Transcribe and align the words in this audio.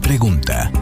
pregunta. 0.00 0.81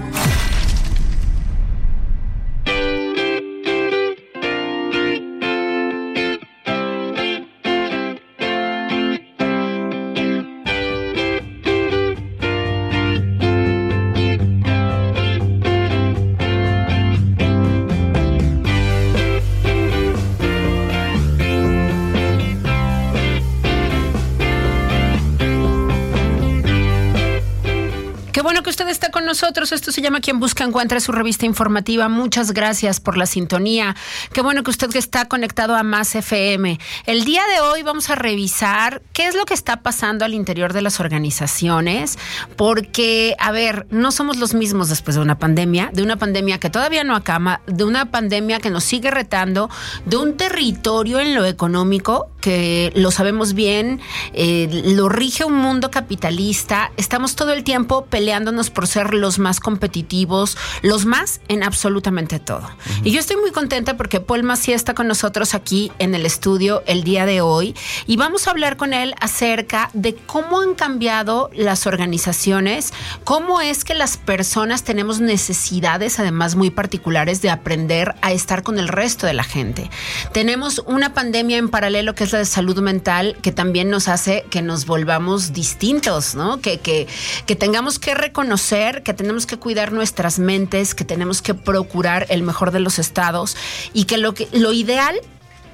Nosotros. 29.50 29.72
Esto 29.72 29.90
se 29.90 30.00
llama 30.00 30.20
Quien 30.20 30.38
Busca 30.38 30.62
Encuentra 30.62 31.00
su 31.00 31.10
revista 31.10 31.44
informativa. 31.44 32.08
Muchas 32.08 32.52
gracias 32.52 33.00
por 33.00 33.16
la 33.16 33.26
sintonía. 33.26 33.96
Qué 34.32 34.42
bueno 34.42 34.62
que 34.62 34.70
usted 34.70 34.94
está 34.94 35.24
conectado 35.24 35.74
a 35.74 35.82
Más 35.82 36.14
FM. 36.14 36.78
El 37.04 37.24
día 37.24 37.42
de 37.52 37.60
hoy 37.60 37.82
vamos 37.82 38.10
a 38.10 38.14
revisar 38.14 39.02
qué 39.12 39.26
es 39.26 39.34
lo 39.34 39.46
que 39.46 39.54
está 39.54 39.82
pasando 39.82 40.24
al 40.24 40.34
interior 40.34 40.72
de 40.72 40.82
las 40.82 41.00
organizaciones, 41.00 42.16
porque, 42.54 43.34
a 43.40 43.50
ver, 43.50 43.88
no 43.90 44.12
somos 44.12 44.36
los 44.36 44.54
mismos 44.54 44.88
después 44.88 45.16
de 45.16 45.22
una 45.22 45.36
pandemia, 45.36 45.90
de 45.92 46.04
una 46.04 46.14
pandemia 46.14 46.60
que 46.60 46.70
todavía 46.70 47.02
no 47.02 47.16
acaba, 47.16 47.60
de 47.66 47.82
una 47.82 48.12
pandemia 48.12 48.60
que 48.60 48.70
nos 48.70 48.84
sigue 48.84 49.10
retando, 49.10 49.68
de 50.06 50.16
un 50.16 50.36
territorio 50.36 51.18
en 51.18 51.34
lo 51.34 51.44
económico 51.44 52.28
que 52.40 52.92
lo 52.94 53.10
sabemos 53.10 53.54
bien, 53.54 54.00
eh, 54.32 54.68
lo 54.94 55.08
rige 55.08 55.44
un 55.44 55.56
mundo 55.56 55.90
capitalista. 55.90 56.92
Estamos 56.96 57.34
todo 57.36 57.52
el 57.52 57.64
tiempo 57.64 58.06
peleándonos 58.06 58.70
por 58.70 58.86
ser 58.86 59.12
los 59.12 59.39
más 59.40 59.60
competitivos, 59.60 60.56
los 60.82 61.06
más 61.06 61.40
en 61.48 61.62
absolutamente 61.62 62.38
todo. 62.38 62.68
Y 63.02 63.10
yo 63.10 63.20
estoy 63.20 63.36
muy 63.36 63.50
contenta 63.50 63.96
porque 63.96 64.20
Paul 64.20 64.42
Macía 64.42 64.76
está 64.76 64.94
con 64.94 65.08
nosotros 65.08 65.54
aquí 65.54 65.90
en 65.98 66.14
el 66.14 66.26
estudio 66.26 66.82
el 66.86 67.02
día 67.02 67.26
de 67.26 67.40
hoy 67.40 67.74
y 68.06 68.16
vamos 68.16 68.46
a 68.46 68.50
hablar 68.50 68.76
con 68.76 68.92
él 68.92 69.14
acerca 69.20 69.90
de 69.92 70.14
cómo 70.14 70.60
han 70.60 70.74
cambiado 70.74 71.50
las 71.54 71.86
organizaciones, 71.86 72.92
cómo 73.24 73.60
es 73.60 73.84
que 73.84 73.94
las 73.94 74.16
personas 74.16 74.84
tenemos 74.84 75.20
necesidades 75.20 76.18
además 76.18 76.56
muy 76.56 76.70
particulares 76.70 77.42
de 77.42 77.50
aprender 77.50 78.14
a 78.22 78.32
estar 78.32 78.62
con 78.62 78.78
el 78.78 78.88
resto 78.88 79.26
de 79.26 79.34
la 79.34 79.44
gente. 79.44 79.90
Tenemos 80.32 80.82
una 80.86 81.14
pandemia 81.14 81.56
en 81.56 81.68
paralelo 81.68 82.14
que 82.14 82.24
es 82.24 82.32
la 82.32 82.38
de 82.38 82.44
salud 82.44 82.78
mental 82.80 83.36
que 83.42 83.52
también 83.52 83.90
nos 83.90 84.08
hace 84.08 84.44
que 84.50 84.62
nos 84.62 84.86
volvamos 84.86 85.52
distintos, 85.52 86.34
¿no? 86.34 86.60
Que, 86.60 86.78
que, 86.78 87.06
que 87.46 87.56
tengamos 87.56 87.98
que 87.98 88.14
reconocer 88.14 89.02
que 89.02 89.14
tenemos 89.14 89.29
que 89.46 89.56
cuidar 89.58 89.92
nuestras 89.92 90.38
mentes, 90.38 90.94
que 90.94 91.04
tenemos 91.04 91.42
que 91.42 91.54
procurar 91.54 92.26
el 92.28 92.42
mejor 92.42 92.70
de 92.70 92.80
los 92.80 92.98
estados 92.98 93.56
y 93.92 94.04
que 94.04 94.18
lo, 94.18 94.34
que, 94.34 94.48
lo 94.52 94.72
ideal 94.72 95.20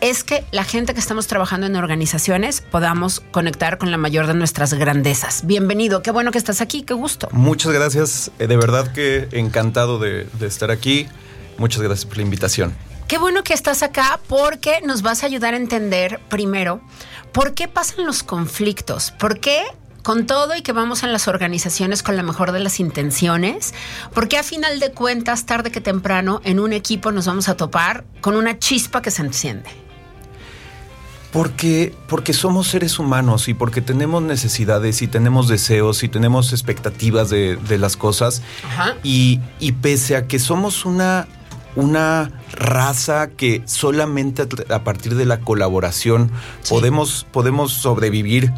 es 0.00 0.25
que 0.25 0.44
la 0.53 0.64
gente 0.64 0.93
que 0.93 1.00
estamos 1.00 1.26
trabajando 1.26 1.67
en 1.67 1.76
organizaciones 1.76 2.61
podamos 2.61 3.20
conectar 3.31 3.79
con 3.79 3.91
la 3.91 3.97
mayor 3.97 4.26
de 4.26 4.35
nuestras 4.35 4.75
grandezas. 4.75 5.47
Bienvenido, 5.47 6.03
qué 6.03 6.11
bueno 6.11 6.32
que 6.32 6.38
estás 6.38 6.61
aquí, 6.61 6.82
qué 6.82 6.94
gusto. 6.94 7.29
Muchas 7.32 7.73
gracias, 7.73 8.31
eh, 8.38 8.47
de 8.47 8.56
verdad 8.56 8.93
que 8.93 9.29
encantado 9.32 9.99
de, 9.99 10.29
de 10.38 10.47
estar 10.47 10.70
aquí. 10.70 11.08
Muchas 11.58 11.81
gracias 11.81 12.05
por 12.05 12.19
la 12.19 12.23
invitación. 12.23 12.75
Qué 13.08 13.19
bueno 13.19 13.43
que 13.43 13.55
estás 13.55 13.82
acá 13.82 14.20
porque 14.29 14.81
nos 14.85 15.03
vas 15.03 15.23
a 15.23 15.26
ayudar 15.26 15.55
a 15.55 15.56
entender 15.56 16.20
primero 16.29 16.81
por 17.32 17.55
qué 17.55 17.69
pasan 17.69 18.05
los 18.05 18.23
conflictos, 18.23 19.12
por 19.12 19.38
qué 19.41 19.62
con 20.06 20.25
todo 20.25 20.55
y 20.55 20.62
que 20.62 20.70
vamos 20.70 21.03
en 21.03 21.12
las 21.12 21.26
organizaciones 21.26 22.05
con 22.05 22.14
la 22.14 22.23
mejor 22.23 22.53
de 22.53 22.61
las 22.61 22.79
intenciones, 22.79 23.75
porque 24.14 24.38
a 24.38 24.44
final 24.44 24.79
de 24.79 24.93
cuentas, 24.93 25.47
tarde 25.47 25.73
que 25.73 25.81
temprano, 25.81 26.41
en 26.44 26.61
un 26.61 26.73
equipo 26.73 27.11
nos 27.11 27.26
vamos 27.26 27.49
a 27.49 27.56
topar 27.56 28.05
con 28.20 28.37
una 28.37 28.56
chispa 28.56 29.03
que 29.03 29.11
se 29.11 29.23
enciende. 29.23 29.69
Porque, 31.32 31.93
porque 32.06 32.35
somos 32.35 32.69
seres 32.69 33.00
humanos 33.00 33.49
y 33.49 33.55
porque 33.55 33.81
tenemos 33.81 34.23
necesidades 34.23 35.03
y 35.03 35.08
tenemos 35.08 35.49
deseos 35.49 36.05
y 36.05 36.08
tenemos 36.08 36.53
expectativas 36.53 37.29
de, 37.29 37.56
de 37.56 37.76
las 37.76 37.97
cosas. 37.97 38.43
Y, 39.03 39.41
y 39.58 39.73
pese 39.73 40.14
a 40.14 40.29
que 40.29 40.38
somos 40.38 40.85
una 40.85 41.26
una 41.75 42.31
raza 42.53 43.29
que 43.29 43.62
solamente 43.67 44.49
a 44.70 44.82
partir 44.82 45.14
de 45.14 45.26
la 45.26 45.41
colaboración 45.41 46.31
sí. 46.62 46.73
podemos, 46.73 47.26
podemos 47.31 47.73
sobrevivir 47.73 48.50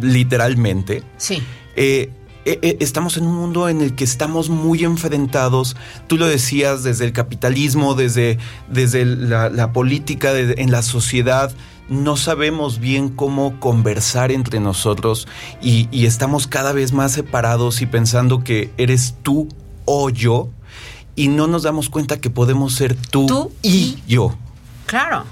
literalmente. 0.00 1.02
Sí. 1.16 1.42
Eh, 1.76 2.10
eh, 2.44 2.76
estamos 2.80 3.16
en 3.16 3.24
un 3.26 3.36
mundo 3.36 3.68
en 3.68 3.80
el 3.80 3.94
que 3.94 4.02
estamos 4.02 4.50
muy 4.50 4.82
enfrentados, 4.82 5.76
tú 6.08 6.16
lo 6.16 6.26
decías, 6.26 6.82
desde 6.82 7.04
el 7.04 7.12
capitalismo, 7.12 7.94
desde, 7.94 8.38
desde 8.68 9.04
la, 9.04 9.48
la 9.48 9.72
política, 9.72 10.32
de, 10.32 10.54
en 10.58 10.72
la 10.72 10.82
sociedad, 10.82 11.52
no 11.88 12.16
sabemos 12.16 12.80
bien 12.80 13.10
cómo 13.10 13.60
conversar 13.60 14.32
entre 14.32 14.58
nosotros 14.58 15.28
y, 15.60 15.88
y 15.92 16.06
estamos 16.06 16.46
cada 16.46 16.72
vez 16.72 16.92
más 16.92 17.12
separados 17.12 17.80
y 17.80 17.86
pensando 17.86 18.42
que 18.42 18.70
eres 18.76 19.14
tú 19.22 19.48
o 19.84 20.10
yo 20.10 20.48
y 21.14 21.28
no 21.28 21.46
nos 21.46 21.62
damos 21.62 21.88
cuenta 21.90 22.20
que 22.20 22.30
podemos 22.30 22.74
ser 22.74 22.96
tú, 22.96 23.26
¿Tú? 23.26 23.52
y 23.62 23.98
yo. 24.08 24.34
Claro. 24.86 25.24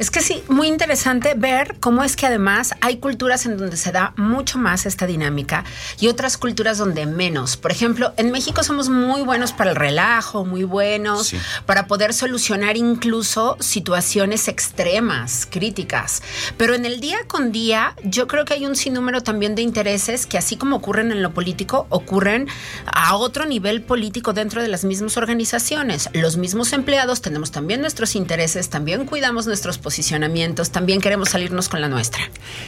Es 0.00 0.10
que 0.10 0.22
sí, 0.22 0.42
muy 0.48 0.66
interesante 0.66 1.34
ver 1.36 1.76
cómo 1.78 2.02
es 2.02 2.16
que 2.16 2.24
además 2.24 2.72
hay 2.80 2.96
culturas 2.96 3.44
en 3.44 3.58
donde 3.58 3.76
se 3.76 3.92
da 3.92 4.14
mucho 4.16 4.56
más 4.56 4.86
esta 4.86 5.06
dinámica 5.06 5.62
y 6.00 6.08
otras 6.08 6.38
culturas 6.38 6.78
donde 6.78 7.04
menos. 7.04 7.58
Por 7.58 7.70
ejemplo, 7.70 8.14
en 8.16 8.30
México 8.30 8.62
somos 8.62 8.88
muy 8.88 9.20
buenos 9.20 9.52
para 9.52 9.72
el 9.72 9.76
relajo, 9.76 10.46
muy 10.46 10.64
buenos 10.64 11.26
sí. 11.26 11.38
para 11.66 11.86
poder 11.86 12.14
solucionar 12.14 12.78
incluso 12.78 13.58
situaciones 13.60 14.48
extremas, 14.48 15.44
críticas. 15.44 16.22
Pero 16.56 16.72
en 16.72 16.86
el 16.86 17.00
día 17.00 17.18
con 17.26 17.52
día 17.52 17.94
yo 18.02 18.26
creo 18.26 18.46
que 18.46 18.54
hay 18.54 18.64
un 18.64 18.76
sinnúmero 18.76 19.22
también 19.22 19.54
de 19.54 19.60
intereses 19.60 20.24
que 20.24 20.38
así 20.38 20.56
como 20.56 20.76
ocurren 20.76 21.12
en 21.12 21.22
lo 21.22 21.34
político, 21.34 21.86
ocurren 21.90 22.48
a 22.86 23.16
otro 23.16 23.44
nivel 23.44 23.82
político 23.82 24.32
dentro 24.32 24.62
de 24.62 24.68
las 24.68 24.82
mismas 24.82 25.18
organizaciones. 25.18 26.08
Los 26.14 26.38
mismos 26.38 26.72
empleados 26.72 27.20
tenemos 27.20 27.50
también 27.50 27.82
nuestros 27.82 28.16
intereses, 28.16 28.70
también 28.70 29.04
cuidamos 29.04 29.46
nuestros 29.46 29.76
posicionamientos, 29.90 30.70
también 30.70 31.00
queremos 31.00 31.30
salirnos 31.30 31.68
con 31.68 31.80
la 31.80 31.88
nuestra. 31.88 32.22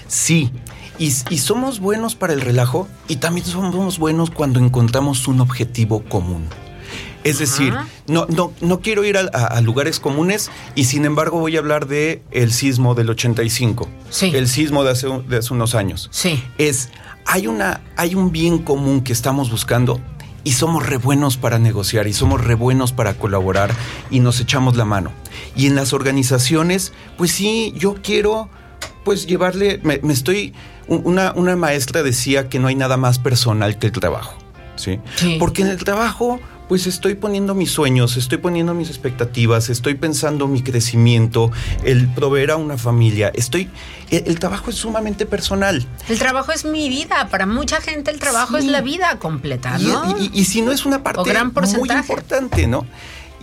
Sí, 0.09 0.51
y, 0.99 1.13
y, 1.31 1.39
somos 1.39 1.79
buenos 1.79 2.17
para 2.17 2.33
el 2.33 2.41
relajo 2.41 2.89
y 3.07 3.17
también 3.17 3.47
somos 3.47 4.01
buenos 4.01 4.33
cuando 4.33 4.59
encontramos 4.59 5.29
un 5.29 5.41
objetivo 5.41 6.03
común. 6.03 6.47
Es 7.23 7.39
decir, 7.39 7.75
no, 8.09 8.27
no, 8.29 8.53
no 8.61 8.81
quiero 8.81 9.05
ir 9.05 9.17
a, 9.19 9.31
a, 9.33 9.47
a, 9.47 9.61
lugares 9.61 10.01
comunes 10.01 10.51
y 10.75 10.87
sin 10.87 11.05
embargo 11.05 11.39
voy 11.39 11.55
a 11.55 11.61
hablar 11.61 11.87
de 11.87 12.25
el 12.33 12.53
sismo 12.53 12.97
del 12.97 13.11
85. 13.11 13.89
Sí. 14.11 14.33
El 14.35 14.49
sismo 14.49 14.83
de 14.83 14.91
hace, 14.91 15.07
de 15.29 15.37
hace 15.37 15.55
unos 15.55 15.77
años. 15.77 16.09
Sí. 16.11 16.43
Es, 16.59 16.89
hay, 17.25 17.47
una, 17.47 17.83
hay 17.97 18.17
un 18.17 18.33
bien 18.33 18.59
común 18.59 19.03
que 19.03 19.13
estamos 19.13 19.49
buscando 19.49 20.01
y 20.43 20.55
somos 20.55 20.85
re 20.85 20.97
buenos 20.97 21.37
para 21.37 21.61
negociar 21.61 22.09
y 22.09 22.15
somos 22.15 22.43
re 22.43 22.57
buenos 22.57 22.93
para 22.93 23.15
colaborar 23.15 23.71
y 24.11 24.19
nos 24.19 24.41
echamos 24.41 24.77
la 24.77 24.85
mano. 24.85 25.13
Y 25.57 25.67
en 25.67 25.75
las 25.75 25.93
organizaciones, 25.93 26.93
pues 27.17 27.33
sí, 27.33 27.73
yo 27.77 27.97
quiero 28.03 28.49
pues 29.05 29.27
llevarle, 29.27 29.81
me, 29.83 29.99
me 30.03 30.13
estoy, 30.13 30.55
una, 30.87 31.33
una, 31.35 31.57
maestra 31.57 32.03
decía 32.03 32.49
que 32.49 32.59
no 32.59 32.69
hay 32.69 32.75
nada 32.75 32.97
más 32.97 33.19
personal 33.19 33.79
que 33.79 33.89
el 33.89 33.93
trabajo, 33.93 34.39
¿sí? 34.77 35.01
sí. 35.17 35.37
Porque 35.39 35.63
en 35.63 35.69
el 35.69 35.83
trabajo 35.83 36.41
pues 36.73 36.87
estoy 36.87 37.17
poniendo 37.17 37.55
mis 37.55 37.71
sueños, 37.71 38.17
estoy 38.17 38.39
poniendo 38.39 38.73
mis 38.73 38.89
expectativas, 38.89 39.69
estoy 39.69 39.95
pensando 39.95 40.49
mi 40.49 40.63
crecimiento, 40.63 41.51
el 41.85 42.09
proveer 42.09 42.53
a 42.53 42.57
una 42.57 42.79
familia. 42.79 43.31
Estoy, 43.35 43.69
el, 44.11 44.23
el 44.27 44.39
trabajo 44.39 44.71
es 44.71 44.77
sumamente 44.77 45.27
personal. 45.27 45.87
El 46.09 46.19
trabajo 46.19 46.51
es 46.51 46.65
mi 46.65 46.89
vida. 46.89 47.29
Para 47.31 47.45
mucha 47.45 47.83
gente 47.83 48.11
el 48.11 48.19
trabajo 48.19 48.59
sí. 48.59 48.65
es 48.65 48.73
la 48.73 48.81
vida 48.81 49.19
completa, 49.19 49.77
¿no? 49.77 50.17
Y, 50.19 50.31
y, 50.33 50.41
y, 50.41 50.45
si 50.47 50.63
no 50.63 50.73
es 50.73 50.87
una 50.87 51.03
parte 51.03 51.35
muy 51.45 51.91
importante, 51.91 52.67
¿no? 52.67 52.87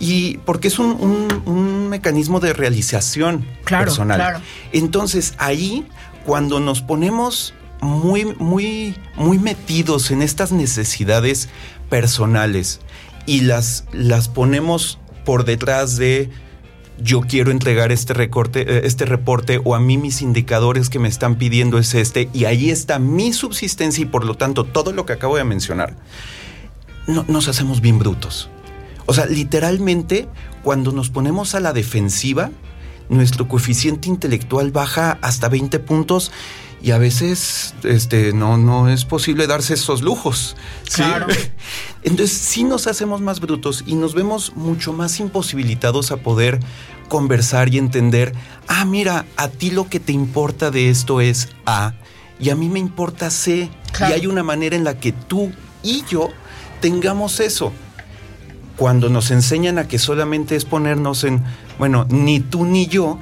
Y 0.00 0.38
porque 0.38 0.68
es 0.68 0.80
un, 0.80 0.92
un, 0.92 1.42
un 1.44 1.88
mecanismo 1.88 2.40
de 2.40 2.52
realización 2.52 3.46
claro, 3.64 3.84
personal. 3.84 4.18
Claro. 4.18 4.40
Entonces 4.72 5.34
ahí, 5.38 5.86
cuando 6.24 6.58
nos 6.58 6.80
ponemos 6.80 7.54
muy, 7.80 8.24
muy, 8.38 8.96
muy 9.14 9.38
metidos 9.38 10.10
en 10.10 10.22
estas 10.22 10.50
necesidades 10.50 11.48
personales, 11.88 12.80
y 13.26 13.42
las, 13.42 13.84
las 13.92 14.28
ponemos 14.28 14.98
por 15.24 15.44
detrás 15.44 15.96
de 15.96 16.30
yo 16.98 17.20
quiero 17.22 17.50
entregar 17.50 17.92
este 17.92 18.12
recorte, 18.12 18.86
este 18.86 19.06
reporte 19.06 19.60
o 19.62 19.74
a 19.74 19.80
mí 19.80 19.96
mis 19.96 20.20
indicadores 20.20 20.90
que 20.90 20.98
me 20.98 21.08
están 21.08 21.36
pidiendo 21.36 21.78
es 21.78 21.94
este 21.94 22.28
y 22.34 22.44
ahí 22.44 22.70
está 22.70 22.98
mi 22.98 23.32
subsistencia 23.32 24.02
y 24.02 24.06
por 24.06 24.24
lo 24.24 24.34
tanto 24.34 24.64
todo 24.64 24.92
lo 24.92 25.06
que 25.06 25.12
acabo 25.12 25.36
de 25.36 25.44
mencionar. 25.44 25.96
No, 27.06 27.24
nos 27.28 27.48
hacemos 27.48 27.80
bien 27.80 27.98
brutos. 27.98 28.50
O 29.06 29.14
sea, 29.14 29.26
literalmente 29.26 30.28
cuando 30.62 30.92
nos 30.92 31.10
ponemos 31.10 31.54
a 31.54 31.60
la 31.60 31.72
defensiva, 31.72 32.50
nuestro 33.08 33.48
coeficiente 33.48 34.08
intelectual 34.08 34.70
baja 34.70 35.18
hasta 35.20 35.48
20 35.48 35.78
puntos 35.80 36.30
y 36.82 36.92
a 36.92 36.98
veces 36.98 37.74
este, 37.82 38.32
no, 38.32 38.56
no 38.56 38.88
es 38.88 39.04
posible 39.04 39.46
darse 39.46 39.74
esos 39.74 40.02
lujos. 40.02 40.56
¿sí? 40.88 41.02
Claro. 41.02 41.26
Entonces 42.02 42.36
sí 42.36 42.64
nos 42.64 42.86
hacemos 42.86 43.20
más 43.20 43.40
brutos 43.40 43.84
y 43.86 43.94
nos 43.94 44.14
vemos 44.14 44.54
mucho 44.56 44.92
más 44.92 45.20
imposibilitados 45.20 46.10
a 46.12 46.18
poder 46.18 46.60
conversar 47.08 47.74
y 47.74 47.78
entender, 47.78 48.32
ah, 48.68 48.84
mira, 48.84 49.26
a 49.36 49.48
ti 49.48 49.70
lo 49.70 49.88
que 49.88 50.00
te 50.00 50.12
importa 50.12 50.70
de 50.70 50.88
esto 50.88 51.20
es 51.20 51.48
A 51.66 51.94
y 52.38 52.50
a 52.50 52.56
mí 52.56 52.68
me 52.68 52.78
importa 52.78 53.30
C. 53.30 53.68
Claro. 53.92 54.14
Y 54.14 54.20
hay 54.20 54.26
una 54.26 54.42
manera 54.42 54.76
en 54.76 54.84
la 54.84 54.98
que 54.98 55.12
tú 55.12 55.52
y 55.82 56.04
yo 56.08 56.28
tengamos 56.80 57.40
eso. 57.40 57.72
Cuando 58.80 59.10
nos 59.10 59.30
enseñan 59.30 59.76
a 59.76 59.86
que 59.86 59.98
solamente 59.98 60.56
es 60.56 60.64
ponernos 60.64 61.24
en, 61.24 61.44
bueno, 61.78 62.06
ni 62.08 62.40
tú 62.40 62.64
ni 62.64 62.86
yo, 62.86 63.18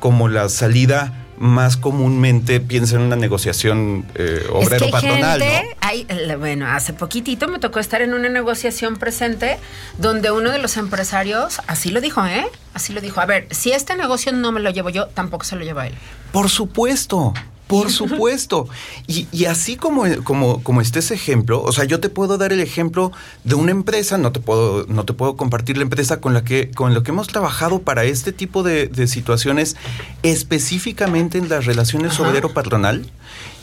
como 0.00 0.28
la 0.28 0.50
salida 0.50 1.26
más 1.38 1.78
comúnmente 1.78 2.60
piensa 2.60 2.96
en 2.96 3.00
una 3.00 3.16
negociación 3.16 4.04
eh, 4.16 4.46
obrero-patronal. 4.52 5.40
¿no? 5.40 6.38
bueno, 6.38 6.66
hace 6.66 6.92
poquitito 6.92 7.48
me 7.48 7.58
tocó 7.58 7.80
estar 7.80 8.02
en 8.02 8.12
una 8.12 8.28
negociación 8.28 8.96
presente 8.96 9.56
donde 9.96 10.30
uno 10.30 10.50
de 10.50 10.58
los 10.58 10.76
empresarios, 10.76 11.62
así 11.68 11.88
lo 11.88 12.02
dijo, 12.02 12.26
¿eh? 12.26 12.44
Así 12.74 12.92
lo 12.92 13.00
dijo. 13.00 13.22
A 13.22 13.24
ver, 13.24 13.48
si 13.52 13.72
este 13.72 13.96
negocio 13.96 14.30
no 14.32 14.52
me 14.52 14.60
lo 14.60 14.68
llevo 14.68 14.90
yo, 14.90 15.06
tampoco 15.06 15.44
se 15.44 15.56
lo 15.56 15.64
lleva 15.64 15.86
él. 15.86 15.94
Por 16.32 16.50
supuesto. 16.50 17.32
Por 17.66 17.90
supuesto. 17.90 18.68
Y, 19.08 19.44
así 19.46 19.76
como, 19.76 20.04
como, 20.22 20.62
como 20.62 20.80
este 20.80 21.00
ese 21.00 21.14
ejemplo, 21.14 21.62
o 21.62 21.72
sea, 21.72 21.84
yo 21.84 21.98
te 21.98 22.08
puedo 22.08 22.38
dar 22.38 22.52
el 22.52 22.60
ejemplo 22.60 23.10
de 23.44 23.56
una 23.56 23.72
empresa, 23.72 24.18
no 24.18 24.30
te 24.30 24.40
puedo, 24.40 24.86
no 24.86 25.04
te 25.04 25.12
puedo 25.12 25.36
compartir 25.36 25.76
la 25.76 25.82
empresa 25.82 26.20
con 26.20 26.32
la 26.32 26.44
que, 26.44 26.70
con 26.70 26.94
la 26.94 27.02
que 27.02 27.10
hemos 27.10 27.26
trabajado 27.26 27.80
para 27.80 28.04
este 28.04 28.32
tipo 28.32 28.62
de, 28.62 29.06
situaciones, 29.06 29.76
específicamente 30.22 31.38
en 31.38 31.48
las 31.48 31.66
relaciones 31.66 32.18
obrero-patronal, 32.20 33.10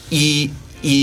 y, 0.10 0.52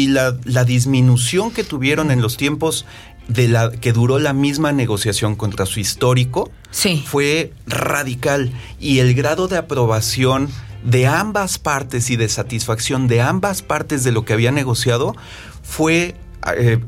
la, 0.09 0.37
la 0.45 0.65
disminución 0.65 1.51
que 1.51 1.65
tuvieron 1.65 2.11
en 2.11 2.21
los 2.21 2.37
tiempos 2.37 2.85
de 3.29 3.49
la 3.49 3.71
que 3.71 3.93
duró 3.93 4.19
la 4.19 4.35
misma 4.35 4.73
negociación 4.73 5.37
contra 5.37 5.65
su 5.65 5.81
histórico 5.81 6.51
sí. 6.71 7.03
fue 7.07 7.53
radical 7.67 8.53
y 8.81 8.99
el 8.99 9.15
grado 9.15 9.47
de 9.47 9.57
aprobación 9.57 10.51
de 10.85 11.07
ambas 11.07 11.59
partes 11.59 12.11
y 12.11 12.17
de 12.17 12.29
satisfacción 12.29 13.07
de 13.07 13.21
ambas 13.21 13.63
partes 13.63 14.05
de 14.05 14.13
lo 14.13 14.25
que 14.25 14.33
había 14.33 14.53
negociado 14.53 15.15
fue 15.63 16.15
eh, 16.57 16.79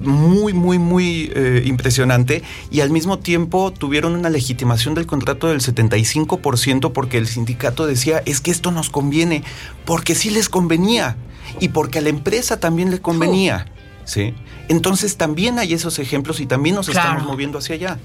muy, 0.00 0.52
muy, 0.52 0.78
muy 0.78 1.30
eh, 1.34 1.62
impresionante 1.64 2.42
y 2.70 2.80
al 2.80 2.90
mismo 2.90 3.18
tiempo 3.18 3.72
tuvieron 3.72 4.14
una 4.14 4.30
legitimación 4.30 4.94
del 4.94 5.06
contrato 5.06 5.48
del 5.48 5.60
75% 5.60 6.92
porque 6.92 7.18
el 7.18 7.26
sindicato 7.26 7.86
decía 7.86 8.22
es 8.26 8.40
que 8.40 8.50
esto 8.50 8.72
nos 8.72 8.90
conviene, 8.90 9.44
porque 9.84 10.14
sí 10.14 10.30
les 10.30 10.48
convenía 10.48 11.16
y 11.60 11.68
porque 11.68 11.98
a 11.98 12.02
la 12.02 12.08
empresa 12.08 12.58
también 12.58 12.90
le 12.90 13.00
convenía. 13.00 13.66
¿sí? 14.04 14.34
Entonces 14.68 15.16
también 15.16 15.58
hay 15.58 15.74
esos 15.74 15.98
ejemplos 15.98 16.40
y 16.40 16.46
también 16.46 16.74
nos 16.74 16.88
estamos 16.88 17.24
moviendo 17.24 17.58
hacia 17.58 17.76
allá. 17.76 17.98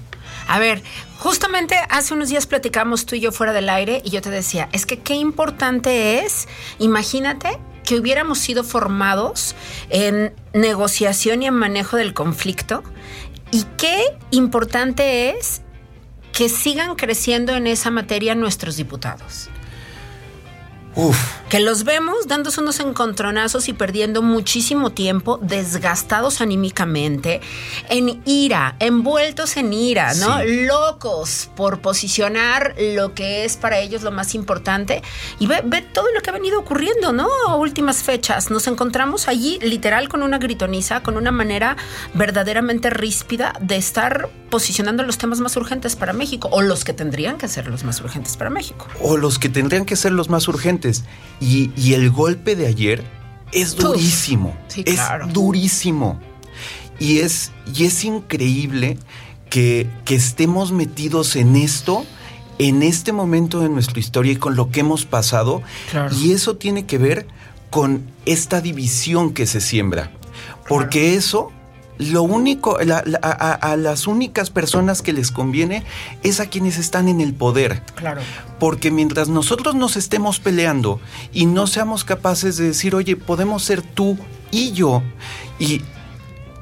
A 0.46 0.58
ver, 0.58 0.82
justamente 1.18 1.76
hace 1.88 2.14
unos 2.14 2.28
días 2.28 2.46
platicamos 2.46 3.06
tú 3.06 3.14
y 3.14 3.20
yo 3.20 3.32
fuera 3.32 3.52
del 3.52 3.68
aire 3.68 4.02
y 4.04 4.10
yo 4.10 4.20
te 4.20 4.30
decía, 4.30 4.68
es 4.72 4.86
que 4.86 4.98
qué 4.98 5.14
importante 5.14 6.24
es, 6.24 6.48
imagínate 6.78 7.58
que 7.84 7.98
hubiéramos 7.98 8.38
sido 8.38 8.64
formados 8.64 9.54
en 9.90 10.34
negociación 10.52 11.42
y 11.42 11.46
en 11.46 11.54
manejo 11.54 11.96
del 11.96 12.14
conflicto 12.14 12.82
y 13.50 13.64
qué 13.76 14.02
importante 14.30 15.30
es 15.30 15.62
que 16.32 16.48
sigan 16.48 16.96
creciendo 16.96 17.54
en 17.54 17.66
esa 17.66 17.90
materia 17.90 18.34
nuestros 18.34 18.76
diputados. 18.76 19.50
Que 21.48 21.60
los 21.60 21.84
vemos 21.84 22.28
dándose 22.28 22.60
unos 22.60 22.80
encontronazos 22.80 23.68
y 23.68 23.72
perdiendo 23.72 24.22
muchísimo 24.22 24.92
tiempo, 24.92 25.38
desgastados 25.42 26.40
anímicamente, 26.40 27.40
en 27.88 28.22
ira, 28.24 28.76
envueltos 28.78 29.56
en 29.56 29.72
ira, 29.72 30.14
¿no? 30.14 30.42
Locos 30.44 31.50
por 31.54 31.80
posicionar 31.80 32.74
lo 32.78 33.14
que 33.14 33.44
es 33.44 33.56
para 33.56 33.78
ellos 33.80 34.02
lo 34.02 34.10
más 34.10 34.34
importante. 34.34 35.02
Y 35.38 35.46
ve, 35.46 35.62
ve, 35.64 35.82
todo 35.82 36.06
lo 36.14 36.20
que 36.20 36.30
ha 36.30 36.32
venido 36.32 36.58
ocurriendo, 36.58 37.12
¿no? 37.12 37.28
A 37.46 37.56
últimas 37.56 38.02
fechas. 38.02 38.50
Nos 38.50 38.66
encontramos 38.66 39.28
allí 39.28 39.58
literal 39.60 40.08
con 40.08 40.22
una 40.22 40.38
gritoniza, 40.38 41.02
con 41.02 41.16
una 41.16 41.32
manera 41.32 41.76
verdaderamente 42.14 42.90
ríspida 42.90 43.52
de 43.60 43.76
estar 43.76 44.30
posicionando 44.50 45.02
los 45.02 45.16
temas 45.16 45.40
más 45.40 45.56
urgentes 45.56 45.96
para 45.96 46.12
México, 46.12 46.48
o 46.52 46.60
los 46.60 46.84
que 46.84 46.92
tendrían 46.92 47.38
que 47.38 47.48
ser 47.48 47.68
los 47.68 47.84
más 47.84 48.00
urgentes 48.00 48.36
para 48.36 48.50
México. 48.50 48.86
O 49.00 49.16
los 49.16 49.38
que 49.38 49.48
tendrían 49.48 49.86
que 49.86 49.96
ser 49.96 50.12
los 50.12 50.28
más 50.28 50.46
urgentes 50.46 50.81
y, 51.40 51.92
el 51.92 52.10
golpe 52.10 52.56
de 52.56 52.66
ayer 52.66 53.04
es 53.52 53.74
durísimo. 53.76 54.56
es 54.76 55.00
durísimo. 55.32 56.20
Y 56.98 57.18
es, 57.18 57.50
y 57.74 57.84
es 57.84 58.04
increíble 58.04 58.98
que, 59.50 59.88
estemos 60.08 60.72
metidos 60.72 61.36
en 61.36 61.56
esto 61.56 62.04
en 62.58 62.82
este 62.82 63.12
momento 63.12 63.60
de 63.60 63.68
nuestra 63.68 63.98
historia 63.98 64.32
y 64.32 64.36
con 64.36 64.56
lo 64.56 64.70
que 64.70 64.80
hemos 64.80 65.04
pasado. 65.04 65.62
Y 66.20 66.32
eso 66.32 66.56
tiene 66.56 66.86
que 66.86 66.98
ver 66.98 67.26
con 67.70 68.06
esta 68.24 68.60
división 68.60 69.32
que 69.32 69.46
se 69.46 69.60
siembra. 69.60 70.12
Porque 70.68 71.14
eso 71.14 71.50
lo 72.10 72.22
único, 72.22 72.78
a, 72.78 73.76
las 73.76 74.06
únicas 74.06 74.50
personas 74.50 75.02
que 75.02 75.12
les 75.12 75.30
conviene 75.30 75.84
es 76.22 76.40
a 76.40 76.46
quienes 76.46 76.78
están 76.78 77.08
en 77.08 77.20
el 77.20 77.34
poder. 77.34 77.82
Claro. 77.94 78.22
Porque 78.58 78.90
mientras 78.90 79.28
nosotros 79.28 79.74
nos 79.74 79.96
estemos 79.96 80.40
peleando 80.40 81.00
y 81.32 81.46
no 81.46 81.66
seamos 81.66 82.04
capaces 82.04 82.56
de 82.56 82.66
decir, 82.66 82.94
oye, 82.94 83.16
podemos 83.16 83.62
ser 83.62 83.82
tú 83.82 84.18
y 84.50 84.72
yo, 84.72 85.02
y 85.58 85.82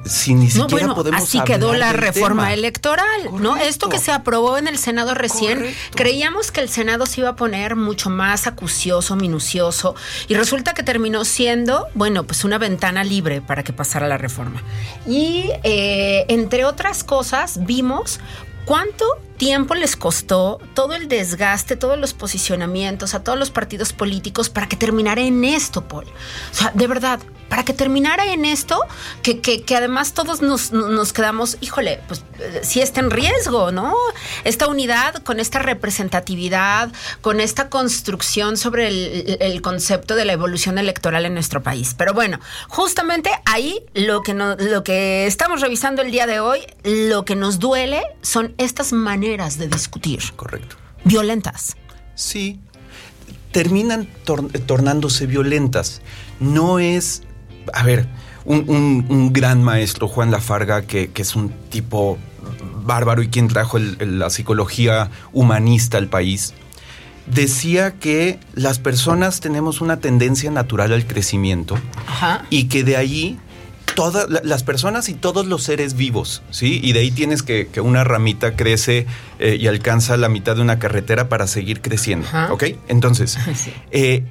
si 0.05 0.33
ni 0.33 0.49
siquiera 0.49 0.87
no, 0.87 0.95
podemos 0.95 1.21
así 1.21 1.39
quedó 1.41 1.73
la 1.73 1.93
reforma 1.93 2.53
electoral, 2.53 3.29
¿no? 3.39 3.57
Esto 3.57 3.89
que 3.89 3.99
se 3.99 4.11
aprobó 4.11 4.57
en 4.57 4.67
el 4.67 4.77
Senado 4.77 5.13
recién, 5.13 5.75
creíamos 5.95 6.51
que 6.51 6.61
el 6.61 6.69
Senado 6.69 7.05
se 7.05 7.21
iba 7.21 7.29
a 7.29 7.35
poner 7.35 7.75
mucho 7.75 8.09
más 8.09 8.47
acucioso, 8.47 9.15
minucioso, 9.15 9.95
y 10.27 10.35
resulta 10.35 10.73
que 10.73 10.83
terminó 10.83 11.25
siendo, 11.25 11.87
bueno, 11.93 12.23
pues 12.23 12.43
una 12.43 12.57
ventana 12.57 13.03
libre 13.03 13.41
para 13.41 13.63
que 13.63 13.73
pasara 13.73 14.07
la 14.07 14.17
reforma. 14.17 14.63
Y 15.05 15.49
eh, 15.63 16.25
entre 16.29 16.65
otras 16.65 17.03
cosas, 17.03 17.65
vimos 17.65 18.19
cuánto 18.65 19.05
tiempo 19.37 19.75
les 19.75 19.95
costó 19.95 20.59
todo 20.73 20.93
el 20.93 21.07
desgaste, 21.07 21.75
todos 21.75 21.97
los 21.97 22.13
posicionamientos 22.13 23.13
a 23.13 23.23
todos 23.23 23.37
los 23.37 23.49
partidos 23.49 23.93
políticos 23.93 24.49
para 24.49 24.67
que 24.67 24.75
terminara 24.75 25.21
en 25.21 25.43
esto, 25.43 25.87
Paul. 25.87 26.05
O 26.05 26.55
sea, 26.55 26.71
de 26.73 26.87
verdad, 26.87 27.19
para 27.51 27.65
que 27.65 27.73
terminara 27.73 28.31
en 28.31 28.45
esto, 28.45 28.79
que, 29.23 29.41
que, 29.41 29.63
que 29.63 29.75
además 29.75 30.13
todos 30.13 30.41
nos, 30.41 30.71
nos, 30.71 31.11
quedamos, 31.11 31.57
híjole, 31.59 31.99
pues 32.07 32.23
eh, 32.39 32.61
sí 32.63 32.79
está 32.79 33.01
en 33.01 33.11
riesgo, 33.11 33.73
¿no? 33.73 33.93
Esta 34.45 34.69
unidad 34.69 35.15
con 35.23 35.37
esta 35.41 35.59
representatividad, 35.59 36.93
con 37.19 37.41
esta 37.41 37.67
construcción 37.69 38.55
sobre 38.55 38.87
el, 38.87 39.37
el 39.41 39.61
concepto 39.61 40.15
de 40.15 40.23
la 40.23 40.31
evolución 40.31 40.77
electoral 40.77 41.25
en 41.25 41.33
nuestro 41.33 41.61
país. 41.61 41.93
Pero 41.97 42.13
bueno, 42.13 42.39
justamente 42.69 43.29
ahí 43.43 43.83
lo 43.95 44.21
que, 44.21 44.33
no, 44.33 44.55
lo 44.55 44.85
que 44.85 45.27
estamos 45.27 45.59
revisando 45.59 46.01
el 46.03 46.09
día 46.09 46.27
de 46.27 46.39
hoy, 46.39 46.61
lo 46.85 47.25
que 47.25 47.35
nos 47.35 47.59
duele 47.59 48.01
son 48.21 48.55
estas 48.59 48.93
maneras 48.93 49.57
de 49.57 49.67
discutir. 49.67 50.21
Correcto. 50.37 50.77
Violentas. 51.03 51.75
Sí, 52.15 52.61
terminan 53.51 54.07
tornándose 54.23 55.25
violentas. 55.25 56.01
No 56.39 56.79
es 56.79 57.23
a 57.73 57.83
ver, 57.83 58.07
un, 58.45 59.31
gran 59.33 59.63
maestro, 59.63 60.07
Juan 60.07 60.31
Lafarga, 60.31 60.83
que, 60.83 61.09
que, 61.11 61.21
es 61.21 61.35
un 61.35 61.49
tipo 61.69 62.17
bárbaro 62.83 63.21
y 63.21 63.29
quien 63.29 63.47
trajo 63.47 63.77
la 63.79 64.29
psicología 64.29 65.09
humanista 65.31 65.97
al 65.97 66.07
país, 66.07 66.53
decía 67.27 67.93
que 67.93 68.39
las 68.53 68.79
personas 68.79 69.39
tenemos 69.39 69.81
una 69.81 69.99
tendencia 69.99 70.51
natural 70.51 70.91
al 70.93 71.05
crecimiento 71.05 71.77
y 72.49 72.65
que 72.65 72.83
de 72.83 72.97
ahí 72.97 73.39
todas 73.95 74.27
las 74.43 74.63
personas 74.63 75.09
y 75.09 75.13
todos 75.13 75.45
los 75.45 75.63
seres 75.63 75.95
vivos, 75.95 76.43
¿sí? 76.49 76.79
Y 76.81 76.93
de 76.93 77.01
ahí 77.01 77.11
tienes 77.11 77.43
que, 77.43 77.67
que 77.67 77.81
una 77.81 78.03
ramita 78.03 78.55
crece 78.55 79.05
eh, 79.39 79.57
y 79.59 79.67
alcanza 79.67 80.17
la 80.17 80.29
mitad 80.29 80.55
de 80.55 80.61
una 80.61 80.79
carretera 80.79 81.29
para 81.29 81.45
seguir 81.47 81.81
creciendo, 81.81 82.27
¿ok? 82.49 82.63
Entonces, 82.87 83.37
eh, 83.91 84.23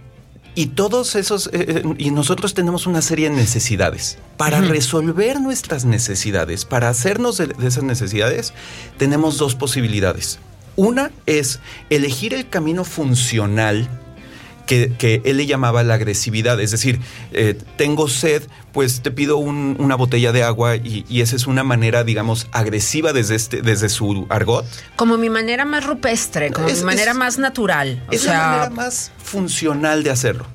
y 0.61 0.67
todos 0.67 1.15
esos, 1.15 1.47
eh, 1.55 1.65
eh, 1.69 1.83
y 1.97 2.11
nosotros 2.11 2.53
tenemos 2.53 2.87
una 2.87 3.01
serie 3.01 3.31
de 3.31 3.35
necesidades. 3.35 4.19
Para 4.37 4.61
resolver 4.61 5.41
nuestras 5.41 5.87
necesidades, 5.87 6.67
para 6.67 6.91
hacernos 6.91 7.39
de, 7.39 7.55
esas 7.67 7.83
necesidades, 7.83 8.53
tenemos 8.99 9.39
dos 9.39 9.55
posibilidades. 9.55 10.39
Una 10.77 11.13
es 11.25 11.61
elegir 11.89 12.35
el 12.35 12.47
camino 12.47 12.85
funcional 12.85 13.89
que, 14.99 15.23
él 15.25 15.37
le 15.37 15.47
llamaba 15.47 15.83
la 15.83 15.95
agresividad. 15.95 16.61
Es 16.61 16.71
decir, 16.71 17.01
eh, 17.33 17.59
tengo 17.77 18.09
sed, 18.09 18.43
pues 18.73 19.03
te 19.03 19.11
pido 19.11 19.39
una 19.39 19.97
botella 19.97 20.33
de 20.33 20.43
agua 20.43 20.77
y, 20.77 21.21
esa 21.21 21.37
es 21.37 21.47
una 21.47 21.65
manera, 21.65 22.05
digamos, 22.05 22.47
agresiva 22.53 23.13
desde, 23.13 23.35
este, 23.35 23.63
desde 23.63 23.89
su 23.89 24.27
argot. 24.29 24.65
Como 24.97 25.17
mi 25.19 25.29
manera 25.29 25.65
más 25.65 25.87
rupestre, 25.87 26.51
como 26.53 26.69
mi 26.69 26.83
manera 26.83 27.15
más 27.15 27.39
natural. 27.39 28.05
es 28.11 28.25
la 28.25 28.39
manera 28.39 28.71
más 28.71 29.13
funcional 29.23 30.03
de 30.03 30.11
hacerlo. 30.11 30.47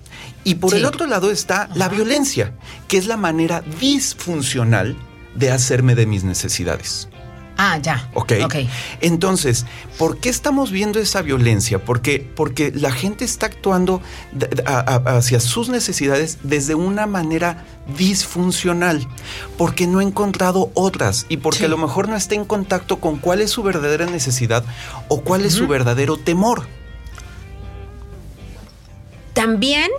Y 0.44 0.56
por 0.56 0.76
el 0.76 0.86
otro 0.86 1.08
lado 1.08 1.32
está 1.32 1.70
la 1.74 1.90
violencia, 1.90 2.54
que 2.88 2.98
es 2.98 3.08
la 3.08 3.18
manera 3.18 3.64
disfuncional 3.80 4.96
de 5.34 5.52
hacerme 5.52 5.96
de 5.96 6.06
mis 6.06 6.24
necesidades. 6.24 7.10
Ah, 7.58 7.78
ya. 7.78 8.10
¿Ok? 8.14 8.34
Entonces, 9.02 9.66
¿por 9.98 10.18
qué 10.18 10.30
estamos 10.30 10.72
viendo 10.72 11.00
esa 11.00 11.22
violencia? 11.22 11.80
Porque, 11.80 12.20
porque 12.36 12.72
la 12.74 12.92
gente 12.92 13.24
está 13.24 13.46
actuando 13.46 14.02
hacia 14.66 15.40
sus 15.40 15.70
necesidades 15.70 16.40
desde 16.44 16.76
una 16.76 17.08
manera 17.08 17.66
disfuncional, 17.98 19.08
porque 19.58 19.88
no 19.88 20.00
ha 20.00 20.04
encontrado 20.04 20.72
otras 20.74 21.26
y 21.30 21.38
porque 21.38 21.66
a 21.66 21.70
lo 21.70 21.78
mejor 21.78 22.10
no 22.10 22.16
está 22.16 22.36
en 22.36 22.46
contacto 22.46 23.00
con 23.00 23.18
cuál 23.18 23.42
es 23.42 23.52
su 23.52 23.64
verdadera 23.64 24.06
necesidad 24.06 24.66
o 25.08 25.22
cuál 25.22 25.46
es 25.46 25.54
su 25.54 25.68
verdadero 25.68 26.18
temor. 26.18 26.68
También 29.34 29.92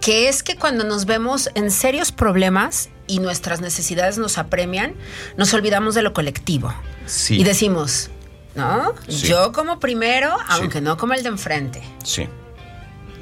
que 0.00 0.28
es 0.28 0.42
que 0.42 0.56
cuando 0.56 0.84
nos 0.84 1.04
vemos 1.04 1.50
en 1.54 1.70
serios 1.70 2.10
problemas 2.10 2.88
y 3.06 3.18
nuestras 3.18 3.60
necesidades 3.60 4.18
nos 4.18 4.38
apremian, 4.38 4.94
nos 5.36 5.52
olvidamos 5.52 5.94
de 5.94 6.02
lo 6.02 6.12
colectivo. 6.12 6.72
Sí. 7.06 7.40
Y 7.40 7.44
decimos, 7.44 8.10
¿no? 8.54 8.94
Sí. 9.08 9.26
Yo 9.28 9.52
como 9.52 9.80
primero, 9.80 10.36
Sí. 10.38 10.44
aunque 10.48 10.80
no 10.80 10.96
como 10.96 11.14
el 11.14 11.22
de 11.22 11.28
enfrente. 11.30 11.82
Sí. 12.04 12.26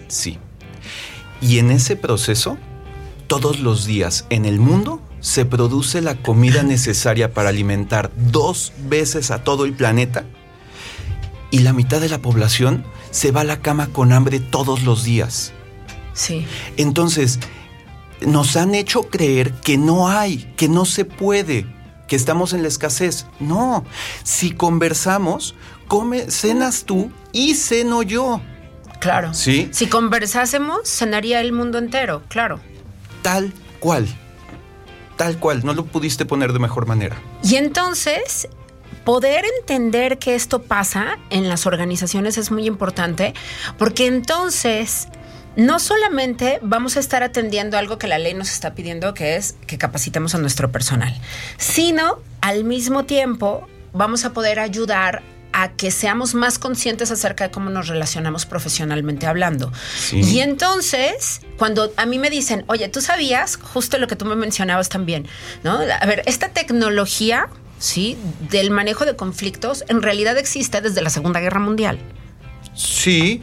Sí. 0.09 0.39
Y 1.41 1.59
en 1.59 1.71
ese 1.71 1.97
proceso, 1.97 2.59
todos 3.27 3.61
los 3.61 3.85
días 3.87 4.25
en 4.31 4.45
el 4.45 4.59
mundo 4.59 5.01
se 5.21 5.45
produce 5.45 6.01
la 6.01 6.17
comida 6.17 6.63
necesaria 6.65 7.33
para 7.33 7.51
alimentar 7.51 8.11
dos 8.17 8.73
veces 8.89 9.31
a 9.31 9.45
todo 9.45 9.65
el 9.65 9.73
planeta 9.75 10.25
y 11.51 11.61
la 11.61 11.73
mitad 11.73 12.01
de 12.01 12.09
la 12.09 12.19
población 12.19 12.85
se 13.11 13.31
va 13.31 13.41
a 13.41 13.45
la 13.45 13.61
cama 13.61 13.87
con 13.89 14.13
hambre 14.13 14.39
todos 14.41 14.83
los 14.83 15.05
días. 15.05 15.53
Sí. 16.13 16.45
Entonces, 16.77 17.39
nos 18.21 18.57
han 18.57 18.75
hecho 18.75 19.05
creer 19.05 19.53
que 19.53 19.79
no 19.79 20.09
hay, 20.09 20.53
que 20.57 20.69
no 20.69 20.85
se 20.85 21.05
puede, 21.05 21.65
que 22.09 22.17
estamos 22.17 22.53
en 22.53 22.63
la 22.63 22.69
escasez. 22.69 23.27
No, 23.39 23.85
si 24.25 24.51
conversamos, 24.51 25.55
come, 25.87 26.31
cenas 26.31 26.85
tú 26.85 27.13
y 27.33 27.55
ceno 27.55 28.03
yo. 28.03 28.41
Claro. 28.99 29.33
Sí. 29.35 29.69
Si 29.71 29.87
conversásemos, 29.87 30.81
cenaría 30.85 31.41
el 31.41 31.53
mundo 31.53 31.79
entero, 31.79 32.23
claro. 32.29 32.59
Tal 33.23 33.53
cual. 33.79 34.09
Tal 35.17 35.39
cual, 35.39 35.65
no 35.65 35.75
lo 35.75 35.85
pudiste 35.85 36.25
poner 36.25 36.53
de 36.53 36.59
mejor 36.59 36.87
manera. 36.87 37.17
Y 37.43 37.57
entonces, 37.57 38.49
poder 39.05 39.45
entender 39.61 40.19
que 40.19 40.35
esto 40.35 40.63
pasa 40.63 41.19
en 41.31 41.49
las 41.49 41.67
organizaciones 41.67 42.39
es 42.39 42.51
muy 42.51 42.67
importante, 42.67 43.35
porque 43.79 44.07
entonces 44.07 45.09
no 45.59 45.81
solamente 45.81 46.61
vamos 46.63 46.97
a 46.97 47.01
estar 47.01 47.25
atendiendo 47.25 47.77
algo 47.77 47.99
que 47.99 48.07
la 48.07 48.19
ley 48.19 48.33
nos 48.33 48.53
está 48.53 48.75
pidiendo, 48.77 49.13
que 49.13 49.35
es 49.35 49.57
que 49.67 49.77
capacitemos 49.77 50.37
a 50.37 50.39
nuestro 50.39 50.71
personal, 50.71 51.13
sino 51.57 52.21
al 52.41 52.63
mismo 52.63 53.07
tiempo 53.07 53.67
vamos 53.93 54.25
a 54.25 54.33
poder 54.33 54.61
ayudar 54.61 55.21
a 55.53 55.73
que 55.73 55.91
seamos 55.91 56.37
más 56.37 56.61
conscientes 56.61 57.11
acerca 57.11 57.43
de 57.43 57.51
cómo 57.51 57.71
nos 57.71 57.89
relacionamos 57.89 58.47
profesionalmente 58.47 59.27
hablando. 59.27 59.73
Sí. 59.99 60.21
Y 60.21 60.41
entonces, 60.41 61.41
cuando 61.57 61.93
a 61.97 62.07
mí 62.07 62.21
me 62.21 62.31
dicen, 62.31 62.65
oye, 62.69 62.89
tú 62.89 63.01
sabías 63.01 63.57
justo 63.57 63.99
lo 63.99 64.07
que 64.07 64.15
tú 64.15 64.27
me 64.27 64.37
mencionabas 64.37 64.89
también, 64.89 65.27
¿no? 65.65 65.73
A 65.73 66.07
ver, 66.07 66.23
esta 66.27 66.51
tecnología, 66.51 67.49
¿sí? 67.81 68.17
Del 68.49 68.71
manejo 68.71 69.07
de 69.07 69.17
conflictos, 69.17 69.83
en 69.89 70.03
realidad 70.03 70.39
existe 70.39 70.81
desde 70.81 71.03
la 71.03 71.11
Segunda 71.11 71.41
Guerra 71.41 71.59
Mundial. 71.59 71.99
Sí. 72.77 73.43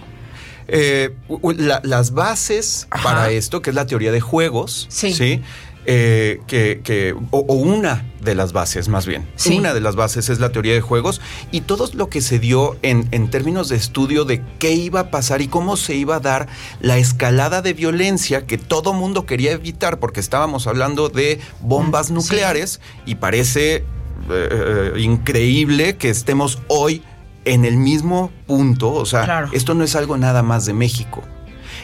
Eh, 0.68 1.16
la- 1.58 1.82
las 1.84 2.12
bases 2.12 2.88
Ajá. 2.90 3.04
para 3.04 3.30
esto, 3.32 3.62
que 3.62 3.70
es 3.72 3.76
la 3.76 3.86
teoría 3.86 4.12
de 4.12 4.22
juegos, 4.22 4.88
Sí. 4.90 5.42
Eh, 5.88 6.40
que, 6.48 6.82
que- 6.84 7.14
o, 7.30 7.46
o 7.48 7.54
una 7.54 8.04
de 8.20 8.34
las 8.34 8.54
bases, 8.54 8.88
más 8.88 9.06
bien. 9.06 9.28
Sí. 9.36 9.60
Una 9.60 9.72
de 9.76 9.82
las 9.82 9.96
bases 9.96 10.30
es 10.30 10.40
la 10.40 10.50
teoría 10.52 10.74
de 10.74 10.82
juegos 10.82 11.22
y 11.52 11.62
todo 11.62 11.88
lo 11.94 12.10
que 12.10 12.22
se 12.22 12.40
dio 12.40 12.76
en, 12.82 13.08
en 13.12 13.30
términos 13.30 13.70
de 13.70 13.76
estudio 13.76 14.26
de 14.26 14.42
qué 14.58 14.72
iba 14.72 15.00
a 15.02 15.12
pasar 15.12 15.44
y 15.44 15.48
cómo 15.48 15.78
se 15.78 15.94
iba 15.94 16.16
a 16.16 16.20
dar 16.20 16.48
la 16.82 16.98
escalada 16.98 17.62
de 17.62 17.74
violencia 17.74 18.48
que 18.48 18.58
todo 18.58 18.94
mundo 18.94 19.28
quería 19.28 19.52
evitar 19.52 20.00
porque 20.00 20.22
estábamos 20.22 20.66
hablando 20.66 21.10
de 21.10 21.40
bombas 21.62 22.06
Mm, 22.06 22.08
sí. 22.08 22.14
nucleares 22.16 22.82
y 23.06 23.14
parece 23.16 23.84
eh, 24.32 24.94
increíble 24.98 25.98
que 25.98 26.10
estemos 26.10 26.60
hoy 26.68 27.04
en 27.46 27.66
el 27.66 27.78
mismo 27.78 28.32
punto. 28.48 28.94
O 28.94 29.06
sea, 29.06 29.24
Claro. 29.24 29.50
esto 29.54 29.74
no 29.74 29.84
es 29.84 29.96
algo 29.96 30.18
nada 30.18 30.44
más 30.44 30.66
de 30.66 30.74
México. 30.74 31.24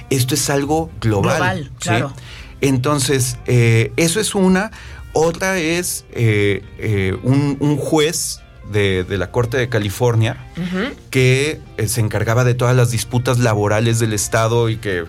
Esto 0.09 0.35
es 0.35 0.49
algo 0.49 0.89
global. 0.99 1.35
Global, 1.37 1.63
¿sí? 1.79 1.87
claro. 1.89 2.13
Entonces, 2.61 3.37
eh, 3.45 3.91
eso 3.97 4.19
es 4.19 4.35
una. 4.35 4.71
Otra 5.13 5.57
es 5.57 6.05
eh, 6.11 6.63
eh, 6.77 7.17
un, 7.23 7.57
un 7.59 7.75
juez 7.77 8.39
de, 8.71 9.03
de 9.03 9.17
la 9.17 9.31
Corte 9.31 9.57
de 9.57 9.67
California 9.67 10.37
que 11.09 11.59
eh, 11.77 11.87
se 11.89 11.99
encargaba 11.99 12.45
de 12.45 12.53
todas 12.53 12.73
las 12.75 12.91
disputas 12.91 13.37
laborales 13.39 13.99
del 13.99 14.13
Estado 14.13 14.69
y 14.69 14.77
que 14.77 15.03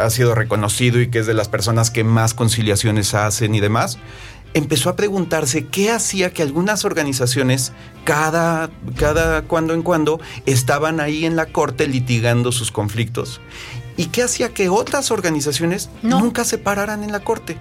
ha 0.00 0.10
sido 0.10 0.36
reconocido 0.36 1.00
y 1.00 1.08
que 1.08 1.18
es 1.18 1.26
de 1.26 1.34
las 1.34 1.48
personas 1.48 1.90
que 1.90 2.04
más 2.04 2.34
conciliaciones 2.34 3.14
hacen 3.14 3.54
y 3.56 3.60
demás, 3.60 3.98
empezó 4.54 4.90
a 4.90 4.96
preguntarse 4.96 5.66
qué 5.66 5.90
hacía 5.90 6.32
que 6.32 6.42
algunas 6.42 6.84
organizaciones 6.84 7.72
cada, 8.04 8.70
cada 8.96 9.42
cuando 9.42 9.74
en 9.74 9.82
cuando 9.82 10.20
estaban 10.46 11.00
ahí 11.00 11.24
en 11.24 11.36
la 11.36 11.46
corte 11.46 11.86
litigando 11.86 12.52
sus 12.52 12.70
conflictos 12.70 13.40
y 13.96 14.06
qué 14.06 14.22
hacía 14.22 14.52
que 14.54 14.68
otras 14.68 15.10
organizaciones 15.10 15.90
No. 16.02 16.20
nunca 16.20 16.44
se 16.44 16.58
pararan 16.58 17.04
en 17.04 17.12
la 17.12 17.20
corte. 17.20 17.56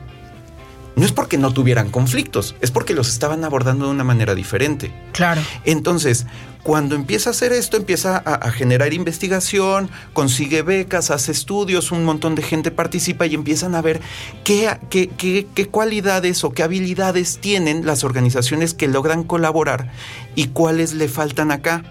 No 0.96 1.06
es 1.06 1.12
porque 1.14 1.38
no 1.38 1.54
tuvieran 1.54 1.90
conflictos, 1.90 2.56
es 2.62 2.70
porque 2.70 2.94
los 2.94 3.08
estaban 3.10 3.44
abordando 3.46 3.86
de 3.86 3.92
una 3.92 4.04
manera 4.04 4.36
diferente. 4.36 4.92
Claro. 5.14 5.42
Entonces, 5.64 6.26
cuando 6.64 6.96
empieza 6.96 7.30
a 7.30 7.32
hacer 7.32 7.54
esto, 7.54 7.78
empieza 7.78 8.18
a, 8.18 8.36
a 8.36 8.52
generar 8.52 8.94
investigación, 8.94 9.90
consigue 10.14 10.62
becas, 10.64 11.10
hace 11.10 11.32
estudios, 11.32 11.92
un 11.92 12.04
montón 12.04 12.36
de 12.36 12.44
gente 12.44 12.72
participa 12.72 13.26
y 13.26 13.34
empiezan 13.36 13.74
a 13.74 13.82
ver 13.82 14.02
qué, 14.44 14.78
qué, 14.90 15.08
qué- 15.10 15.48
qué 15.56 15.68
cualidades 15.70 16.44
o 16.44 16.52
qué 16.52 16.62
habilidades 16.62 17.40
tienen 17.40 17.86
las 17.86 18.04
organizaciones 18.04 18.74
que 18.74 18.88
logran 18.90 19.24
colaborar 19.24 19.92
y 20.36 20.48
cuáles 20.48 20.94
le 20.94 21.08
faltan 21.08 21.52
acá. 21.52 21.84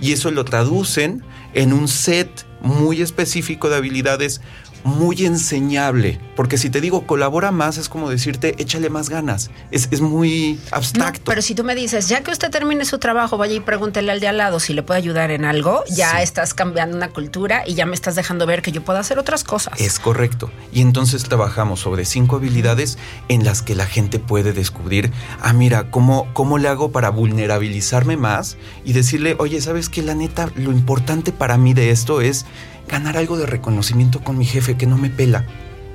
Y 0.00 0.12
eso 0.12 0.30
lo 0.30 0.44
traducen 0.44 1.22
en 1.54 1.72
un 1.72 1.88
set 1.88 2.46
muy 2.62 3.02
específico 3.02 3.68
de 3.68 3.76
habilidades 3.76 4.40
muy 4.84 5.24
enseñable, 5.24 6.20
porque 6.36 6.58
si 6.58 6.70
te 6.70 6.80
digo 6.80 7.06
colabora 7.06 7.50
más 7.50 7.78
es 7.78 7.88
como 7.88 8.10
decirte 8.10 8.54
échale 8.58 8.90
más 8.90 9.08
ganas, 9.08 9.50
es, 9.70 9.88
es 9.90 10.00
muy 10.00 10.60
No, 10.70 10.76
abstracto. 10.76 11.22
pero 11.24 11.42
si 11.42 11.54
tú 11.54 11.64
me 11.64 11.74
dices, 11.74 12.08
ya 12.08 12.22
que 12.22 12.30
usted 12.30 12.50
termine 12.50 12.84
su 12.84 12.98
trabajo, 12.98 13.38
vaya 13.38 13.54
y 13.54 13.60
pregúntele 13.60 14.12
al 14.12 14.20
de 14.20 14.28
al 14.28 14.36
lado 14.36 14.60
si 14.60 14.74
le 14.74 14.82
puede 14.82 14.98
ayudar 14.98 15.30
en 15.30 15.44
algo, 15.44 15.82
ya 15.90 16.10
Sí. 16.16 16.22
estás 16.22 16.54
cambiando 16.54 16.96
una 16.96 17.08
cultura 17.08 17.64
y 17.66 17.74
ya 17.74 17.86
me 17.86 17.94
estás 17.94 18.14
dejando 18.14 18.46
ver 18.46 18.62
que 18.62 18.72
yo 18.72 18.84
puedo 18.84 18.98
hacer 18.98 19.18
otras 19.18 19.42
cosas. 19.42 19.80
Es 19.80 19.98
correcto. 19.98 20.50
Y 20.72 20.80
entonces 20.82 21.22
trabajamos 21.24 21.80
sobre 21.80 22.04
cinco 22.04 22.36
habilidades 22.36 22.98
en 23.28 23.44
las 23.44 23.62
que 23.62 23.74
la 23.74 23.86
gente 23.86 24.18
puede 24.18 24.52
descubrir, 24.52 25.10
ah, 25.40 25.52
mira, 25.52 25.90
¿cómo, 25.90 26.28
cómo 26.34 26.58
le 26.58 26.68
hago 26.68 26.92
para 26.92 27.10
vulnerabilizarme 27.10 28.16
más? 28.16 28.56
Y 28.84 28.92
decirle, 28.92 29.36
oye, 29.38 29.60
¿sabes 29.60 29.88
qué? 29.88 30.02
La 30.02 30.14
neta, 30.14 30.50
lo 30.56 30.70
importante 30.72 31.32
para 31.32 31.56
mí 31.56 31.74
de 31.74 31.90
esto 31.90 32.20
es 32.20 32.44
ganar 32.88 33.16
algo 33.16 33.36
de 33.36 33.46
reconocimiento 33.46 34.20
con 34.20 34.38
mi 34.38 34.44
jefe 34.46 34.76
que 34.76 34.86
no 34.86 34.96
me 34.98 35.10
pela. 35.10 35.46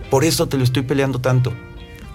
Por 0.10 0.23
eso 0.23 0.47
te 0.47 0.58
lo 0.58 0.63
estoy 0.63 0.84
peleando 0.84 1.19
tanto. 1.19 1.54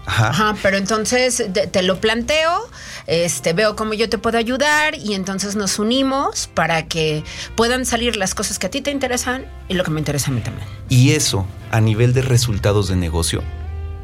Ajá. 0.06 0.28
Ajá, 0.28 0.56
pero 0.62 0.76
entonces 0.76 1.42
te 1.70 1.82
lo 1.82 1.98
planteo, 1.98 2.68
este, 3.06 3.54
veo 3.54 3.74
cómo 3.74 3.94
yo 3.94 4.08
te 4.10 4.18
puedo 4.18 4.36
ayudar 4.36 4.94
y 4.96 5.14
entonces 5.14 5.56
nos 5.56 5.78
unimos 5.78 6.50
para 6.52 6.86
que 6.86 7.24
puedan 7.56 7.86
salir 7.86 8.16
las 8.16 8.34
cosas 8.34 8.58
que 8.58 8.66
a 8.66 8.70
ti 8.70 8.82
te 8.82 8.90
interesan 8.90 9.46
y 9.66 9.74
lo 9.74 9.82
que 9.82 9.90
me 9.90 10.00
interesa 10.00 10.30
a 10.30 10.34
mí 10.34 10.42
también. 10.42 10.66
Y 10.90 11.12
eso, 11.12 11.46
a 11.70 11.80
nivel 11.80 12.12
de 12.12 12.20
resultados 12.20 12.88
de 12.88 12.96
negocio, 12.96 13.42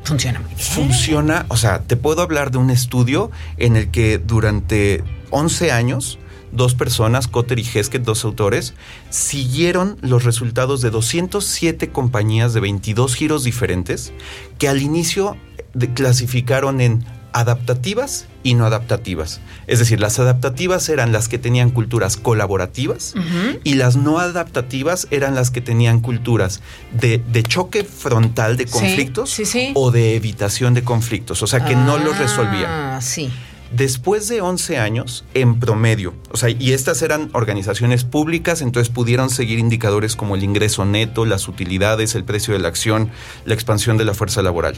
Funciona 0.05 0.39
muy 0.41 0.55
bien. 0.55 0.61
funciona, 0.67 1.45
o 1.49 1.59
sea, 1.59 1.81
te 1.83 1.97
puedo 1.97 2.23
hablar 2.23 2.51
de 2.51 2.57
un 2.57 2.71
estudio 2.71 3.31
en 3.59 3.77
el 3.77 3.91
que 3.91 4.17
durante 4.17 5.05
11 5.29 5.71
años, 5.73 6.19
dos 6.53 6.75
personas, 6.75 7.29
Cotter 7.29 7.59
y 7.59 7.63
Hesketh, 7.75 8.03
dos 8.03 8.25
autores, 8.25 8.75
siguieron 9.11 9.97
los 10.01 10.25
resultados 10.25 10.81
de 10.81 10.91
207 10.91 11.91
compañías 11.91 12.55
de 12.55 12.61
22 12.61 13.15
giros 13.15 13.45
diferentes 13.45 14.13
que 14.59 14.69
al 14.69 14.83
inicio 14.83 15.37
de- 15.75 15.93
clasificaron 15.93 16.81
en 16.81 17.05
adaptativas 17.33 18.27
y 18.43 18.55
no 18.55 18.67
adaptativas. 18.67 19.41
Es 19.69 19.79
decir, 19.79 20.01
las 20.01 20.19
adaptativas 20.19 20.89
eran 20.89 21.13
las 21.13 21.29
que 21.29 21.39
tenían 21.39 21.71
culturas 21.71 22.17
colaborativas 22.17 23.15
y 23.63 23.75
las 23.75 23.95
no 23.97 24.19
adaptativas 24.19 25.07
eran 25.13 25.37
las 25.37 25.53
que 25.53 25.61
tenían 25.61 26.01
culturas 26.01 26.61
de, 26.93 27.19
de 27.19 27.43
choque 27.45 27.85
frontal 27.85 28.57
de 28.57 28.67
conflictos 28.67 29.31
sí, 29.31 29.45
sí. 29.45 29.71
o 29.75 29.93
de 29.93 30.17
evitación 30.17 30.75
de 30.75 30.83
conflictos, 30.83 31.43
o 31.45 31.47
sea, 31.47 31.65
que 31.65 31.77
no 31.77 31.99
los 31.99 32.19
resolvían. 32.19 32.71
Ah, 32.71 32.99
sí. 33.01 33.31
Después 33.71 34.29
de 34.29 34.41
11 34.41 34.79
años, 34.79 35.25
en 35.33 35.61
promedio, 35.61 36.15
o 36.33 36.37
sea, 36.37 36.51
y 36.51 36.73
estas 36.73 37.03
eran 37.03 37.31
organizaciones 37.35 38.03
públicas, 38.03 38.63
entonces 38.63 38.93
pudieron 38.93 39.31
seguir 39.31 39.61
indicadores 39.61 40.17
como 40.17 40.35
el 40.35 40.43
ingreso 40.43 40.85
neto, 40.85 41.25
las 41.25 41.47
utilidades, 41.47 42.17
el 42.17 42.25
precio 42.25 42.53
de 42.53 42.61
la 42.61 42.69
acción, 42.69 43.11
la 43.45 43.55
expansión 43.55 43.97
de 43.97 44.05
la 44.05 44.15
fuerza 44.15 44.43
laboral. 44.43 44.75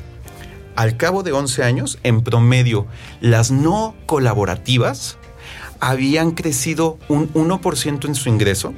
Al 0.77 0.99
cabo 0.99 1.23
de 1.23 1.33
11 1.33 1.65
años, 1.65 1.99
en 2.03 2.23
promedio, 2.23 2.87
las 3.21 3.51
no 3.51 3.95
colaborativas 4.05 5.17
habían 5.81 6.31
crecido 6.31 6.99
un 7.09 7.33
1% 7.33 8.07
en 8.07 8.15
su 8.15 8.29
ingreso, 8.29 8.73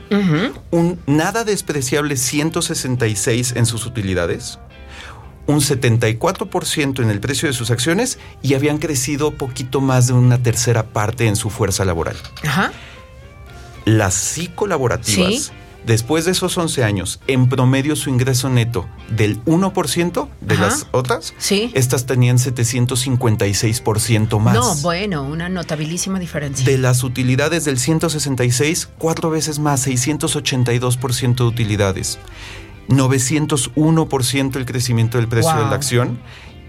un 0.71 0.99
nada 1.07 1.45
despreciable 1.45 2.17
166 2.17 3.55
en 3.57 3.67
sus 3.67 3.85
utilidades, 3.85 4.59
un 5.47 5.61
74% 5.61 7.03
en 7.03 7.11
el 7.11 7.21
precio 7.21 7.49
de 7.49 7.55
sus 7.55 7.71
acciones 7.71 8.19
y 8.43 8.55
habían 8.55 8.79
crecido 8.79 9.33
poquito 9.33 9.81
más 9.81 10.07
de 10.07 10.13
una 10.15 10.39
tercera 10.43 10.85
parte 10.85 11.27
en 11.27 11.37
su 11.37 11.51
fuerza 11.51 11.85
laboral. 11.85 12.17
Ajá. 12.45 12.73
Las 13.85 14.15
sí 14.15 14.49
colaborativas 14.49 15.35
Sí. 15.35 15.51
después 15.87 16.25
de 16.25 16.31
esos 16.31 16.57
11 16.57 16.83
años, 16.83 17.21
en 17.27 17.51
promedio 17.51 17.95
su 17.97 18.09
ingreso 18.09 18.49
neto 18.49 18.89
del 19.11 19.39
1% 19.45 20.31
de 20.41 20.55
Ajá. 20.55 20.65
las 20.65 20.87
otras, 20.93 21.35
Sí. 21.37 21.71
estas 21.75 22.07
tenían 22.07 22.39
756% 22.39 24.39
más. 24.39 24.55
No, 24.55 24.75
bueno, 24.77 25.25
una 25.25 25.51
notabilísima 25.51 26.19
diferencia. 26.19 26.65
De 26.65 26.79
las 26.79 27.05
utilidades 27.05 27.67
del 27.67 27.79
166, 27.79 28.89
cuatro 28.97 29.29
veces 29.29 29.59
más, 29.59 29.87
682% 29.87 31.45
de 31.45 31.51
utilidades. 31.51 32.19
901% 32.89 34.57
el 34.57 34.67
crecimiento 34.67 35.19
del 35.19 35.29
precio 35.29 35.53
Wow. 35.53 35.65
de 35.65 35.71
la 35.71 35.77
acción 35.77 36.19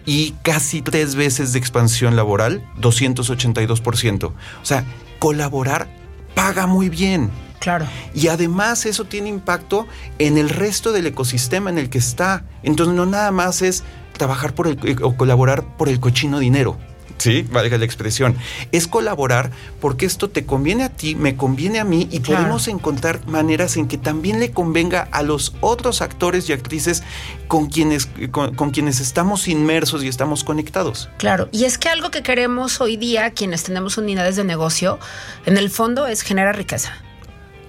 y 0.06 0.32
casi 0.43 0.82
tres 0.82 1.15
veces 1.15 1.54
de 1.54 1.60
expansión 1.60 2.15
laboral, 2.15 2.63
282%. 2.80 4.25
O 4.28 4.34
sea, 4.65 4.86
colaborar 5.19 5.88
paga 6.36 6.67
muy 6.67 6.89
bien. 6.89 7.32
Claro. 7.60 7.88
Y 8.13 8.28
además 8.28 8.86
eso 8.86 9.06
tiene 9.06 9.30
impacto 9.30 9.88
en 10.19 10.38
el 10.38 10.49
resto 10.49 10.91
del 10.91 11.08
ecosistema 11.08 11.69
en 11.69 11.80
el 11.80 11.89
que 11.89 11.97
está. 11.97 12.45
Entonces 12.62 12.95
no 12.95 13.06
nada 13.06 13.32
más 13.32 13.62
es 13.63 13.84
trabajar 14.17 14.54
por 14.54 14.67
el, 14.67 14.78
o 15.01 15.17
colaborar 15.17 15.75
por 15.78 15.89
el 15.89 15.99
cochino 15.99 16.38
dinero. 16.39 16.78
Sí, 17.17 17.43
valga 17.51 17.78
la 17.78 17.86
expresión. 17.86 18.36
Es 18.71 18.88
colaborar 18.88 19.51
porque 19.80 20.06
esto 20.06 20.30
te 20.30 20.45
conviene 20.45 20.84
a 20.84 20.89
ti, 20.89 21.15
me 21.15 21.36
conviene 21.38 21.80
a 21.80 21.84
mí 21.84 22.08
y 22.12 22.19
Claro. 22.19 22.41
podemos 22.41 22.67
encontrar 22.67 23.25
maneras 23.28 23.78
en 23.78 23.88
que 23.88 23.97
también 23.97 24.39
le 24.39 24.51
convenga 24.51 25.08
a 25.12 25.23
los 25.23 25.54
otros 25.62 26.01
actores 26.01 26.49
y 26.49 26.54
actrices 26.54 27.04
con 27.47 27.67
quienes, 27.67 28.08
con, 28.32 28.54
con 28.56 28.71
quienes 28.71 28.99
estamos 28.99 29.47
inmersos 29.47 30.04
y 30.04 30.08
estamos 30.08 30.43
conectados. 30.43 31.10
Claro, 31.17 31.47
y 31.51 31.63
es 31.65 31.78
que 31.78 31.89
algo 31.89 32.12
que 32.12 32.21
queremos 32.23 32.82
hoy 32.82 32.97
día, 32.97 33.32
quienes 33.32 33.63
tenemos 33.63 33.97
unidades 33.97 34.36
de 34.36 34.43
negocio, 34.43 34.99
en 35.45 35.58
el 35.58 35.69
fondo 35.69 36.08
es 36.08 36.21
generar 36.21 36.58
riqueza. 36.58 37.01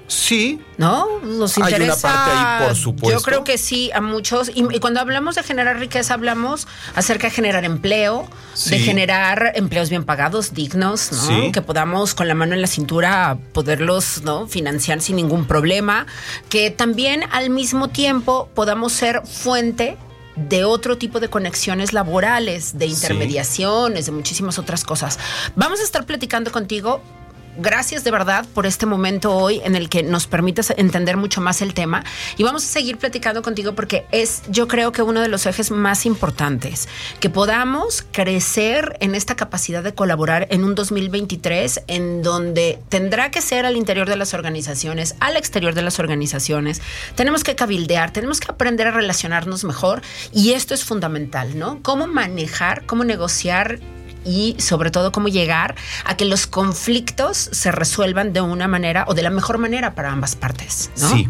Sí, 0.08 0.60
¿No? 0.78 1.06
Nos 1.22 1.56
Hay 1.56 1.62
una 1.62 1.70
interesa. 1.70 2.08
parte 2.08 2.30
ahí, 2.32 2.66
por 2.68 2.76
supuesto. 2.76 3.18
Yo 3.18 3.24
creo 3.24 3.44
que 3.44 3.58
sí, 3.58 3.90
a 3.92 4.00
muchos. 4.00 4.50
Y, 4.54 4.64
y 4.74 4.78
cuando 4.78 5.00
hablamos 5.00 5.34
de 5.34 5.42
generar 5.42 5.78
riqueza, 5.78 6.14
hablamos 6.14 6.68
acerca 6.94 7.26
de 7.28 7.32
generar 7.32 7.64
empleo, 7.64 8.28
de 8.66 8.78
generar 8.78 9.52
empleos 9.56 9.90
bien 9.90 10.04
pagados, 10.04 10.54
dignos, 10.54 11.10
¿no? 11.12 11.18
Sí. 11.18 11.50
Que 11.52 11.60
podamos 11.62 12.14
con 12.14 12.28
la 12.28 12.34
mano 12.34 12.54
en 12.54 12.60
la 12.60 12.66
cintura 12.68 13.36
poderlos, 13.52 14.22
¿no? 14.22 14.46
Financiar 14.46 15.00
sin 15.00 15.16
ningún 15.16 15.46
problema. 15.46 16.06
Que 16.48 16.70
también 16.70 17.24
al 17.32 17.50
mismo 17.50 17.88
tiempo 17.88 18.48
podamos 18.54 18.92
ser 18.92 19.22
fuente 19.26 19.96
de 20.36 20.64
otro 20.64 20.98
tipo 20.98 21.18
de 21.18 21.28
conexiones 21.30 21.94
laborales, 21.94 22.78
de 22.78 22.86
Sí. 22.88 22.92
intermediaciones, 22.92 24.06
de 24.06 24.12
muchísimas 24.12 24.58
otras 24.58 24.84
cosas. 24.84 25.18
Vamos 25.56 25.80
a 25.80 25.82
estar 25.82 26.04
platicando 26.04 26.52
contigo 26.52 27.00
Gracias 27.58 28.04
de 28.04 28.10
verdad 28.10 28.44
por 28.52 28.66
este 28.66 28.84
momento 28.84 29.34
hoy 29.34 29.62
en 29.64 29.76
el 29.76 29.88
que 29.88 30.02
nos 30.02 30.26
permites 30.26 30.74
entender 30.76 31.16
mucho 31.16 31.40
más 31.40 31.62
el 31.62 31.72
tema 31.72 32.04
y 32.36 32.42
vamos 32.42 32.64
a 32.64 32.66
seguir 32.66 32.98
platicando 32.98 33.40
contigo 33.40 33.74
porque 33.74 34.04
es 34.12 34.42
yo 34.50 34.68
creo 34.68 34.92
que 34.92 35.00
uno 35.00 35.22
de 35.22 35.28
los 35.28 35.46
ejes 35.46 35.70
más 35.70 36.04
importantes, 36.04 36.86
que 37.18 37.30
podamos 37.30 38.04
crecer 38.12 38.98
en 39.00 39.14
esta 39.14 39.36
capacidad 39.36 39.82
de 39.82 39.94
colaborar 39.94 40.46
en 40.50 40.64
un 40.64 40.74
2023 40.74 41.84
en 41.86 42.22
donde 42.22 42.78
tendrá 42.90 43.30
que 43.30 43.40
ser 43.40 43.64
al 43.64 43.76
interior 43.76 44.06
de 44.06 44.16
las 44.16 44.34
organizaciones, 44.34 45.14
al 45.20 45.38
exterior 45.38 45.72
de 45.72 45.82
las 45.82 45.98
organizaciones. 45.98 46.82
Tenemos 47.14 47.42
que 47.42 47.54
cabildear, 47.54 48.12
tenemos 48.12 48.38
que 48.38 48.52
aprender 48.52 48.88
a 48.88 48.90
relacionarnos 48.90 49.64
mejor 49.64 50.02
y 50.30 50.52
esto 50.52 50.74
es 50.74 50.84
fundamental, 50.84 51.58
¿no? 51.58 51.80
Cómo 51.82 52.06
manejar, 52.06 52.84
cómo 52.84 53.04
negociar 53.04 53.80
y 54.26 54.56
sobre 54.58 54.90
todo 54.90 55.12
cómo 55.12 55.28
llegar 55.28 55.74
a 56.04 56.16
que 56.16 56.24
los 56.24 56.46
conflictos 56.46 57.48
se 57.52 57.70
resuelvan 57.72 58.32
de 58.32 58.40
una 58.40 58.68
manera 58.68 59.04
o 59.08 59.14
de 59.14 59.22
la 59.22 59.30
mejor 59.30 59.58
manera 59.58 59.94
para 59.94 60.10
ambas 60.12 60.36
partes. 60.36 60.90
¿no? 61.00 61.08
Sí. 61.10 61.28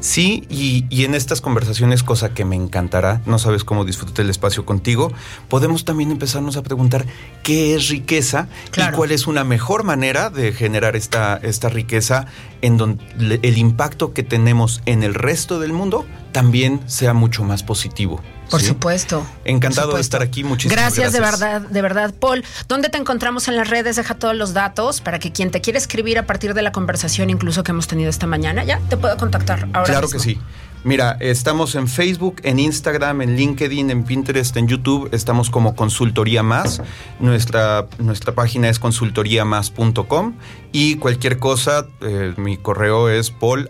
Sí, 0.00 0.44
y, 0.50 0.84
y 0.90 1.04
en 1.04 1.14
estas 1.14 1.40
conversaciones, 1.40 2.02
cosa 2.02 2.34
que 2.34 2.44
me 2.44 2.56
encantará, 2.56 3.20
no 3.24 3.38
sabes 3.38 3.62
cómo 3.62 3.84
disfruté 3.84 4.22
el 4.22 4.30
espacio 4.30 4.66
contigo, 4.66 5.12
podemos 5.48 5.84
también 5.84 6.10
empezarnos 6.10 6.56
a 6.56 6.64
preguntar 6.64 7.06
qué 7.44 7.76
es 7.76 7.88
riqueza 7.88 8.48
Claro. 8.72 8.94
y 8.94 8.96
cuál 8.96 9.12
es 9.12 9.28
una 9.28 9.44
mejor 9.44 9.84
manera 9.84 10.28
de 10.28 10.52
generar 10.52 10.96
esta, 10.96 11.36
esta 11.36 11.68
riqueza 11.68 12.26
en 12.62 12.78
donde 12.78 13.38
el 13.42 13.58
impacto 13.58 14.12
que 14.12 14.24
tenemos 14.24 14.82
en 14.86 15.04
el 15.04 15.14
resto 15.14 15.60
del 15.60 15.72
mundo 15.72 16.04
también 16.32 16.80
sea 16.86 17.14
mucho 17.14 17.44
más 17.44 17.62
positivo. 17.62 18.20
Por 18.50 18.60
¿sí? 18.60 18.66
supuesto. 18.68 19.26
Encantado 19.44 19.88
Por 19.90 19.96
de 19.96 20.02
estar 20.02 20.22
aquí. 20.22 20.44
Muchísimas 20.44 20.76
gracias. 20.76 21.12
gracias. 21.12 21.40
de 21.40 21.46
verdad, 21.46 21.68
de 21.68 21.82
verdad, 21.82 22.14
Paul. 22.18 22.44
¿Dónde 22.68 22.88
te 22.88 22.98
encontramos 22.98 23.48
en 23.48 23.56
las 23.56 23.68
redes? 23.70 23.96
Deja 23.96 24.14
todos 24.14 24.36
los 24.36 24.52
datos 24.52 25.00
para 25.00 25.18
que 25.18 25.32
quien 25.32 25.50
te 25.50 25.60
quiera 25.60 25.78
escribir 25.78 26.18
a 26.18 26.26
partir 26.26 26.54
de 26.54 26.62
la 26.62 26.72
conversación, 26.72 27.30
incluso 27.30 27.62
que 27.62 27.70
hemos 27.72 27.86
tenido 27.86 28.10
esta 28.10 28.26
mañana, 28.26 28.64
ya 28.64 28.78
te 28.88 28.96
pueda 28.96 29.16
contactar 29.16 29.68
ahora. 29.72 29.84
Claro 29.84 30.08
mismo. 30.08 30.18
que 30.18 30.24
sí. 30.24 30.38
Mira, 30.84 31.16
estamos 31.20 31.76
en 31.76 31.86
Facebook, 31.86 32.40
en 32.42 32.58
Instagram, 32.58 33.22
en 33.22 33.36
LinkedIn, 33.36 33.90
en 33.90 34.02
Pinterest, 34.02 34.56
en 34.56 34.66
YouTube. 34.66 35.08
Estamos 35.12 35.48
como 35.48 35.76
Consultoría 35.76 36.42
Más. 36.42 36.82
Nuestra, 37.20 37.86
nuestra 37.98 38.34
página 38.34 38.68
es 38.68 38.80
consultoriamás.com 38.80 40.34
y 40.72 40.96
cualquier 40.96 41.38
cosa, 41.38 41.86
eh, 42.00 42.32
mi 42.38 42.56
correo 42.56 43.10
es 43.10 43.30
paul. 43.30 43.68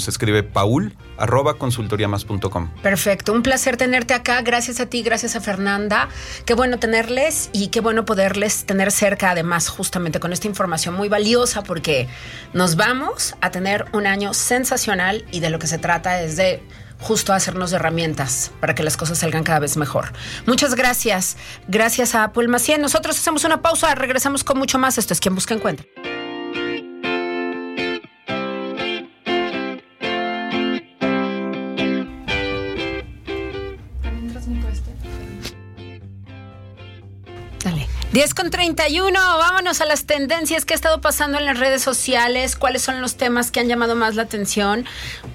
Se 0.00 0.10
escribe 0.10 0.42
paul. 0.42 0.96
Perfecto, 2.82 3.32
un 3.32 3.42
placer 3.44 3.76
tenerte 3.76 4.14
acá. 4.14 4.42
Gracias 4.42 4.80
a 4.80 4.86
ti, 4.86 5.02
gracias 5.02 5.36
a 5.36 5.40
Fernanda. 5.40 6.08
Qué 6.44 6.54
bueno 6.54 6.80
tenerles 6.80 7.48
y 7.52 7.68
qué 7.68 7.80
bueno 7.80 8.04
poderles 8.04 8.66
tener 8.66 8.90
cerca, 8.90 9.30
además, 9.30 9.68
justamente 9.68 10.18
con 10.18 10.32
esta 10.32 10.48
información 10.48 10.94
muy 10.94 11.08
valiosa, 11.08 11.62
porque 11.62 12.08
nos 12.52 12.74
vamos 12.74 13.36
a 13.40 13.50
tener 13.52 13.86
un 13.92 14.06
año 14.06 14.34
sensacional 14.34 15.24
y 15.30 15.38
de 15.38 15.50
lo 15.50 15.60
que 15.60 15.68
se 15.68 15.78
trata 15.78 16.20
es 16.22 16.36
de 16.36 16.60
justo 16.98 17.32
hacernos 17.32 17.72
herramientas 17.72 18.50
para 18.60 18.74
que 18.74 18.82
las 18.82 18.96
cosas 18.96 19.18
salgan 19.18 19.44
cada 19.44 19.60
vez 19.60 19.76
mejor. 19.76 20.12
Muchas 20.46 20.74
gracias. 20.74 21.36
Gracias 21.68 22.14
a 22.14 22.32
Paul 22.32 22.48
Macien. 22.48 22.80
Nosotros 22.80 23.18
hacemos 23.18 23.44
una 23.44 23.62
pausa, 23.62 23.94
regresamos 23.94 24.44
con 24.44 24.58
mucho 24.58 24.78
más. 24.78 24.98
Esto 24.98 25.14
es 25.14 25.20
Quien 25.20 25.34
Busca 25.34 25.54
Encuentra. 25.54 25.86
10 38.18 38.34
con 38.34 38.50
31, 38.50 39.16
vámonos 39.16 39.80
a 39.80 39.84
las 39.84 40.04
tendencias 40.04 40.64
que 40.64 40.74
ha 40.74 40.76
estado 40.76 41.00
pasando 41.00 41.38
en 41.38 41.46
las 41.46 41.60
redes 41.60 41.82
sociales, 41.82 42.56
cuáles 42.56 42.82
son 42.82 43.00
los 43.00 43.16
temas 43.16 43.52
que 43.52 43.60
han 43.60 43.68
llamado 43.68 43.94
más 43.94 44.16
la 44.16 44.22
atención, 44.22 44.86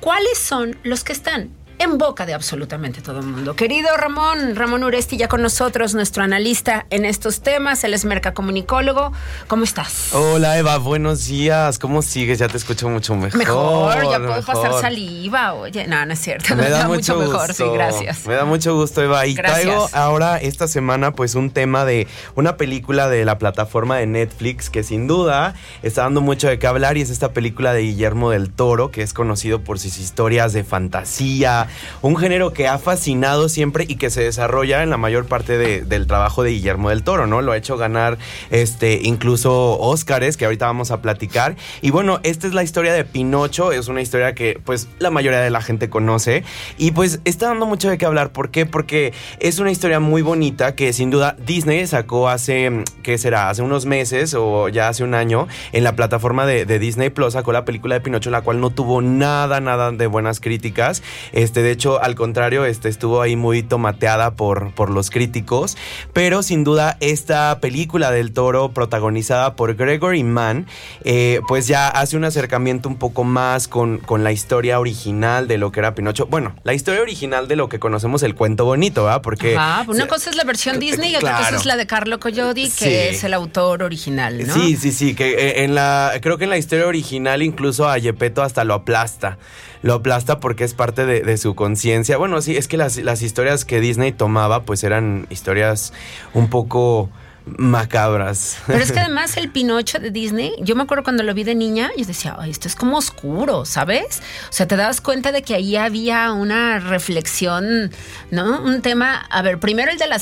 cuáles 0.02 0.38
son 0.38 0.78
los 0.84 1.06
que 1.06 1.13
están 1.13 1.50
en 1.80 1.98
boca 1.98 2.26
de 2.26 2.34
absolutamente 2.34 3.02
todo 3.02 3.20
el 3.20 3.26
mundo. 3.26 3.56
Querido 3.56 3.96
Ramón, 3.98 4.56
Ramón 4.56 4.84
Uresti 4.84 5.18
ya 5.18 5.28
con 5.28 5.42
nosotros, 5.42 5.94
nuestro 5.96 6.24
analista 6.24 6.86
en 6.90 7.06
estos 7.06 7.42
temas, 7.42 7.84
él 7.84 7.94
es 7.94 8.06
mercacomunicólogo. 8.06 9.12
¿Cómo 9.48 9.64
estás? 9.64 10.14
Hola 10.14 10.58
Eva, 10.58 10.78
buenos 10.78 11.28
días. 11.28 11.80
¿Cómo 11.80 12.02
sigues? 12.02 12.40
Ya 12.40 12.48
te 12.48 12.58
escucho 12.58 12.90
mucho 12.90 13.16
mejor. 13.16 13.38
Mejor, 13.38 13.96
ya 14.04 14.18
puedo 14.20 14.36
mejor. 14.36 14.46
pasar 14.46 14.82
saliva. 14.82 15.54
Oye, 15.54 15.88
no, 15.88 16.06
no 16.06 16.14
es 16.14 16.20
cierto. 16.20 16.56
Me 16.56 16.64
Me 16.64 16.70
da 16.70 16.88
mucho, 16.88 17.16
gusto. 17.16 17.32
mejor, 17.32 17.54
sí, 17.54 17.64
gracias. 17.74 18.26
Me 18.28 18.36
da 18.36 18.46
mucho 18.46 18.76
gusto, 18.76 19.02
Eva. 19.02 19.26
Y 19.28 19.34
Gracias. 19.34 19.62
traigo 19.64 19.90
ahora 19.94 20.38
esta 20.38 20.68
semana 20.68 21.12
pues 21.14 21.36
un 21.36 21.52
tema 21.52 21.86
de 21.86 22.08
una 22.36 22.58
película 22.58 23.10
de 23.10 23.26
la 23.26 23.38
plataforma 23.38 23.98
de 23.98 24.08
Netflix 24.08 24.70
que 24.70 24.84
sin 24.84 25.08
duda 25.08 25.54
está 25.82 26.04
dando 26.04 26.22
mucho 26.22 26.48
de 26.48 26.60
qué 26.60 26.68
hablar 26.68 26.98
y 26.98 27.02
es 27.02 27.10
esta 27.10 27.32
película 27.34 27.74
de 27.74 27.82
Guillermo 27.82 28.30
del 28.30 28.52
Toro 28.52 28.92
que 28.92 29.02
es 29.02 29.14
conocido 29.14 29.62
por 29.64 29.80
sus 29.80 29.98
historias 29.98 30.54
de 30.54 30.64
fantasía, 30.64 31.68
un 32.02 32.16
género 32.18 32.54
que 32.54 32.68
ha 32.68 32.78
fascinado 32.78 33.50
siempre 33.50 33.86
y 33.88 33.96
que 33.96 34.10
se 34.10 34.22
desarrolla 34.24 34.84
en 34.84 34.90
la 34.90 34.98
mayor 34.98 35.26
parte 35.26 35.58
de- 35.58 35.82
del 35.84 36.08
trabajo 36.08 36.44
de 36.44 36.52
Guillermo 36.52 36.90
del 36.90 37.04
Toro, 37.04 37.28
¿no? 37.28 37.42
Lo 37.42 37.52
ha 37.52 37.58
hecho 37.58 37.78
ganar 37.78 38.18
este 38.52 39.00
incluso 39.04 39.78
Óscares 39.80 40.38
que 40.38 40.46
ahorita 40.46 40.66
vamos 40.66 40.92
a 40.92 41.02
platicar. 41.02 41.56
Y 41.82 41.92
bueno, 41.92 42.20
esta 42.24 42.48
es 42.48 42.54
la 42.54 42.64
historia 42.64 42.94
de 42.94 43.04
Pinocho, 43.06 43.72
es 43.72 43.88
una 43.88 44.02
historia 44.02 44.34
que 44.36 44.60
pues 44.64 44.88
la 45.00 45.10
mayoría 45.10 45.40
de 45.42 45.50
la 45.50 45.62
gente 45.62 45.90
conoce 45.90 46.44
y 46.78 46.92
pues 46.92 47.20
está 47.26 47.48
dando 47.48 47.66
mucho 47.66 47.90
de 47.90 47.98
qué 47.98 48.06
hablar. 48.06 48.32
¿Por 48.32 48.50
qué? 48.52 48.66
Porque 48.66 49.14
es 49.40 49.60
una 49.60 49.72
historia 49.72 50.00
muy 50.00 50.22
bonita 50.22 50.76
que 50.76 50.94
sin 50.94 51.10
duda 51.10 51.36
Disney 51.46 51.86
sacó 51.88 52.30
hace, 52.30 52.84
¿qué 53.04 53.18
será? 53.18 53.50
Hace 53.50 53.62
unos 53.62 53.86
meses 53.86 54.34
o 54.38 54.70
ya 54.70 54.90
hace 54.90 55.04
un 55.04 55.14
año 55.14 55.48
en 55.72 55.84
la 55.84 55.96
plataforma 55.96 56.46
de, 56.46 56.66
de 56.66 56.80
Disney 56.80 57.10
Plus 57.10 57.34
sacó 57.34 57.52
la 57.52 57.66
película 57.66 57.96
de 57.96 58.02
Pinocho, 58.02 58.30
la 58.30 58.42
cual 58.42 58.60
no 58.62 58.70
tuvo 58.70 59.02
nada, 59.02 59.60
nada 59.60 59.92
de 59.92 60.08
buenas 60.08 60.40
críticas. 60.40 61.02
Este, 61.32 61.53
Este, 61.54 61.62
de 61.62 61.70
hecho, 61.70 62.02
al 62.02 62.16
contrario, 62.16 62.66
este, 62.66 62.89
estuvo 62.89 63.22
ahí 63.22 63.36
muy 63.36 63.62
tomateada 63.62 64.32
por, 64.32 64.74
por 64.74 64.89
los 64.89 65.12
críticos. 65.12 65.78
Pero 66.12 66.42
sin 66.42 66.63
duda, 66.63 66.98
esta 67.00 67.60
película 67.60 68.10
del 68.10 68.34
toro, 68.34 68.72
protagonizada 68.72 69.56
por 69.56 69.76
Gregory 69.76 70.24
Mann, 70.24 70.66
eh, 71.04 71.42
pues 71.48 71.68
ya 71.68 71.89
hace 71.89 72.18
un 72.18 72.24
acercamiento 72.26 72.89
un 72.89 72.96
poco 72.96 73.24
más 73.24 73.68
con, 73.68 74.00
con 74.00 74.24
la 74.24 74.32
historia 74.32 74.80
original 74.80 75.48
de 75.48 75.60
lo 75.60 75.72
que 75.72 75.82
era 75.82 75.94
Pinocho. 75.94 76.26
Bueno, 76.26 76.56
la 76.63 76.74
historia 76.74 77.04
original 77.04 77.48
de 77.48 77.56
lo 77.56 77.70
que 77.70 77.78
conocemos 77.78 78.24
el 78.24 78.34
cuento 78.34 78.66
bonito, 78.66 79.04
¿verdad? 79.04 79.22
Porque. 79.22 79.56
Ah, 79.56 79.86
una 79.88 80.08
cosa 80.08 80.32
es 80.32 80.36
la 80.36 80.46
versión 80.46 80.80
Disney 80.80 81.12
y 81.12 81.18
otra 81.18 81.38
cosa 81.38 81.56
es 81.56 81.68
la 81.68 81.76
de 81.78 81.86
Carlo 81.86 82.20
Collodi, 82.20 82.68
que 82.72 83.12
es 83.12 83.24
el 83.24 83.36
autor 83.36 83.84
original, 83.84 84.48
¿no? 84.48 84.56
Sí, 84.56 84.76
sí, 84.76 84.92
sí. 84.92 85.13
Que 85.13 85.34
eh, 85.34 85.63
en 85.66 85.76
la. 85.76 86.13
Creo 86.20 86.39
que 86.39 86.46
en 86.46 86.50
la 86.50 86.58
historia 86.58 86.88
original, 86.88 87.44
incluso 87.44 87.88
a 87.88 88.00
Yepeto 88.00 88.42
hasta 88.42 88.63
lo 88.63 88.74
aplasta 88.74 89.38
lo 89.84 89.93
aplasta 89.93 90.39
porque 90.39 90.63
es 90.63 90.74
parte 90.74 91.06
de, 91.06 91.38
su 91.38 91.54
conciencia. 91.54 92.17
Bueno, 92.17 92.41
sí, 92.41 92.58
es 92.58 92.67
que 92.67 92.78
las, 92.78 92.98
las, 92.98 93.22
historias 93.22 93.65
que 93.65 93.80
Disney 93.80 94.13
tomaba, 94.13 94.63
pues 94.63 94.84
eran 94.84 95.28
historias 95.30 95.93
un 96.34 96.50
poco 96.50 97.10
macabras. 97.46 98.58
Pero 98.68 98.80
es 98.80 98.92
que 98.92 99.00
además 99.02 99.38
el 99.38 99.50
Pinocho 99.50 100.00
de 100.00 100.12
Disney, 100.12 100.54
yo 100.60 100.76
me 100.76 100.84
acuerdo 100.84 101.04
cuando 101.04 101.24
lo 101.24 101.34
vi 101.34 101.44
de 101.44 101.56
niña, 101.56 101.92
yo 101.98 102.06
decía, 102.06 102.36
Ay, 102.40 102.52
esto 102.52 102.68
es 102.68 102.76
como 102.76 102.98
oscuro, 102.98 103.66
¿sabes? 103.66 104.22
O 104.50 104.54
sea, 104.54 104.68
te 104.68 104.76
dabas 104.76 105.02
cuenta 105.02 105.32
de 105.32 105.42
que 105.42 105.56
ahí 105.56 105.76
había 105.76 106.32
una 106.32 106.80
reflexión, 106.80 107.92
¿no? 108.32 108.62
Un 108.62 108.82
tema, 108.82 109.26
a 109.30 109.42
ver, 109.42 109.60
primero 109.60 109.92
el 109.92 109.98
de 109.98 110.08
la 110.08 110.18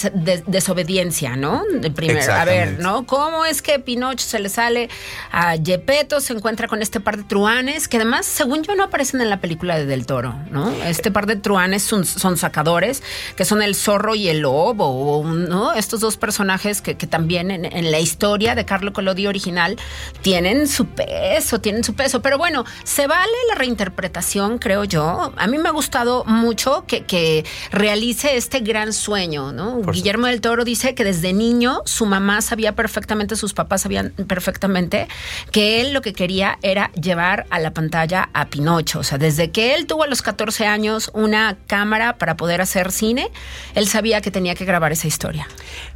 desobediencia, 0.48 1.36
¿no? 1.36 1.64
De 1.72 1.92
primero, 1.92 2.34
a 2.34 2.46
ver, 2.46 2.80
¿no? 2.80 3.06
¿Cómo 3.06 3.46
es 3.46 3.62
que 3.62 3.80
Pinocho 3.80 4.26
se 4.26 4.40
le 4.40 4.50
sale 4.50 4.90
a 5.32 5.56
Gepetto, 5.64 6.22
se 6.22 6.34
encuentra 6.34 6.68
con 6.68 6.82
este 6.82 7.00
par 7.00 7.18
de 7.18 7.24
truanes, 7.24 7.88
que 7.88 7.98
además, 7.98 8.26
según 8.26 8.64
yo, 8.64 8.76
no 8.76 8.84
aparecen 8.84 9.22
en 9.22 9.30
la 9.30 9.40
película 9.40 9.78
de 9.78 9.86
Del 9.86 10.06
Toro, 10.06 10.36
¿no? 10.50 10.72
Este 10.84 11.12
par 11.12 11.28
de 11.28 11.36
truanes 11.36 11.84
son, 11.84 12.06
sacadores, 12.38 13.04
que 13.36 13.46
son 13.46 13.62
el 13.62 13.76
zorro 13.76 14.16
y 14.16 14.30
el 14.30 14.40
lobo, 14.40 15.24
¿no? 15.24 15.74
Estos 15.74 16.00
dos 16.00 16.18
personajes 16.18 16.82
que 16.82 16.96
también 17.12 17.52
en, 17.52 17.92
la 17.92 18.00
historia 18.00 18.56
de 18.56 18.66
Carlo 18.66 18.94
Collodi 18.94 19.28
original 19.28 19.78
tienen 20.24 20.68
su 20.68 20.88
peso, 20.88 21.62
tienen 21.62 21.84
su 21.84 21.94
peso. 21.94 22.24
Pero 22.24 22.40
bueno, 22.40 22.66
se 22.84 23.06
vale 23.06 23.32
la 23.50 23.56
reinterpretación, 23.56 24.58
creo 24.58 24.86
yo. 24.86 25.32
A 25.36 25.46
mí 25.46 25.60
me 25.60 25.70
ha 25.70 25.72
gustado 25.72 26.24
mucho 26.26 26.86
que, 26.88 27.04
que 27.04 27.46
realice 27.72 28.38
este 28.38 28.62
gran 28.62 28.94
sueño, 28.94 29.52
¿no? 29.52 29.82
Guillermo 29.82 30.26
del 30.26 30.42
Toro 30.42 30.64
dice 30.64 30.96
que 30.96 31.04
desde 31.04 31.34
niño 31.34 31.82
su 31.86 32.08
mamá 32.08 32.42
sabía 32.42 32.74
perfectamente, 32.74 33.36
sus 33.36 33.54
papás 33.54 33.82
sabían 33.82 34.12
perfectamente 34.28 35.08
que 35.52 35.82
él 35.82 35.94
lo 35.94 36.02
que 36.02 36.14
quería 36.14 36.58
era 36.62 36.92
llevar 36.94 37.46
a 37.50 37.60
la 37.60 37.72
pantalla 37.72 38.30
a 38.34 38.48
Pinocho. 38.48 39.00
O 39.00 39.04
sea, 39.04 39.18
desde 39.18 39.52
que 39.52 39.76
él 39.76 39.86
tuvo 39.86 40.04
a 40.04 40.08
los 40.08 40.22
14 40.22 40.66
años 40.66 41.12
una 41.14 41.58
cámara 41.68 42.18
para 42.18 42.38
poder 42.38 42.62
hacer 42.62 42.92
cine, 42.92 43.30
él 43.76 43.88
sabía 43.88 44.22
que 44.22 44.32
tenía 44.32 44.56
que 44.56 44.66
grabar 44.66 44.92
esa 44.94 45.08
historia. 45.08 45.48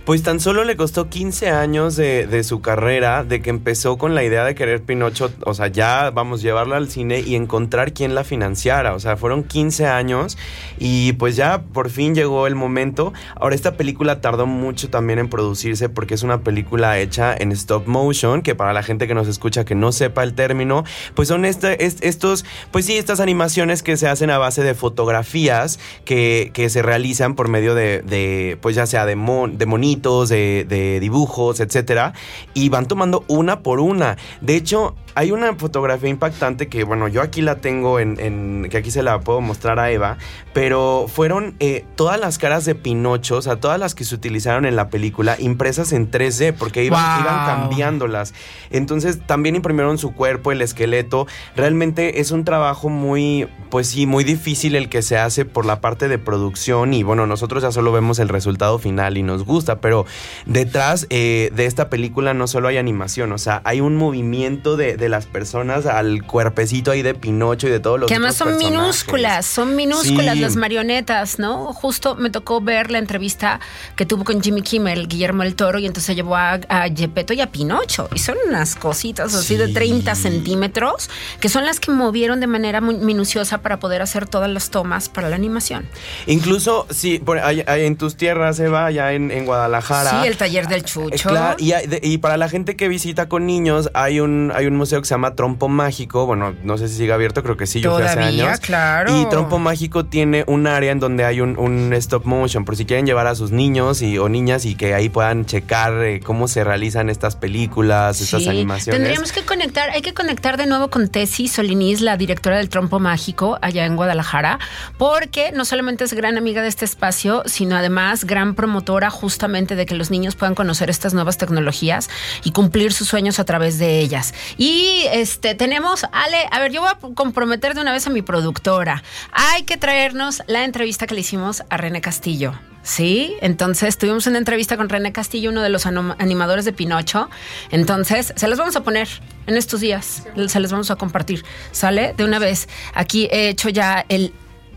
Pues 0.05 0.21
tan 0.21 0.39
solo 0.39 0.63
le 0.65 0.77
costó 0.77 1.09
15 1.09 1.49
años 1.49 1.95
de, 1.95 2.43
su 2.43 2.61
carrera, 2.61 3.23
de 3.23 3.41
que 3.41 3.49
empezó 3.49 3.97
con 3.97 4.13
la 4.13 4.23
idea 4.23 4.45
de 4.45 4.53
querer 4.53 4.83
Pinocho, 4.83 5.31
o 5.43 5.55
sea, 5.55 5.67
ya 5.67 6.11
vamos, 6.11 6.43
llevarla 6.43 6.77
al 6.77 6.89
cine 6.89 7.21
y 7.21 7.33
encontrar 7.33 7.91
quién 7.91 8.13
la 8.13 8.23
financiara. 8.23 8.93
O 8.93 8.99
sea, 8.99 9.17
fueron 9.17 9.43
15 9.43 9.87
años 9.87 10.37
y 10.77 11.13
pues 11.13 11.35
ya 11.35 11.63
por 11.73 11.89
fin 11.89 12.13
llegó 12.13 12.45
el 12.45 12.53
momento. 12.53 13.13
Ahora, 13.35 13.55
esta 13.55 13.77
película 13.77 14.21
tardó 14.21 14.45
mucho 14.45 14.91
también 14.91 15.17
en 15.17 15.27
producirse 15.27 15.89
porque 15.89 16.13
es 16.13 16.21
una 16.21 16.41
película 16.41 16.99
hecha 16.99 17.35
en 17.35 17.51
stop 17.51 17.87
motion, 17.87 18.43
que 18.43 18.53
para 18.53 18.73
la 18.73 18.83
gente 18.83 19.07
que 19.07 19.15
nos 19.15 19.27
escucha 19.27 19.65
que 19.65 19.73
no 19.73 19.91
sepa 19.91 20.21
el 20.21 20.35
término, 20.35 20.83
pues 21.15 21.29
son 21.29 21.45
este, 21.45 21.83
estos, 21.83 22.45
pues 22.69 22.85
sí, 22.85 22.95
estas 22.95 23.19
animaciones 23.19 23.81
que 23.81 23.97
se 23.97 24.07
hacen 24.07 24.29
a 24.29 24.37
base 24.37 24.61
de 24.61 24.75
fotografías 24.75 25.79
que, 26.05 26.51
se 26.69 26.81
realizan 26.83 27.33
por 27.33 27.47
medio 27.47 27.73
de, 27.73 28.57
pues 28.61 28.75
ya 28.75 28.85
sea 28.85 29.07
de, 29.07 29.15
de 29.15 29.65
monitos 29.95 30.29
de, 30.29 30.97
dibujos, 30.99 31.59
etcétera, 31.59 32.13
y 32.53 32.69
van 32.69 32.87
tomando 32.87 33.23
una 33.27 33.61
por 33.61 33.79
una. 33.79 34.17
De 34.41 34.55
hecho, 34.55 34.95
hay 35.15 35.31
una 35.31 35.55
fotografía 35.55 36.09
impactante 36.09 36.67
que, 36.67 36.83
bueno, 36.83 37.07
yo 37.07 37.21
aquí 37.21 37.41
la 37.41 37.55
tengo 37.55 37.99
en, 37.99 38.67
que 38.69 38.77
aquí 38.77 38.91
se 38.91 39.03
la 39.03 39.19
puedo 39.21 39.41
mostrar 39.41 39.79
a 39.79 39.91
Eva, 39.91 40.17
pero 40.53 41.05
fueron 41.07 41.55
eh, 41.59 41.85
todas 41.95 42.19
las 42.19 42.37
caras 42.37 42.65
de 42.65 42.75
Pinocho, 42.75 43.37
o 43.37 43.41
sea, 43.41 43.55
todas 43.57 43.79
las 43.79 43.95
que 43.95 44.03
se 44.03 44.15
utilizaron 44.15 44.65
en 44.65 44.75
la 44.75 44.89
película, 44.89 45.37
impresas 45.39 45.93
en 45.93 46.11
3D, 46.11 46.53
porque 46.53 46.83
iban, 46.83 47.21
iban 47.21 47.45
cambiándolas. 47.45 48.33
Entonces, 48.71 49.19
también 49.25 49.55
imprimieron 49.55 49.97
su 49.97 50.13
cuerpo, 50.13 50.51
el 50.51 50.61
esqueleto. 50.61 51.27
Realmente 51.55 52.19
es 52.19 52.31
un 52.31 52.43
trabajo 52.43 52.89
muy, 52.89 53.47
pues 53.69 53.87
sí, 53.87 54.05
muy 54.05 54.23
difícil 54.23 54.75
el 54.75 54.89
que 54.89 55.01
se 55.01 55.17
hace 55.17 55.45
por 55.45 55.65
la 55.65 55.81
parte 55.81 56.07
de 56.07 56.17
producción 56.17 56.93
y, 56.93 57.03
bueno, 57.03 57.25
nosotros 57.25 57.63
ya 57.63 57.71
solo 57.71 57.91
vemos 57.91 58.19
el 58.19 58.29
resultado 58.29 58.79
final 58.79 59.17
y 59.17 59.23
nos 59.23 59.45
gusta, 59.45 59.79
pero 59.79 60.05
detrás 60.45 61.07
eh, 61.09 61.51
de 61.53 61.65
esta 61.65 61.89
película 61.89 62.33
no 62.33 62.47
solo 62.47 62.67
hay 62.67 62.77
animación, 62.77 63.31
o 63.31 63.37
sea, 63.37 63.61
hay 63.63 63.79
un 63.79 63.95
movimiento 63.95 64.75
de 64.75 65.04
de 65.04 65.04
las 65.09 65.25
personas 65.25 65.85
al 65.85 66.23
cuerpecito 66.23 66.91
ahí 66.91 67.01
de 67.01 67.13
Pinocho 67.13 67.67
y 67.67 67.71
de 67.71 67.79
todos 67.79 67.99
los 67.99 68.07
Que 68.07 68.15
además 68.15 68.35
son 68.35 68.57
minúsculas, 68.57 69.45
son 69.45 69.75
minúsculas 69.75 70.37
las 70.37 70.55
marionetas, 70.55 71.39
¿no? 71.39 71.73
Justo 71.73 72.15
me 72.15 72.29
tocó 72.29 72.61
ver 72.61 72.91
la 72.91 72.97
entrevista 72.97 73.59
que 73.95 74.05
tuvo 74.05 74.23
con 74.23 74.41
Jimmy 74.41 74.61
Kimmel, 74.61 75.07
Guillermo 75.07 75.43
el 75.43 75.55
Toro, 75.55 75.79
y 75.79 75.85
entonces 75.85 76.15
llevó 76.15 76.35
a, 76.35 76.59
a 76.69 76.89
Gepetto 76.89 77.33
y 77.33 77.41
a 77.41 77.51
Pinocho. 77.51 78.09
Y 78.13 78.19
son 78.19 78.37
unas 78.47 78.75
cositas 78.75 79.33
así 79.33 79.55
de 79.57 79.69
30 79.69 80.15
centímetros, 80.15 81.09
que 81.39 81.49
son 81.49 81.65
las 81.65 81.79
que 81.79 81.91
movieron 81.91 82.39
de 82.39 82.47
manera 82.47 82.81
muy 82.81 82.95
minuciosa 82.95 83.59
para 83.59 83.79
poder 83.79 84.01
hacer 84.01 84.27
todas 84.27 84.49
las 84.49 84.69
tomas 84.69 85.09
para 85.09 85.29
la 85.29 85.35
animación. 85.35 85.85
Incluso, 86.27 86.87
sí, 86.89 87.19
por, 87.19 87.37
en 87.37 87.95
tus 87.97 88.15
tierras, 88.15 88.59
Eva, 88.59 88.85
allá 88.85 89.13
en, 89.13 89.31
en 89.31 89.45
Guadalajara. 89.45 90.21
Sí, 90.21 90.27
el 90.27 90.37
taller 90.37 90.67
del 90.67 90.83
Chucho. 90.83 91.29
y, 91.57 91.73
y, 92.01 92.17
para 92.17 92.37
la 92.37 92.49
gente 92.49 92.75
que 92.75 92.87
visita 92.87 93.27
con 93.27 93.45
niños, 93.45 93.89
hay 93.93 94.19
un, 94.19 94.51
hay 94.55 94.65
un 94.65 94.75
museo 94.75 94.94
que 95.01 95.07
se 95.07 95.13
llama 95.13 95.35
Trompo 95.35 95.67
Mágico. 95.67 96.25
Bueno, 96.25 96.55
no 96.63 96.77
sé 96.77 96.87
si 96.87 96.95
sigue 96.95 97.13
abierto, 97.13 97.43
creo 97.43 97.57
que 97.57 97.67
sí, 97.67 97.81
yo 97.81 97.95
fui 97.95 98.03
hace 98.03 98.19
años. 98.19 98.59
claro. 98.59 99.21
Y 99.21 99.25
Trompo 99.29 99.59
Mágico 99.59 100.05
tiene 100.05 100.43
un 100.47 100.67
área 100.67 100.91
en 100.91 100.99
donde 100.99 101.25
hay 101.25 101.41
un, 101.41 101.93
stop 101.93 102.25
motion, 102.25 102.65
por 102.65 102.75
si 102.75 102.85
quieren 102.85 103.05
llevar 103.05 103.27
a 103.27 103.35
sus 103.35 103.51
niños 103.51 104.01
y, 104.01 104.17
o 104.17 104.29
niñas 104.29 104.65
y 104.65 104.75
que 104.75 104.93
ahí 104.93 105.09
puedan 105.09 105.45
checar 105.45 106.03
eh, 106.03 106.19
cómo 106.19 106.47
se 106.47 106.63
realizan 106.63 107.09
estas 107.09 107.35
películas, 107.35 108.21
estas 108.21 108.47
animaciones. 108.47 109.01
Tendríamos 109.01 109.31
que 109.31 109.41
conectar, 109.43 109.89
hay 109.89 110.01
que 110.01 110.13
conectar 110.13 110.57
de 110.57 110.65
nuevo 110.65 110.89
con 110.89 111.07
Tessie 111.07 111.47
Solinis, 111.47 112.01
la 112.01 112.17
directora 112.17 112.57
del 112.57 112.69
Trompo 112.69 112.99
Mágico 112.99 113.57
allá 113.61 113.85
en 113.85 113.95
Guadalajara, 113.95 114.59
porque 114.97 115.51
no 115.53 115.65
solamente 115.65 116.03
es 116.03 116.13
gran 116.13 116.37
amiga 116.37 116.61
de 116.61 116.67
este 116.67 116.85
espacio, 116.85 117.43
sino 117.45 117.75
además 117.75 118.25
gran 118.25 118.55
promotora 118.55 119.09
justamente 119.09 119.75
de 119.75 119.85
que 119.85 119.95
los 119.95 120.11
niños 120.11 120.35
puedan 120.35 120.55
conocer 120.55 120.89
estas 120.89 121.13
nuevas 121.13 121.37
tecnologías 121.37 122.09
y 122.43 122.51
cumplir 122.51 122.93
sus 122.93 123.07
sueños 123.07 123.39
a 123.39 123.45
través 123.45 123.79
de 123.79 123.99
ellas. 123.99 124.33
Y 124.57 124.84
este, 125.11 125.55
tenemos, 125.55 126.05
Ale, 126.11 126.47
a 126.51 126.59
ver, 126.59 126.71
yo 126.71 126.81
voy 126.81 126.89
a 126.89 127.15
comprometer 127.15 127.73
de 127.75 127.81
una 127.81 127.91
vez 127.91 128.07
a 128.07 128.09
mi 128.09 128.21
productora. 128.21 129.03
Hay 129.31 129.63
que 129.63 129.77
traernos 129.77 130.43
la 130.47 130.63
entrevista 130.63 131.07
que 131.07 131.15
le 131.15 131.21
hicimos 131.21 131.63
a 131.69 131.77
René 131.77 132.01
Castillo. 132.01 132.53
Sí, 132.83 133.35
entonces 133.41 133.97
tuvimos 133.97 134.27
una 134.27 134.37
entrevista 134.37 134.77
con 134.77 134.89
René 134.89 135.11
Castillo, 135.11 135.49
uno 135.49 135.63
de 135.63 135.69
los 135.69 135.87
animadores 135.87 136.65
de 136.65 136.73
Pinocho. 136.73 137.29
Entonces, 137.71 138.31
se 138.35 138.47
los 138.47 138.59
vamos 138.59 138.75
a 138.75 138.83
poner 138.83 139.07
en 139.47 139.57
estos 139.57 139.79
días. 139.79 140.23
Se 140.47 140.59
les 140.59 140.71
vamos 140.71 140.91
a 140.91 140.95
compartir. 140.95 141.43
¿Sale? 141.71 142.13
De 142.15 142.23
una 142.23 142.37
vez. 142.37 142.69
Aquí 142.93 143.27
he 143.31 143.49
hecho 143.49 143.69
ya 143.69 144.05
el 144.07 144.33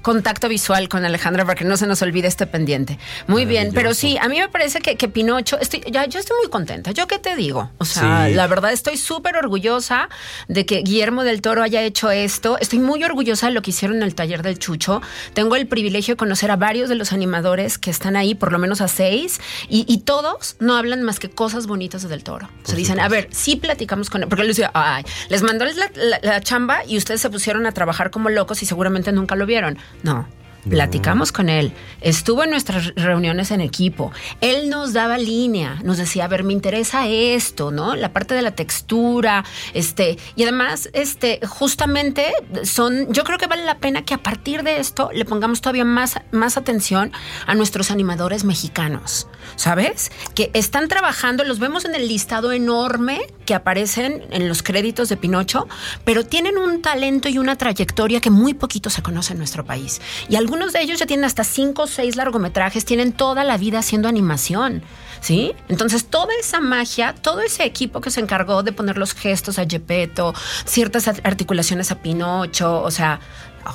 contacto 0.09 0.49
visual 0.49 0.89
con 0.89 1.05
Alejandra 1.05 1.45
para 1.45 1.55
que 1.55 1.67
no 1.67 1.77
se 1.77 1.87
nos 1.87 2.01
olvide 2.01 2.29
este 2.29 2.47
pendiente. 2.47 2.99
Muy 3.27 3.45
bien, 3.45 3.73
pero 3.75 3.93
sí, 3.93 4.17
a 4.19 4.27
mí 4.29 4.39
me 4.39 4.49
parece 4.49 4.81
que, 4.81 5.09
Pinocho, 5.09 5.59
estoy, 5.61 5.83
ya, 5.91 6.07
yo 6.07 6.19
estoy 6.19 6.35
muy 6.41 6.49
contenta. 6.49 6.93
¿Yo 6.93 7.07
qué 7.07 7.19
te 7.19 7.37
digo? 7.37 7.71
O 7.77 7.85
sea, 7.85 8.27
la 8.31 8.47
verdad 8.47 8.73
estoy 8.73 8.97
súper 8.97 9.37
orgullosa 9.37 10.09
de 10.49 10.65
que 10.65 10.79
Guillermo 10.79 11.25
del 11.25 11.43
Toro 11.43 11.63
haya 11.63 11.83
hecho 11.83 12.11
esto. 12.11 12.57
Estoy 12.59 12.79
muy 12.79 13.05
orgullosa 13.05 13.49
de 13.49 13.53
lo 13.53 13.61
que 13.61 13.69
hicieron 13.69 13.99
en 13.99 14.03
el 14.03 14.15
taller 14.15 14.43
del 14.43 14.59
Chucho. 14.59 15.03
Tengo 15.35 15.57
el 15.57 15.67
privilegio 15.67 16.15
de 16.15 16.17
conocer 16.17 16.51
a 16.51 16.57
varios 16.57 16.89
de 16.89 16.95
los 16.95 17.13
animadores 17.13 17.77
que 17.77 17.91
están 17.91 18.17
ahí, 18.17 18.35
por 18.35 18.51
lo 18.51 18.59
menos 18.59 18.81
a 18.81 18.89
seis, 18.89 19.43
y, 19.69 19.99
todos 20.09 20.57
no 20.59 20.75
hablan 20.75 21.03
más 21.03 21.19
que 21.19 21.29
cosas 21.29 21.67
bonitas 21.67 22.01
de 22.03 22.09
del 22.09 22.25
Toro. 22.25 22.49
se 22.63 22.77
dicen, 22.77 22.99
a 22.99 23.09
ver, 23.09 23.29
sí 23.31 23.57
platicamos 23.57 24.09
con 24.09 24.23
él, 24.23 24.29
porque 24.29 24.41
él 24.41 24.49
decía, 24.49 24.71
ay, 24.73 25.05
les 25.29 25.43
mandó 25.43 25.67
la 25.67 26.41
chamba 26.41 26.83
y 26.87 26.97
ustedes 26.97 27.21
se 27.21 27.29
pusieron 27.29 27.67
a 27.67 27.73
trabajar 27.73 28.11
como 28.11 28.31
locos 28.31 28.63
y 28.63 28.67
seguramente 28.67 29.13
nunca 29.13 29.37
lo 29.37 29.45
vieron. 29.45 29.77
No, 30.03 30.27
Platicamos 30.69 31.33
con 31.33 31.49
él, 31.49 31.73
estuvo 32.01 32.45
en 32.45 32.51
nuestras 32.51 32.95
reuniones 32.95 33.51
en 33.53 33.61
equipo, 33.61 34.13
él 34.41 34.69
nos 34.69 34.93
daba 34.93 35.17
línea, 35.17 35.79
nos 35.83 35.97
decía, 35.97 36.25
a 36.25 36.29
ver, 36.29 36.45
me 36.45 36.53
interesa 36.53 37.07
esto, 37.07 37.71
¿no? 37.71 37.95
La 37.95 38.13
parte 38.13 38.35
de 38.35 38.43
la 38.43 38.51
textura, 38.51 39.45
este, 39.73 40.19
y 40.37 40.43
además, 40.43 40.91
este, 40.93 41.41
justamente 41.47 42.33
son, 42.65 43.13
yo 43.13 43.25
creo 43.25 43.39
que 43.39 43.47
vale 43.47 43.65
la 43.65 43.79
pena 43.79 44.05
que 44.05 44.15
a 44.15 44.19
partir 44.19 44.63
de 44.63 44.79
esto 44.79 45.11
le 45.15 45.25
pongamos 45.25 45.61
todavía 45.61 45.85
más, 45.85 46.21
más 46.33 46.57
atención 46.57 47.13
a 47.47 47.55
nuestros 47.55 47.91
animadores 47.91 48.45
mexicanos, 48.45 49.29
¿sabes? 49.57 50.11
Que 50.35 50.51
están 50.55 50.89
trabajando, 50.89 51.45
los 51.45 51.59
vemos 51.59 51.85
en 51.85 51.95
el 51.95 52.09
listado 52.09 52.53
enorme 52.53 53.21
que 53.47 53.55
aparecen 53.55 54.25
en 54.31 54.49
los 54.49 54.63
créditos 54.63 55.09
de 55.09 55.17
Pinocho, 55.17 55.67
pero 56.05 56.25
tienen 56.25 56.59
un 56.59 56.83
talento 56.83 57.29
y 57.29 57.39
una 57.39 57.57
trayectoria 57.57 58.21
que 58.21 58.31
muy 58.31 58.55
poquito 58.55 58.91
se 58.91 59.03
conoce 59.03 59.33
en 59.33 59.39
nuestro 59.39 59.65
país. 59.65 60.01
Y 60.29 60.37
algunos 60.49 60.73
de 60.73 60.81
ellos 60.81 60.99
ya 60.99 61.05
tienen 61.05 61.27
hasta 61.27 61.45
cinco 61.45 61.83
o 61.83 61.87
seis 61.87 62.17
largometrajes, 62.17 62.87
tienen 62.87 63.13
toda 63.13 63.45
la 63.45 63.59
vida 63.59 63.81
haciendo 63.81 64.09
animación. 64.09 64.83
¿Sí? 65.21 65.53
Entonces, 65.69 66.07
toda 66.07 66.33
esa 66.41 66.61
magia, 66.61 67.15
todo 67.21 67.41
ese 67.41 67.65
equipo 67.65 68.01
que 68.01 68.11
se 68.11 68.21
encargó 68.21 68.63
de 68.63 68.73
poner 68.73 68.97
los 68.97 69.13
gestos 69.13 69.59
a 69.59 69.67
Gepetto, 69.67 70.33
ciertas 70.65 71.07
articulaciones 71.09 71.91
a 71.91 71.97
Pinocho, 71.97 72.81
o 72.81 72.91
sea, 72.91 73.21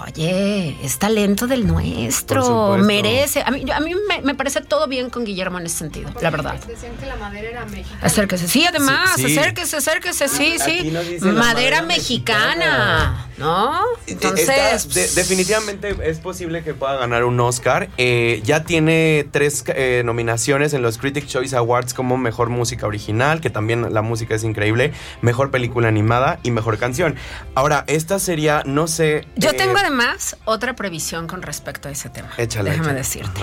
Oye, 0.06 0.76
es 0.84 0.98
talento 0.98 1.48
del 1.48 1.68
nuestro. 1.68 2.78
Merece. 2.78 3.44
A 3.46 3.52
mí, 3.52 3.64
a 3.72 3.80
mí 3.80 3.94
me, 4.24 4.36
parece 4.36 4.62
todo 4.62 4.88
bien 4.88 5.10
con 5.10 5.24
Guillermo 5.24 5.60
en 5.60 5.66
ese 5.66 5.78
sentido, 5.78 6.10
la 6.22 6.30
verdad. 6.30 6.56
Decían 6.66 6.96
que 6.98 7.06
la 7.06 7.16
madera 7.16 7.50
era 7.50 7.66
mexicana. 7.66 8.00
Acérquese. 8.02 8.48
Sí, 8.48 8.66
además, 8.66 9.12
acérquese, 9.14 9.78
acérquese. 9.78 10.28
Sí, 10.28 10.58
sí. 10.60 10.92
Madera, 11.22 11.82
mexicana. 11.82 13.28
¿No? 13.38 13.80
Entonces. 14.08 15.16
definitivamente 15.16 15.96
es 16.04 16.20
posible 16.20 16.64
que 16.64 16.74
pueda 16.74 16.98
ganar 16.98 17.24
un 17.24 17.40
Oscar. 17.40 17.90
Eh, 17.98 18.42
ya 18.44 18.64
tiene 18.64 19.28
tres 19.32 19.64
eh, 19.68 20.02
nominaciones 20.06 20.74
en 20.74 20.82
los 20.82 20.98
Critic 20.98 21.26
Choice 21.28 21.56
Awards 21.56 21.94
como 21.94 22.18
mejor 22.18 22.50
música 22.50 22.88
original, 22.88 23.42
que 23.42 23.50
también 23.50 23.94
la 23.94 24.02
música 24.02 24.36
es 24.36 24.44
increíble, 24.44 24.94
mejor 25.22 25.52
película 25.52 25.88
animada 25.88 26.40
y 26.44 26.52
mejor 26.52 26.78
canción. 26.78 27.16
Ahora, 27.56 27.84
esta 27.88 28.20
sería, 28.20 28.64
no 28.66 28.88
sé. 28.88 29.28
Yo 29.36 29.52
eh, 29.52 29.54
tengo 29.54 29.83
además 29.84 30.38
otra 30.46 30.76
previsión 30.76 31.28
con 31.28 31.42
respecto 31.42 31.90
a 31.90 31.92
ese 31.92 32.10
tema. 32.10 32.30
Échale. 32.38 32.72
Déjame 32.72 32.94
decirte. 32.94 33.42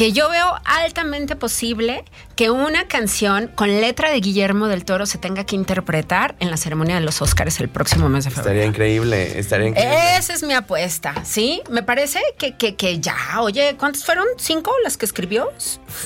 Que 0.00 0.12
yo 0.12 0.30
veo 0.30 0.54
altamente 0.64 1.36
posible 1.36 2.06
que 2.34 2.48
una 2.48 2.88
canción 2.88 3.48
con 3.54 3.68
letra 3.82 4.10
de 4.10 4.18
Guillermo 4.18 4.66
del 4.66 4.86
Toro 4.86 5.04
se 5.04 5.18
tenga 5.18 5.44
que 5.44 5.54
interpretar 5.54 6.36
en 6.40 6.50
la 6.50 6.56
ceremonia 6.56 6.94
de 6.94 7.02
los 7.02 7.20
Oscars 7.20 7.60
el 7.60 7.68
próximo 7.68 8.08
mes 8.08 8.24
de 8.24 8.30
febrero. 8.30 8.48
Estaría 8.48 8.64
increíble, 8.64 9.38
estaría 9.38 9.68
increíble. 9.68 10.16
Esa 10.16 10.32
es 10.32 10.42
mi 10.42 10.54
apuesta, 10.54 11.22
¿sí? 11.26 11.60
Me 11.68 11.82
parece 11.82 12.18
que, 12.38 12.56
que, 12.56 12.76
que 12.76 12.98
ya, 12.98 13.14
oye, 13.42 13.76
¿cuántas 13.78 14.06
fueron? 14.06 14.24
¿Cinco 14.38 14.72
las 14.82 14.96
que 14.96 15.04
escribió? 15.04 15.50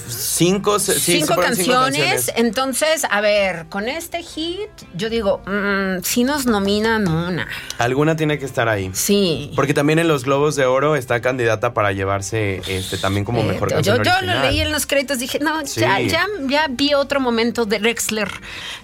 Cinco, 0.08 0.80
cinco, 0.80 1.36
canciones. 1.36 2.32
Entonces, 2.34 3.06
a 3.08 3.20
ver, 3.20 3.66
con 3.68 3.88
este 3.88 4.24
hit, 4.24 4.70
yo 4.94 5.08
digo, 5.08 5.40
mm, 5.46 6.02
si 6.02 6.24
nos 6.24 6.46
nominan 6.46 7.06
una. 7.06 7.46
Alguna 7.78 8.16
tiene 8.16 8.40
que 8.40 8.44
estar 8.44 8.68
ahí. 8.68 8.90
Sí. 8.92 9.52
Porque 9.54 9.72
también 9.72 10.00
en 10.00 10.08
los 10.08 10.24
Globos 10.24 10.56
de 10.56 10.66
Oro 10.66 10.96
está 10.96 11.20
candidata 11.20 11.74
para 11.74 11.92
llevarse 11.92 12.60
este 12.66 12.98
también 12.98 13.24
como 13.24 13.44
mejor 13.44 13.68
canción. 13.68 13.83
Yo, 13.84 14.02
yo 14.02 14.12
lo 14.22 14.40
leí 14.40 14.60
en 14.60 14.72
los 14.72 14.86
créditos, 14.86 15.18
dije, 15.18 15.38
no, 15.38 15.62
ya, 15.62 16.00
ya, 16.00 16.26
ya 16.46 16.66
vi 16.70 16.94
otro 16.94 17.20
momento 17.20 17.66
de 17.66 17.78
Rexler 17.78 18.28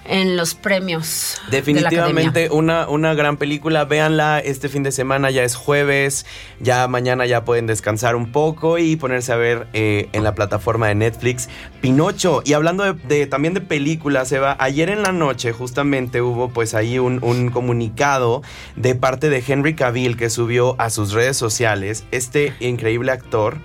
en 0.04 0.36
los 0.36 0.54
premios. 0.54 1.40
Definitivamente 1.50 2.50
una, 2.50 2.88
una 2.88 3.14
gran 3.14 3.36
película. 3.36 3.84
Véanla 3.84 4.40
este 4.40 4.68
fin 4.68 4.82
de 4.82 4.92
semana, 4.92 5.30
ya 5.30 5.42
es 5.44 5.54
jueves. 5.54 6.26
Ya 6.60 6.86
mañana 6.88 7.26
ya 7.26 7.44
pueden 7.44 7.66
descansar 7.66 8.16
un 8.16 8.32
poco 8.32 8.78
y 8.78 8.96
ponerse 8.96 9.32
a 9.32 9.36
ver 9.36 9.66
eh, 9.72 10.08
en 10.12 10.24
la 10.24 10.34
plataforma 10.34 10.88
de 10.88 10.94
Netflix 10.94 11.48
Pinocho. 11.80 12.42
Y 12.44 12.52
hablando 12.52 12.92
de, 12.92 13.26
también 13.26 13.54
de 13.54 13.60
películas, 13.60 14.30
Eva, 14.32 14.56
ayer 14.58 14.90
en 14.90 15.02
la 15.02 15.12
noche 15.12 15.52
justamente 15.52 16.20
hubo 16.20 16.50
pues 16.50 16.74
ahí 16.74 16.98
un, 16.98 17.22
un 17.22 17.50
comunicado 17.50 18.42
de 18.76 18.94
parte 18.94 19.30
de 19.30 19.42
Henry 19.46 19.74
Cavill 19.74 20.16
que 20.16 20.30
subió 20.30 20.76
a 20.78 20.90
sus 20.90 21.12
redes 21.12 21.36
sociales 21.36 22.04
este 22.10 22.54
increíble 22.60 23.12
actor 23.12 23.58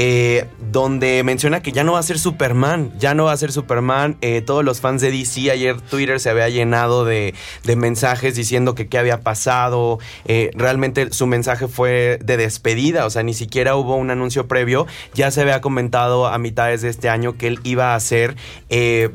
eh, 0.00 0.46
donde 0.70 1.24
menciona 1.24 1.60
que 1.60 1.72
ya 1.72 1.82
no 1.82 1.94
va 1.94 1.98
a 1.98 2.04
ser 2.04 2.20
Superman, 2.20 2.92
ya 3.00 3.14
no 3.14 3.24
va 3.24 3.32
a 3.32 3.36
ser 3.36 3.50
Superman. 3.50 4.16
Eh, 4.20 4.42
todos 4.42 4.64
los 4.64 4.80
fans 4.80 5.02
de 5.02 5.10
DC, 5.10 5.50
ayer 5.50 5.80
Twitter 5.80 6.20
se 6.20 6.30
había 6.30 6.48
llenado 6.48 7.04
de, 7.04 7.34
mensajes 7.76 8.36
diciendo 8.36 8.76
que 8.76 8.86
qué 8.86 8.96
había 8.96 9.22
pasado. 9.22 9.98
Eh, 10.24 10.52
realmente 10.54 11.12
su 11.12 11.26
mensaje 11.26 11.66
fue 11.66 12.20
de 12.22 12.36
despedida, 12.36 13.06
o 13.06 13.10
sea, 13.10 13.24
ni 13.24 13.34
siquiera 13.34 13.74
hubo 13.74 13.96
un 13.96 14.12
anuncio 14.12 14.46
previo. 14.46 14.86
Ya 15.14 15.32
se 15.32 15.40
había 15.40 15.60
comentado 15.60 16.28
a 16.28 16.38
mitades 16.38 16.80
de 16.82 16.90
este 16.90 17.08
año 17.08 17.36
que 17.36 17.48
él 17.48 17.58
iba 17.64 17.96
a 17.96 17.98
ser, 17.98 18.36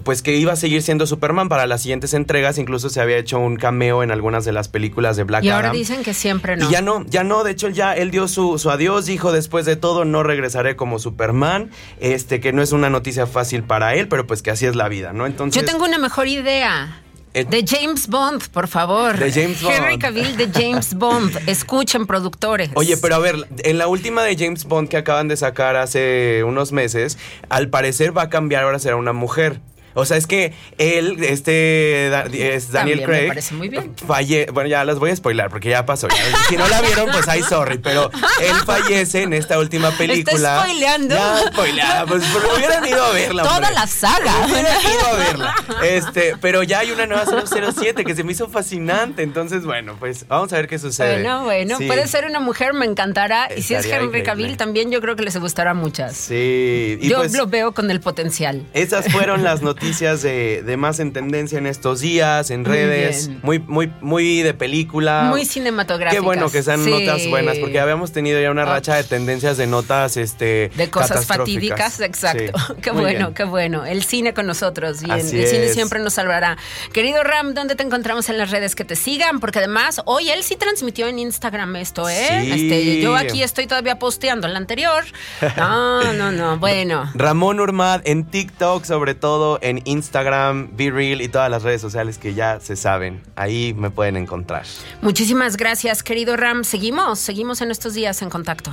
pues 0.04 0.22
que 0.22 0.36
iba 0.36 0.52
a 0.52 0.58
seguir 0.58 0.82
siendo 0.82 1.08
Superman 1.08 1.48
para 1.48 1.66
las 1.66 1.82
siguientes 1.82 2.14
entregas. 2.14 2.58
Incluso 2.58 2.90
se 2.90 3.00
había 3.00 3.16
hecho 3.16 3.40
un 3.40 3.56
cameo 3.56 4.04
en 4.04 4.12
algunas 4.12 4.44
de 4.44 4.52
las 4.52 4.68
películas 4.68 5.16
de 5.16 5.24
Black 5.24 5.44
Adam. 5.44 5.48
Y 5.48 5.52
ahora 5.52 5.72
dicen 5.72 6.04
que 6.04 6.14
siempre 6.14 6.58
no. 6.58 6.68
Y 6.68 6.74
ya 6.74 6.82
no, 6.82 7.06
ya 7.06 7.24
no, 7.24 7.46
de 7.46 7.52
hecho 7.52 7.70
ya 7.70 7.94
él 7.96 8.12
dio 8.12 8.28
su, 8.28 8.58
su 8.58 8.70
adiós, 8.70 9.06
dijo 9.06 9.32
después 9.32 9.66
de 9.66 9.78
todo 9.78 10.04
no 10.04 10.24
regresaré 10.24 10.73
como 10.76 11.00
Superman, 11.00 11.72
este 12.00 12.40
que 12.40 12.54
no 12.54 12.62
es 12.62 12.72
una 12.72 12.90
noticia 12.90 13.28
fácil 13.28 13.64
para 13.64 13.96
él, 13.96 14.08
pero 14.08 14.28
pues 14.28 14.42
que 14.42 14.52
así 14.52 14.66
es 14.66 14.76
la 14.76 14.90
vida, 14.90 15.14
¿no? 15.14 15.26
Entonces 15.26 15.62
Yo 15.62 15.68
tengo 15.68 15.86
una 15.86 15.98
mejor 15.98 16.28
idea. 16.28 17.00
Eh, 17.36 17.46
de 17.46 17.66
James 17.68 18.08
Bond, 18.08 18.48
por 18.50 18.68
favor. 18.68 19.18
De 19.18 19.32
James 19.32 19.62
Bond. 19.62 19.76
Henry 19.76 19.98
Cavill 19.98 20.38
de 20.38 20.50
James 20.54 20.94
Bond. 20.96 21.36
Escuchen, 21.48 22.06
productores. 22.06 22.70
Oye, 22.76 22.96
pero 22.98 23.16
a 23.16 23.20
ver, 23.20 23.48
en 23.64 23.80
la 23.80 23.88
última 23.88 24.24
de 24.24 24.38
James 24.38 24.66
Bond 24.66 24.88
que 24.88 24.98
acaban 24.98 25.28
de 25.28 25.36
sacar 25.36 25.76
hace 25.76 26.44
unos 26.46 26.72
meses, 26.72 27.18
al 27.50 27.70
parecer 27.70 28.16
va 28.16 28.24
a 28.24 28.30
cambiar, 28.30 28.64
ahora 28.64 28.78
será 28.78 28.98
una 28.98 29.14
mujer. 29.14 29.62
O 29.94 30.06
sea, 30.06 30.18
es 30.18 30.28
que 30.28 30.54
él, 30.78 31.24
este, 31.24 32.08
es 32.56 32.72
Daniel 32.72 33.04
Craig. 33.04 33.24
Me 33.24 33.28
parece 33.28 33.56
muy 33.56 33.70
bien. 33.70 33.94
Falle 33.96 34.48
bueno, 34.52 34.70
ya 34.70 34.84
las 34.86 35.00
voy 35.00 35.12
a 35.12 35.16
spoiler 35.16 35.50
porque 35.50 35.70
ya 35.70 35.86
pasó. 35.86 36.08
si 36.50 36.58
no 36.58 36.68
la 36.68 36.82
vieron, 36.82 37.10
pues 37.12 37.28
ay, 37.28 37.44
sorry. 37.44 37.78
Pero 37.78 38.10
él 38.42 38.56
fallece 38.66 39.24
en 39.24 39.34
esta 39.34 39.60
última 39.60 39.92
película. 39.98 40.34
Está 40.36 40.64
spoileando. 40.64 41.16
Ya, 41.16 41.52
spoileada. 41.52 42.06
Pues 42.06 42.24
pero 42.34 42.56
hubieran 42.56 42.88
ido 42.88 43.04
a 43.04 43.12
verla. 43.12 43.44
Toda 43.44 43.72
la 43.72 43.88
saga. 43.88 44.46
Hubieran 44.46 44.82
ido 44.82 45.08
a 45.08 45.14
verla. 45.14 45.56
Este, 45.84 46.36
pero 46.42 46.64
ya 46.64 46.80
hay 46.80 46.92
una 46.92 47.06
nueva 47.06 47.26
007 47.26 48.04
que 48.04 48.16
se 48.16 48.24
me 48.24 48.32
hizo 48.32 48.50
fascinante. 48.50 49.24
Entonces, 49.24 49.66
bueno, 49.66 49.96
pues 50.00 50.28
vamos 50.28 50.52
a 50.54 50.58
ver 50.58 50.68
qué 50.68 50.80
sucede. 50.80 51.22
Bueno, 51.22 51.44
bueno. 51.44 51.78
Puede 51.78 52.08
ser 52.08 52.26
una 52.26 52.40
mujer, 52.40 52.74
me 52.74 52.86
encantará. 52.86 53.50
y 53.56 53.62
si 53.62 53.76
es 53.76 53.86
Henry 53.86 54.24
Cavill, 54.24 54.58
también 54.58 54.92
yo 54.92 55.02
creo 55.02 55.16
que 55.16 55.24
les 55.24 55.38
gustará 55.38 55.74
muchas. 55.74 56.16
Sí. 56.16 56.98
yo 57.02 57.18
pues 57.18 57.34
lo 57.34 57.48
veo 57.48 57.74
con 57.74 57.92
el 57.92 58.00
potencial. 58.00 58.66
Esas 58.74 59.12
fueron 59.12 59.44
las 59.44 59.62
noticias 59.62 59.83
noticias 59.84 60.22
de, 60.22 60.76
más 60.78 61.00
en 61.00 61.14
tendencia 61.14 61.58
en 61.58 61.68
estos 61.68 62.00
días, 62.00 62.50
en 62.52 62.66
redes, 62.66 63.30
muy, 63.42 63.60
muy, 63.60 63.92
muy, 64.02 64.42
de 64.42 64.54
película. 64.54 65.28
Muy 65.30 65.46
cinematográficas. 65.46 66.14
Qué 66.14 66.26
bueno 66.26 66.50
que 66.50 66.64
sean 66.64 66.90
notas 66.90 67.28
buenas, 67.28 67.58
porque 67.58 67.80
habíamos 67.80 68.12
tenido 68.12 68.42
ya 68.42 68.52
una 68.52 68.66
racha 68.66 68.96
de 68.96 69.04
tendencias 69.04 69.58
de 69.58 69.68
notas, 69.68 70.18
este. 70.18 70.72
De 70.76 70.90
cosas 70.90 71.26
fatídicas, 71.26 72.00
exacto. 72.00 72.54
qué 72.82 72.92
bueno, 72.92 73.34
qué 73.34 73.44
bueno. 73.44 73.86
El 73.86 74.04
cine 74.04 74.34
con 74.34 74.48
nosotros, 74.48 75.02
bien. 75.02 75.20
el 75.20 75.48
cine 75.48 75.70
siempre 75.70 76.00
nos 76.00 76.14
salvará. 76.14 76.58
Querido 76.94 77.24
Ram, 77.24 77.54
¿dónde 77.54 77.76
te 77.76 77.84
encontramos 77.84 78.30
en 78.30 78.38
las 78.38 78.52
redes 78.52 78.76
que 78.76 78.86
te 78.86 78.96
sigan? 78.96 79.40
Porque 79.40 79.60
además, 79.60 80.02
hoy 80.06 80.30
él 80.30 80.44
sí 80.44 80.56
transmitió 80.56 81.08
en 81.08 81.20
Instagram 81.20 81.76
esto, 81.76 82.08
¿eh? 82.10 82.54
Este, 82.54 83.02
yo 83.02 83.16
aquí 83.16 83.44
estoy 83.44 83.68
todavía 83.68 84.00
posteando 84.00 84.48
el 84.48 84.56
anterior. 84.56 85.04
No, 85.56 86.14
no, 86.14 86.32
no. 86.32 86.58
Bueno. 86.58 87.10
Ramón 87.14 87.60
Urmad 87.60 88.02
en 88.06 88.26
TikTok, 88.26 88.84
sobre 88.84 89.14
todo 89.16 89.60
en 89.62 89.73
Instagram, 89.86 90.76
Be 90.76 90.92
Real 90.92 91.22
y 91.22 91.28
todas 91.28 91.50
las 91.50 91.64
redes 91.64 91.82
sociales 91.82 92.18
que 92.18 92.34
ya 92.34 92.60
se 92.60 92.76
saben. 92.76 93.22
Ahí 93.36 93.74
me 93.74 93.90
pueden 93.90 94.18
encontrar. 94.18 94.66
Muchísimas 95.02 95.58
gracias, 95.58 96.04
querido 96.04 96.38
Ram. 96.38 96.64
Seguimos, 96.64 97.20
seguimos 97.20 97.62
en 97.62 97.72
estos 97.72 97.94
días 97.94 98.22
en 98.22 98.30
contacto. 98.30 98.72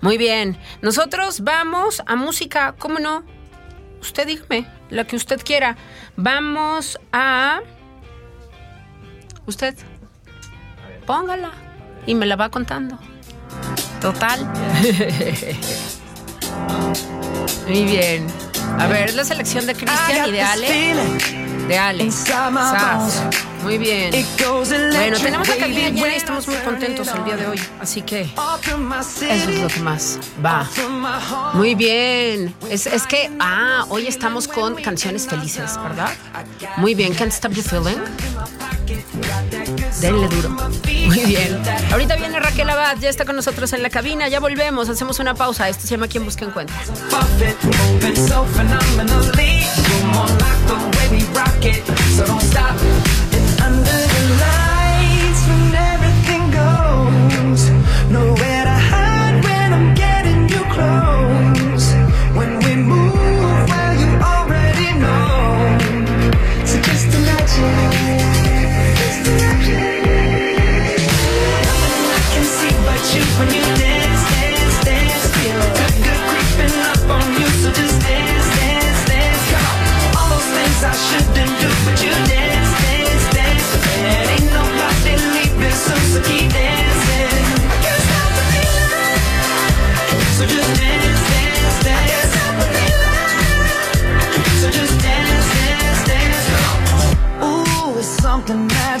Muy 0.00 0.18
bien. 0.18 0.58
Nosotros 0.82 1.40
vamos 1.40 2.02
a 2.06 2.16
música, 2.16 2.74
¿cómo 2.78 2.98
no? 2.98 3.24
Usted 4.00 4.26
dígame, 4.26 4.66
la 4.90 5.04
que 5.04 5.16
usted 5.16 5.40
quiera. 5.44 5.76
Vamos 6.16 6.98
a... 7.12 7.60
Usted. 9.46 9.74
Póngala. 11.06 11.52
Y 12.06 12.14
me 12.14 12.26
la 12.26 12.36
va 12.36 12.50
contando. 12.50 12.98
Total. 14.00 14.40
Muy 17.66 17.84
bien. 17.84 18.26
A 18.78 18.86
ver, 18.86 19.08
es 19.08 19.14
la 19.14 19.24
selección 19.24 19.66
de 19.66 19.74
Cristian 19.74 20.28
y 20.28 20.32
de 20.32 20.42
Ale. 20.42 20.68
De 21.68 21.78
Ale. 21.78 22.08
Muy 23.62 23.76
bien. 23.78 24.10
Bueno, 24.94 25.18
tenemos 25.18 25.48
la 25.48 25.56
cabina 25.56 25.88
llena 25.90 26.12
y 26.12 26.16
estamos 26.16 26.46
muy 26.46 26.56
contentos 26.58 27.08
el 27.08 27.24
día 27.24 27.36
de 27.36 27.46
hoy. 27.48 27.60
Así 27.80 28.02
que 28.02 28.22
eso 28.22 29.50
es 29.50 29.60
lo 29.60 29.68
que 29.68 29.80
más 29.80 30.18
va. 30.44 30.66
Muy 31.54 31.74
bien. 31.74 32.54
Es, 32.70 32.86
es 32.86 33.06
que, 33.06 33.30
ah, 33.40 33.84
hoy 33.88 34.06
estamos 34.06 34.46
con 34.48 34.76
canciones 34.76 35.26
felices, 35.26 35.76
¿verdad? 35.82 36.10
Muy 36.76 36.94
bien. 36.94 37.14
Can't 37.14 37.32
Stop 37.32 37.52
You 37.52 37.62
Feeling. 37.62 37.98
Denle 40.00 40.28
duro. 40.28 40.50
Muy 40.50 41.24
bien. 41.26 41.60
Ahorita 41.90 42.16
viene 42.16 42.38
Raquel 42.40 42.68
Abad, 42.70 42.98
ya 42.98 43.08
está 43.08 43.24
con 43.24 43.36
nosotros 43.36 43.72
en 43.72 43.82
la 43.82 43.90
cabina. 43.90 44.28
Ya 44.28 44.40
volvemos, 44.40 44.88
hacemos 44.88 45.18
una 45.18 45.34
pausa. 45.34 45.68
Esto 45.68 45.82
se 45.82 45.88
llama 45.88 46.08
Quien 46.08 46.24
Busca 46.24 46.44
Encuentra. 46.44 46.76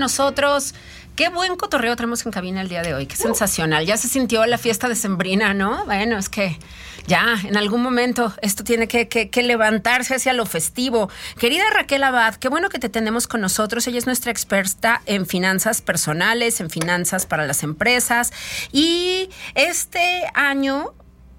Nosotros. 0.00 0.74
Qué 1.16 1.28
buen 1.28 1.56
cotorreo 1.56 1.96
tenemos 1.96 2.24
en 2.24 2.32
cabina 2.32 2.62
el 2.62 2.68
día 2.68 2.82
de 2.82 2.94
hoy. 2.94 3.06
Qué 3.06 3.16
sensacional. 3.16 3.84
Ya 3.84 3.96
se 3.96 4.08
sintió 4.08 4.46
la 4.46 4.58
fiesta 4.58 4.88
de 4.88 4.94
Sembrina, 4.94 5.52
¿no? 5.54 5.84
Bueno, 5.84 6.16
es 6.16 6.28
que 6.28 6.58
ya 7.06 7.36
en 7.44 7.56
algún 7.56 7.82
momento 7.82 8.32
esto 8.40 8.64
tiene 8.64 8.88
que 8.88 9.42
levantarse 9.42 10.14
hacia 10.14 10.32
lo 10.32 10.46
festivo. 10.46 11.10
Querida 11.38 11.64
Raquel 11.74 12.04
Abad, 12.04 12.36
qué 12.36 12.48
bueno 12.48 12.68
que 12.68 12.78
te 12.78 12.88
tenemos 12.88 13.26
con 13.26 13.40
nosotros. 13.40 13.86
Ella 13.86 13.98
es 13.98 14.06
nuestra 14.06 14.30
experta 14.30 15.02
en 15.06 15.26
finanzas 15.26 15.82
personales, 15.82 16.60
en 16.60 16.70
finanzas 16.70 17.26
para 17.26 17.46
las 17.46 17.62
empresas. 17.62 18.32
Y 18.72 19.28
este 19.54 20.22
año, 20.34 20.94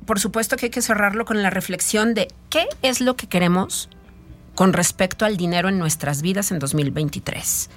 por 0.05 0.20
supuesto 0.20 0.57
que 0.57 0.68
hay 0.68 0.72
que 0.72 0.82
cerrarlo 0.82 1.26
con 1.26 1.41
la 1.41 1.49
reflexión 1.49 2.14
de 2.14 2.28
qué 2.49 2.68
es 2.82 3.01
lo 3.01 3.16
que 3.16 3.28
queremos 3.28 3.89
con 4.56 4.74
respecto 4.74 5.26
al 5.26 5.38
dinero 5.38 5.70
en 5.70 5.80
nuestras 5.80 6.22
vidas 6.22 6.52
en 6.52 6.60
2023. 6.60 7.70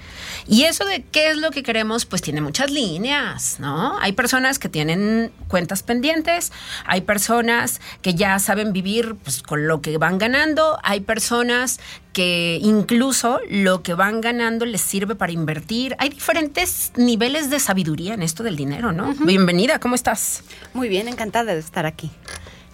Y 0.48 0.64
eso 0.64 0.84
de 0.84 1.04
qué 1.04 1.30
es 1.30 1.36
lo 1.36 1.50
que 1.50 1.62
queremos, 1.62 2.04
pues 2.04 2.20
tiene 2.20 2.40
muchas 2.40 2.70
líneas, 2.70 3.56
¿no? 3.60 3.98
Hay 4.00 4.12
personas 4.12 4.58
que 4.58 4.68
tienen 4.68 5.32
cuentas 5.48 5.82
pendientes, 5.82 6.52
hay 6.84 7.02
personas 7.02 7.80
que 8.02 8.14
ya 8.14 8.38
saben 8.38 8.72
vivir 8.72 9.14
pues, 9.22 9.42
con 9.42 9.66
lo 9.66 9.80
que 9.80 9.96
van 9.98 10.18
ganando, 10.18 10.78
hay 10.82 11.00
personas 11.00 11.80
que 12.12 12.58
incluso 12.62 13.40
lo 13.48 13.82
que 13.82 13.94
van 13.94 14.20
ganando 14.20 14.64
les 14.66 14.80
sirve 14.80 15.14
para 15.14 15.32
invertir. 15.32 15.96
Hay 15.98 16.10
diferentes 16.10 16.92
niveles 16.96 17.50
de 17.50 17.58
sabiduría 17.58 18.14
en 18.14 18.22
esto 18.22 18.42
del 18.42 18.56
dinero, 18.56 18.92
¿no? 18.92 19.14
Bienvenida, 19.14 19.78
¿cómo 19.80 19.94
estás? 19.94 20.42
Muy 20.74 20.88
bien, 20.88 21.08
encantada 21.08 21.54
de 21.54 21.60
estar 21.60 21.86
aquí. 21.86 22.10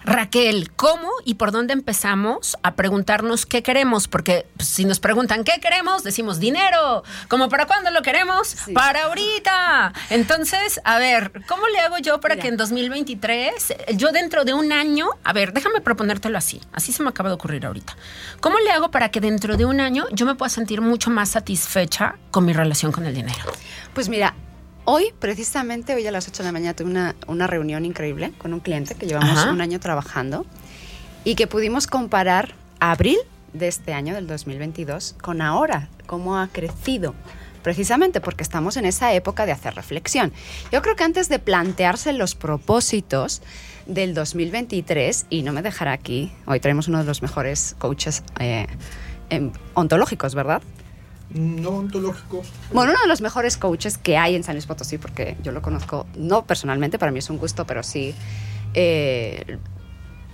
Raquel, 0.03 0.71
¿cómo 0.75 1.09
y 1.25 1.35
por 1.35 1.51
dónde 1.51 1.73
empezamos 1.73 2.57
a 2.63 2.75
preguntarnos 2.75 3.45
qué 3.45 3.61
queremos? 3.61 4.07
Porque 4.07 4.47
pues, 4.57 4.67
si 4.67 4.85
nos 4.85 4.99
preguntan 4.99 5.43
qué 5.43 5.59
queremos, 5.61 6.03
decimos 6.03 6.39
dinero. 6.39 7.03
¿Cómo 7.27 7.49
para 7.49 7.67
cuándo 7.67 7.91
lo 7.91 8.01
queremos? 8.01 8.47
Sí. 8.47 8.73
Para 8.73 9.03
ahorita. 9.03 9.93
Entonces, 10.09 10.81
a 10.83 10.97
ver, 10.97 11.31
¿cómo 11.47 11.67
le 11.67 11.79
hago 11.79 11.99
yo 11.99 12.19
para 12.19 12.35
Mira. 12.35 12.43
que 12.43 12.47
en 12.49 12.57
2023, 12.57 13.71
eh, 13.71 13.85
yo 13.95 14.11
dentro 14.11 14.43
de 14.43 14.53
un 14.53 14.71
año, 14.71 15.07
a 15.23 15.33
ver, 15.33 15.53
déjame 15.53 15.81
proponértelo 15.81 16.37
así, 16.37 16.61
así 16.73 16.91
se 16.91 17.03
me 17.03 17.09
acaba 17.09 17.29
de 17.29 17.35
ocurrir 17.35 17.65
ahorita. 17.65 17.95
¿Cómo 18.39 18.57
le 18.59 18.71
hago 18.71 18.91
para 18.91 19.09
que 19.09 19.21
dentro 19.21 19.55
de 19.55 19.65
un 19.65 19.79
año 19.79 20.05
yo 20.11 20.25
me 20.25 20.35
pueda 20.35 20.49
sentir 20.49 20.81
mucho 20.81 21.11
más 21.11 21.29
satisfecha 21.29 22.15
con 22.31 22.45
mi 22.45 22.53
relación 22.53 22.91
con 22.91 23.05
el 23.05 23.13
dinero? 23.13 23.43
Pues 23.93 24.09
mira, 24.09 24.33
hoy, 24.85 25.13
precisamente, 25.19 25.95
hoy 25.95 26.05
a 26.07 26.11
las 26.11 26.27
8 26.27 26.43
de 26.43 26.49
la 26.49 26.51
mañana 26.51 26.73
tuve 26.75 26.89
una, 26.89 27.15
una 27.27 27.47
reunión 27.47 27.85
increíble 27.85 28.31
con 28.37 28.53
un 28.53 28.59
cliente 28.59 28.95
que 28.95 29.05
llevamos 29.05 29.37
Ajá. 29.37 29.51
un 29.51 29.61
año 29.61 29.79
trabajando 29.79 30.45
y 31.23 31.35
que 31.35 31.47
pudimos 31.47 31.87
comparar 31.87 32.55
abril 32.79 33.17
de 33.53 33.67
este 33.67 33.93
año, 33.93 34.15
del 34.15 34.27
2022, 34.27 35.15
con 35.21 35.41
ahora, 35.41 35.89
cómo 36.05 36.37
ha 36.37 36.47
crecido. 36.47 37.13
Precisamente 37.63 38.21
porque 38.21 38.43
estamos 38.43 38.75
en 38.77 38.85
esa 38.85 39.13
época 39.13 39.45
de 39.45 39.51
hacer 39.51 39.75
reflexión. 39.75 40.33
Yo 40.71 40.81
creo 40.81 40.95
que 40.95 41.03
antes 41.03 41.29
de 41.29 41.37
plantearse 41.37 42.11
los 42.11 42.33
propósitos 42.33 43.41
del 43.85 44.13
2023, 44.13 45.27
y 45.29 45.43
no 45.43 45.53
me 45.53 45.61
dejará 45.61 45.91
aquí, 45.91 46.31
hoy 46.45 46.59
traemos 46.59 46.87
uno 46.87 46.99
de 46.99 47.03
los 47.03 47.21
mejores 47.21 47.75
coaches 47.77 48.23
eh, 48.39 48.67
ontológicos, 49.75 50.33
¿verdad? 50.33 50.61
No 51.33 51.69
ontológico. 51.69 52.41
Bueno, 52.73 52.91
uno 52.91 53.01
de 53.01 53.07
los 53.07 53.21
mejores 53.21 53.57
coaches 53.57 53.97
que 53.97 54.17
hay 54.17 54.35
en 54.35 54.43
San 54.43 54.55
Luis 54.55 54.65
Potosí, 54.65 54.97
porque 54.97 55.37
yo 55.43 55.51
lo 55.51 55.61
conozco, 55.61 56.05
no 56.15 56.45
personalmente, 56.45 56.99
para 56.99 57.11
mí 57.11 57.19
es 57.19 57.29
un 57.29 57.37
gusto, 57.37 57.65
pero 57.65 57.83
sí 57.83 58.13
eh, 58.73 59.57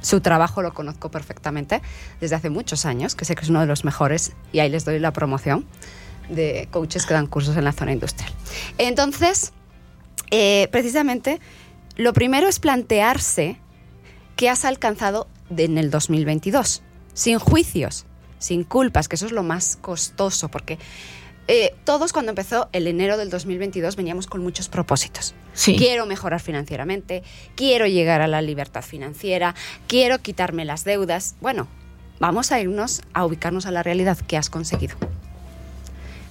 su 0.02 0.22
trabajo 0.22 0.62
lo 0.62 0.74
conozco 0.74 1.12
perfectamente 1.12 1.82
desde 2.20 2.36
hace 2.36 2.50
muchos 2.50 2.86
años, 2.86 3.16
que 3.16 3.26
sé 3.26 3.36
que 3.36 3.42
es 3.42 3.50
uno 3.50 3.60
de 3.60 3.68
los 3.68 3.84
mejores, 3.84 4.34
y 4.52 4.60
ahí 4.60 4.70
les 4.70 4.86
doy 4.86 5.00
la 5.00 5.14
promoción 5.14 5.66
de 6.30 6.68
coaches 6.72 7.06
que 7.06 7.14
dan 7.14 7.28
cursos 7.28 7.56
en 7.58 7.64
la 7.64 7.72
zona 7.72 7.94
industrial. 7.94 8.32
Entonces, 8.78 9.54
eh, 10.32 10.68
precisamente, 10.72 11.40
lo 11.96 12.14
primero 12.14 12.48
es 12.48 12.60
plantearse 12.60 13.60
qué 14.36 14.50
has 14.50 14.66
alcanzado 14.66 15.28
en 15.56 15.78
el 15.78 15.90
2022, 15.90 16.84
sin 17.14 17.40
juicios, 17.40 18.07
sin 18.40 18.64
culpas, 18.64 19.08
que 19.08 19.16
eso 19.16 19.26
es 19.26 19.32
lo 19.32 19.44
más 19.44 19.78
costoso, 19.78 20.50
porque 20.50 20.78
eh, 21.48 21.74
todos 21.86 22.12
cuando 22.12 22.32
empezó 22.32 22.68
el 22.74 22.88
enero 22.88 23.18
del 23.18 23.30
2022 23.30 23.96
veníamos 23.96 24.28
con 24.28 24.42
muchos 24.42 24.68
propósitos. 24.68 25.34
Sí. 25.54 25.76
Quiero 25.78 26.06
mejorar 26.06 26.42
financieramente, 26.42 27.24
quiero 27.56 27.88
llegar 27.88 28.22
a 28.22 28.28
la 28.28 28.42
libertad 28.42 28.82
financiera, 28.82 29.56
quiero 29.88 30.20
quitarme 30.20 30.66
las 30.66 30.84
deudas. 30.84 31.36
Bueno, 31.40 31.68
vamos 32.20 32.52
a 32.52 32.60
irnos 32.60 33.02
a 33.14 33.26
ubicarnos 33.26 33.66
a 33.66 33.72
la 33.72 33.82
realidad. 33.82 34.18
¿Qué 34.28 34.38
has 34.38 34.50
conseguido? 34.50 34.98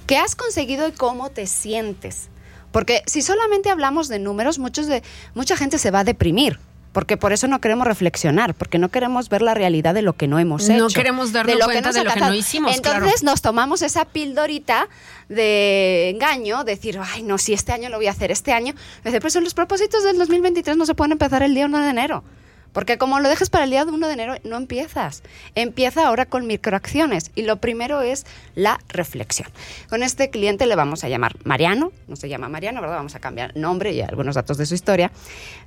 ¿Qué 0.07 0.19
has 0.19 0.37
conseguido 0.37 0.87
y 0.87 0.93
cómo 0.93 1.31
te 1.31 1.47
sientes? 1.47 2.29
Porque 2.71 3.03
si 3.07 3.23
solamente 3.23 3.71
hablamos 3.71 4.09
de 4.09 4.19
números, 4.19 4.59
muchos 4.59 4.87
de, 4.87 5.03
mucha 5.35 5.57
gente 5.57 5.79
se 5.79 5.91
va 5.91 6.01
a 6.01 6.05
deprimir. 6.05 6.59
Porque 6.97 7.19
por 7.19 7.35
eso 7.35 7.47
no 7.47 7.61
queremos 7.61 7.87
reflexionar, 7.87 8.55
porque 8.55 8.79
no 8.79 8.89
queremos 8.89 9.29
ver 9.29 9.43
la 9.43 9.53
realidad 9.53 9.93
de 9.93 10.01
lo 10.01 10.15
que 10.15 10.29
no 10.29 10.39
hemos 10.39 10.67
hecho. 10.67 10.79
No 10.79 10.89
queremos 10.89 11.31
darnos 11.31 11.63
cuenta 11.63 11.93
de 11.93 12.03
lo 12.03 12.11
que 12.11 12.21
no 12.21 12.33
hicimos, 12.33 12.75
Entonces 12.75 13.21
claro. 13.21 13.33
nos 13.33 13.43
tomamos 13.43 13.83
esa 13.83 14.07
pildorita 14.07 14.89
de 15.29 16.09
engaño, 16.09 16.65
decir, 16.65 16.99
ay, 16.99 17.23
no, 17.23 17.37
si 17.37 17.53
este 17.53 17.73
año 17.73 17.91
lo 17.91 17.99
voy 17.99 18.07
a 18.07 18.13
hacer, 18.13 18.31
este 18.31 18.55
año. 18.55 18.73
Dice, 19.05 19.21
pues 19.21 19.35
los 19.35 19.53
propósitos 19.53 20.05
del 20.05 20.17
2023 20.17 20.79
no 20.79 20.87
se 20.87 20.95
pueden 20.95 21.13
empezar 21.13 21.43
el 21.43 21.55
día 21.55 21.67
1 21.67 21.81
de 21.81 21.91
enero. 21.91 22.25
Porque 22.73 22.97
como 22.97 23.21
lo 23.21 23.29
dejes 23.29 23.51
para 23.51 23.65
el 23.65 23.71
día 23.71 23.85
1 23.85 24.07
de 24.07 24.13
enero, 24.15 24.35
no 24.45 24.57
empiezas. 24.57 25.23
Empieza 25.55 26.07
ahora 26.07 26.25
con 26.25 26.47
microacciones. 26.47 27.31
Y 27.35 27.43
lo 27.43 27.57
primero 27.59 28.01
es 28.01 28.25
la 28.55 28.81
reflexión. 28.89 29.51
Con 29.91 30.03
este 30.03 30.31
cliente 30.31 30.65
le 30.65 30.77
vamos 30.77 31.05
a 31.05 31.11
llamar 31.11 31.37
Mariano. 31.45 31.93
No 32.09 32.17
se 32.17 32.31
llama 32.31 32.49
Mariano, 32.49 32.81
¿verdad? 32.81 32.97
Vamos 32.97 33.17
a 33.17 33.21
cambiar 33.21 33.55
nombre 33.55 33.93
y 33.93 34.01
algunos 34.01 34.35
datos 34.35 34.57
de 34.57 34.65
su 34.65 34.73
historia. 34.73 35.13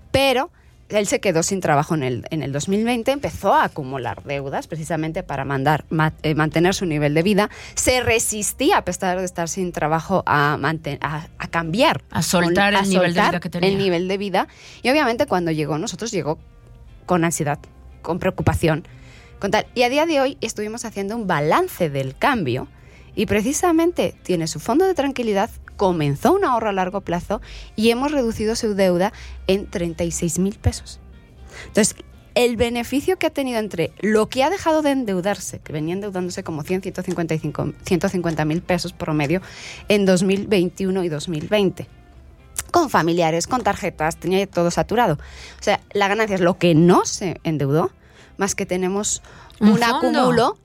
Pero 0.10 0.50
él 0.90 1.06
se 1.08 1.20
quedó 1.20 1.44
sin 1.44 1.62
trabajo 1.62 1.94
en 1.96 2.04
el, 2.04 2.26
en 2.32 2.42
el 2.44 2.52
2020, 2.52 3.12
empezó 3.12 3.54
a 3.54 3.64
acumular 3.64 4.24
deudas 4.24 4.68
precisamente 4.68 5.22
para 5.24 5.46
mandar, 5.46 5.86
ma- 5.90 6.14
eh, 6.24 6.34
mantener 6.36 6.74
su 6.74 6.86
nivel 6.86 7.14
de 7.14 7.22
vida. 7.24 7.50
Se 7.76 8.02
resistía, 8.02 8.78
a 8.80 8.86
pesar 8.86 9.20
de 9.20 9.26
estar 9.26 9.48
sin 9.50 9.72
trabajo, 9.72 10.24
a, 10.26 10.58
manten- 10.60 10.98
a, 11.02 11.28
a 11.38 11.48
cambiar. 11.48 12.02
A 12.12 12.22
soltar 12.22 12.74
el 12.74 12.90
nivel 12.90 13.14
de 13.14 13.22
vida 13.22 13.40
que 13.40 13.50
tenía. 13.50 13.70
El 13.70 13.78
nivel 13.78 14.08
de 14.08 14.18
vida. 14.18 14.48
Y 14.82 14.90
obviamente 14.90 15.26
cuando 15.28 15.52
llegó, 15.52 15.78
nosotros 15.78 16.12
llegó 16.12 16.40
con 17.06 17.24
ansiedad, 17.24 17.60
con 18.02 18.20
preocupación. 18.20 18.88
Con 19.40 19.52
tal. 19.52 19.68
Y 19.76 19.84
a 19.84 19.90
día 19.90 20.06
de 20.06 20.20
hoy 20.20 20.38
estuvimos 20.42 20.86
haciendo 20.86 21.16
un 21.16 21.26
balance 21.28 21.90
del 21.90 22.16
cambio 22.18 22.68
y 23.16 23.26
precisamente 23.26 24.16
tiene 24.24 24.48
su 24.48 24.60
fondo 24.60 24.86
de 24.86 24.94
tranquilidad, 24.94 25.50
comenzó 25.78 26.34
un 26.34 26.46
ahorro 26.46 26.70
a 26.70 26.74
largo 26.74 27.02
plazo 27.02 27.42
y 27.76 27.90
hemos 27.90 28.12
reducido 28.12 28.56
su 28.56 28.76
deuda 28.76 29.14
en 29.48 29.70
36 29.70 30.40
mil 30.40 30.56
pesos. 30.56 31.00
Entonces, 31.68 31.96
el 32.36 32.56
beneficio 32.56 33.18
que 33.18 33.28
ha 33.28 33.32
tenido 33.32 33.60
entre 33.60 33.92
lo 34.00 34.30
que 34.30 34.44
ha 34.44 34.50
dejado 34.50 34.82
de 34.82 34.92
endeudarse, 34.92 35.60
que 35.60 35.74
venía 35.74 35.94
endeudándose 35.94 36.44
como 36.44 36.64
100, 36.64 36.84
155, 36.84 37.74
150 37.84 38.46
mil 38.46 38.62
pesos 38.62 38.94
promedio 38.94 39.42
en 39.88 40.06
2021 40.06 41.04
y 41.04 41.10
2020 41.10 41.88
con 42.72 42.90
familiares, 42.90 43.48
con 43.48 43.64
tarjetas, 43.64 44.18
tenía 44.18 44.46
todo 44.48 44.72
saturado. 44.72 45.16
O 45.16 45.64
sea, 45.64 45.82
la 45.92 46.08
ganancia 46.08 46.36
es 46.36 46.42
lo 46.42 46.58
que 46.58 46.76
no 46.76 47.06
se 47.06 47.40
endeudó, 47.44 47.92
más 48.38 48.56
que 48.56 48.66
tenemos 48.66 49.22
Un 49.60 49.72
un, 49.72 49.84
acumulo, 49.84 50.58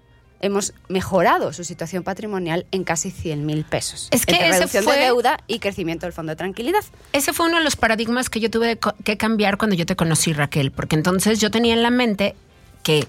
hemos 0.45 0.75
mejorado 0.89 1.53
su 1.53 1.65
situación 1.65 2.03
patrimonial 2.03 2.67
en 2.71 2.85
casi 2.85 3.11
100 3.11 3.45
mil 3.47 3.65
pesos. 3.65 4.09
Es 4.11 4.27
que 4.27 4.33
Entre 4.33 4.49
ese 4.49 4.59
reducción 4.59 4.85
fue- 4.85 4.97
de 4.97 5.05
deuda 5.05 5.39
y 5.47 5.59
crecimiento 5.59 6.07
del 6.07 6.13
fondo 6.13 6.31
de 6.31 6.37
tranquilidad. 6.37 6.85
Ese 7.13 7.33
fue 7.33 7.47
uno 7.47 7.59
de 7.59 7.65
los 7.65 7.77
paradigmas 7.77 8.31
que 8.31 8.41
yo 8.41 8.51
tuve 8.51 8.79
que 9.05 9.17
cambiar 9.17 9.57
cuando 9.59 9.75
yo 9.77 9.87
te 9.87 9.97
conocí, 9.97 10.33
Raquel, 10.33 10.71
porque 10.71 10.97
entonces 10.97 11.41
yo 11.41 11.51
tenía 11.51 11.75
en 11.75 11.83
la 11.83 11.91
mente 11.91 12.35
que 12.83 13.07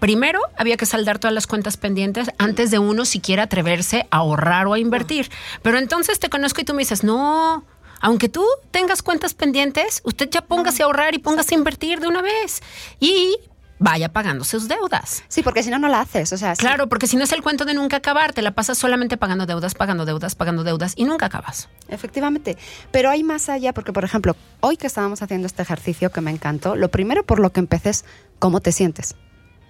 primero 0.00 0.40
había 0.58 0.76
que 0.76 0.84
saldar 0.86 1.18
todas 1.20 1.32
las 1.32 1.46
cuentas 1.46 1.76
pendientes 1.76 2.28
antes 2.38 2.70
de 2.72 2.78
uno 2.80 3.04
siquiera 3.04 3.44
atreverse 3.44 4.06
a 4.10 4.16
ahorrar 4.16 4.66
o 4.66 4.74
a 4.74 4.78
invertir. 4.80 5.30
Pero 5.62 5.78
entonces 5.78 6.18
te 6.18 6.28
conozco 6.28 6.60
y 6.60 6.64
tú 6.64 6.74
me 6.74 6.80
dices, 6.80 7.04
no. 7.04 7.64
Aunque 8.00 8.28
tú 8.28 8.44
tengas 8.72 9.00
cuentas 9.00 9.32
pendientes, 9.32 10.00
usted 10.02 10.28
ya 10.28 10.40
póngase 10.40 10.82
a 10.82 10.86
ahorrar 10.86 11.14
y 11.14 11.18
póngase 11.18 11.54
a 11.54 11.58
invertir 11.58 12.00
de 12.00 12.08
una 12.08 12.20
vez. 12.20 12.60
Y 12.98 13.36
vaya 13.82 14.08
pagando 14.10 14.44
sus 14.44 14.68
deudas. 14.68 15.24
Sí, 15.28 15.42
porque 15.42 15.62
si 15.62 15.70
no, 15.70 15.78
no 15.78 15.88
la 15.88 16.00
haces. 16.00 16.32
O 16.32 16.38
sea, 16.38 16.54
sí. 16.54 16.60
Claro, 16.60 16.88
porque 16.88 17.06
si 17.06 17.16
no 17.16 17.24
es 17.24 17.32
el 17.32 17.42
cuento 17.42 17.64
de 17.64 17.74
nunca 17.74 17.96
acabar, 17.96 18.32
te 18.32 18.40
la 18.40 18.52
pasas 18.52 18.78
solamente 18.78 19.16
pagando 19.16 19.44
deudas, 19.44 19.74
pagando 19.74 20.04
deudas, 20.04 20.34
pagando 20.34 20.62
deudas 20.62 20.94
y 20.96 21.04
nunca 21.04 21.26
acabas. 21.26 21.68
Efectivamente, 21.88 22.56
pero 22.92 23.10
hay 23.10 23.24
más 23.24 23.48
allá, 23.48 23.74
porque 23.74 23.92
por 23.92 24.04
ejemplo, 24.04 24.36
hoy 24.60 24.76
que 24.76 24.86
estábamos 24.86 25.20
haciendo 25.20 25.46
este 25.46 25.62
ejercicio 25.62 26.10
que 26.10 26.20
me 26.20 26.30
encantó, 26.30 26.76
lo 26.76 26.90
primero 26.90 27.26
por 27.26 27.40
lo 27.40 27.50
que 27.50 27.60
empecé 27.60 27.90
es 27.90 28.04
cómo 28.38 28.60
te 28.60 28.70
sientes. 28.70 29.16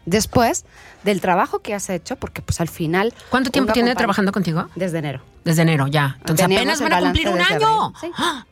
Después 0.05 0.67
del 1.05 1.21
trabajo 1.21 1.61
que 1.61 1.75
has 1.75 1.89
hecho, 1.89 2.17
porque 2.17 2.43
pues 2.43 2.61
al 2.61 2.69
final... 2.69 3.15
¿Cuánto 3.31 3.51
tiempo 3.51 3.73
tiene 3.73 3.95
trabajando 3.95 4.33
contigo? 4.33 4.69
Desde 4.75 4.99
enero. 4.99 5.23
Desde 5.45 5.63
enero, 5.63 5.87
ya. 5.87 6.17
Entonces 6.19 6.47
Teníamos 6.47 6.81
apenas 6.81 6.91
van 6.91 6.93
a 6.93 7.01
cumplir 7.07 7.29
un 7.29 7.41
año. 7.41 7.93
Sí. 8.01 8.11
¡Ah! 8.17 8.47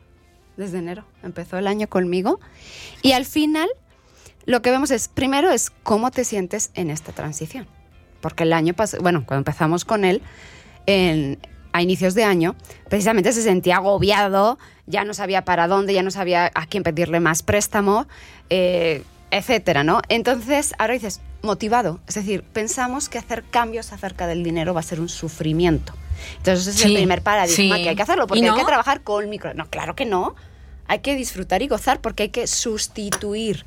Desde 0.57 0.77
enero. 0.79 1.05
Empezó 1.23 1.57
el 1.57 1.67
año 1.67 1.87
conmigo. 1.87 2.39
Y 3.01 3.11
al 3.11 3.25
final, 3.25 3.69
lo 4.45 4.61
que 4.61 4.71
vemos 4.71 4.91
es, 4.91 5.07
primero 5.07 5.49
es 5.51 5.69
cómo 5.83 6.11
te 6.11 6.23
sientes 6.23 6.71
en 6.73 6.89
esta 6.89 7.11
transición. 7.11 7.67
Porque 8.21 8.43
el 8.43 8.53
año 8.53 8.73
pasado, 8.73 9.01
bueno, 9.03 9.23
cuando 9.25 9.39
empezamos 9.41 9.85
con 9.85 10.05
él, 10.05 10.21
en- 10.85 11.39
a 11.73 11.81
inicios 11.81 12.15
de 12.15 12.23
año, 12.25 12.55
precisamente 12.89 13.31
se 13.31 13.41
sentía 13.41 13.77
agobiado, 13.77 14.59
ya 14.87 15.05
no 15.05 15.13
sabía 15.13 15.45
para 15.45 15.67
dónde, 15.67 15.93
ya 15.93 16.03
no 16.03 16.11
sabía 16.11 16.51
a 16.53 16.65
quién 16.65 16.83
pedirle 16.83 17.19
más 17.21 17.43
préstamo, 17.43 18.07
eh, 18.49 19.03
etcétera, 19.31 19.83
¿no? 19.85 20.01
Entonces, 20.09 20.73
ahora 20.77 20.93
dices, 20.95 21.21
motivado. 21.41 22.01
Es 22.07 22.15
decir, 22.15 22.43
pensamos 22.43 23.07
que 23.07 23.17
hacer 23.17 23.43
cambios 23.49 23.93
acerca 23.93 24.27
del 24.27 24.43
dinero 24.43 24.73
va 24.73 24.81
a 24.81 24.83
ser 24.83 24.99
un 24.99 25.07
sufrimiento. 25.07 25.93
Entonces, 26.37 26.67
ese 26.67 26.71
es 26.71 26.81
Sí, 26.83 26.87
el 26.89 26.95
primer 26.95 27.21
paradigma 27.21 27.77
sí. 27.77 27.83
que 27.83 27.89
hay 27.89 27.95
que 27.95 28.01
hacerlo, 28.03 28.25
¿Y 28.25 28.27
porque 28.27 28.43
hay 28.43 28.49
no? 28.49 28.57
que 28.57 28.65
trabajar 28.65 29.01
con 29.01 29.29
micro. 29.29 29.53
No, 29.53 29.65
claro 29.69 29.95
que 29.95 30.05
no. 30.05 30.35
Hay 30.87 30.99
que 30.99 31.15
disfrutar 31.15 31.61
y 31.61 31.67
gozar 31.69 32.01
porque 32.01 32.23
hay 32.23 32.29
que 32.29 32.45
sustituir. 32.47 33.63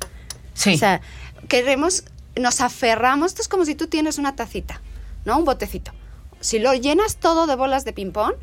Sí. 0.55 0.73
O 0.73 0.77
sea, 0.77 1.01
queremos, 1.47 2.05
nos 2.35 2.61
aferramos. 2.61 3.27
Esto 3.27 3.43
es 3.43 3.47
como 3.47 3.65
si 3.65 3.75
tú 3.75 3.85
tienes 3.85 4.17
una 4.17 4.35
tacita, 4.35 4.81
¿no? 5.25 5.37
Un 5.37 5.45
botecito. 5.45 5.91
Si 6.39 6.57
lo 6.57 6.73
llenas 6.73 7.17
todo 7.17 7.45
de 7.45 7.55
bolas 7.55 7.85
de 7.85 7.93
ping-pong, 7.93 8.33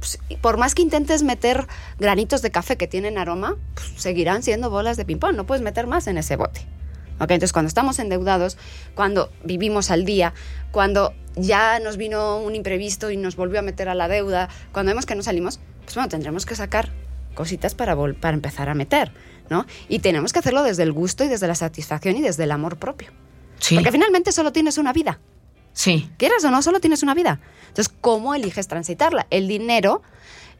pues, 0.00 0.18
por 0.40 0.56
más 0.56 0.74
que 0.74 0.82
intentes 0.82 1.22
meter 1.22 1.68
granitos 1.98 2.42
de 2.42 2.50
café 2.50 2.76
que 2.76 2.88
tienen 2.88 3.18
aroma, 3.18 3.56
pues, 3.74 3.92
seguirán 3.96 4.42
siendo 4.42 4.68
bolas 4.70 4.96
de 4.96 5.04
ping-pong. 5.04 5.36
No 5.36 5.46
puedes 5.46 5.62
meter 5.62 5.86
más 5.86 6.08
en 6.08 6.18
ese 6.18 6.34
bote. 6.34 6.66
¿Ok? 7.20 7.30
Entonces, 7.30 7.52
cuando 7.52 7.68
estamos 7.68 8.00
endeudados, 8.00 8.58
cuando 8.96 9.30
vivimos 9.44 9.90
al 9.92 10.04
día, 10.04 10.34
cuando 10.72 11.14
ya 11.36 11.78
nos 11.78 11.96
vino 11.96 12.38
un 12.38 12.56
imprevisto 12.56 13.10
y 13.10 13.16
nos 13.16 13.36
volvió 13.36 13.60
a 13.60 13.62
meter 13.62 13.88
a 13.88 13.94
la 13.94 14.08
deuda, 14.08 14.48
cuando 14.72 14.90
vemos 14.90 15.06
que 15.06 15.14
no 15.14 15.22
salimos, 15.22 15.60
pues 15.84 15.94
bueno, 15.94 16.08
tendremos 16.08 16.46
que 16.46 16.56
sacar 16.56 16.90
cositas 17.34 17.74
para, 17.74 17.96
para 17.96 18.34
empezar 18.34 18.68
a 18.68 18.74
meter, 18.74 19.12
¿no? 19.50 19.66
Y 19.88 19.98
tenemos 20.00 20.32
que 20.32 20.38
hacerlo 20.38 20.62
desde 20.62 20.82
el 20.82 20.92
gusto 20.92 21.24
y 21.24 21.28
desde 21.28 21.46
la 21.46 21.54
satisfacción 21.54 22.16
y 22.16 22.22
desde 22.22 22.44
el 22.44 22.50
amor 22.52 22.76
propio. 22.78 23.10
sí. 23.58 23.74
Porque 23.74 23.92
finalmente 23.92 24.32
solo 24.32 24.52
tienes 24.52 24.78
una 24.78 24.92
vida. 24.92 25.18
sí. 25.72 26.10
Quieras 26.18 26.44
o 26.44 26.50
no, 26.50 26.62
solo 26.62 26.80
tienes 26.80 27.02
una 27.02 27.14
vida. 27.14 27.40
Entonces, 27.68 27.92
¿cómo 28.00 28.34
eliges 28.34 28.68
transitarla? 28.68 29.26
El 29.30 29.48
dinero, 29.48 30.02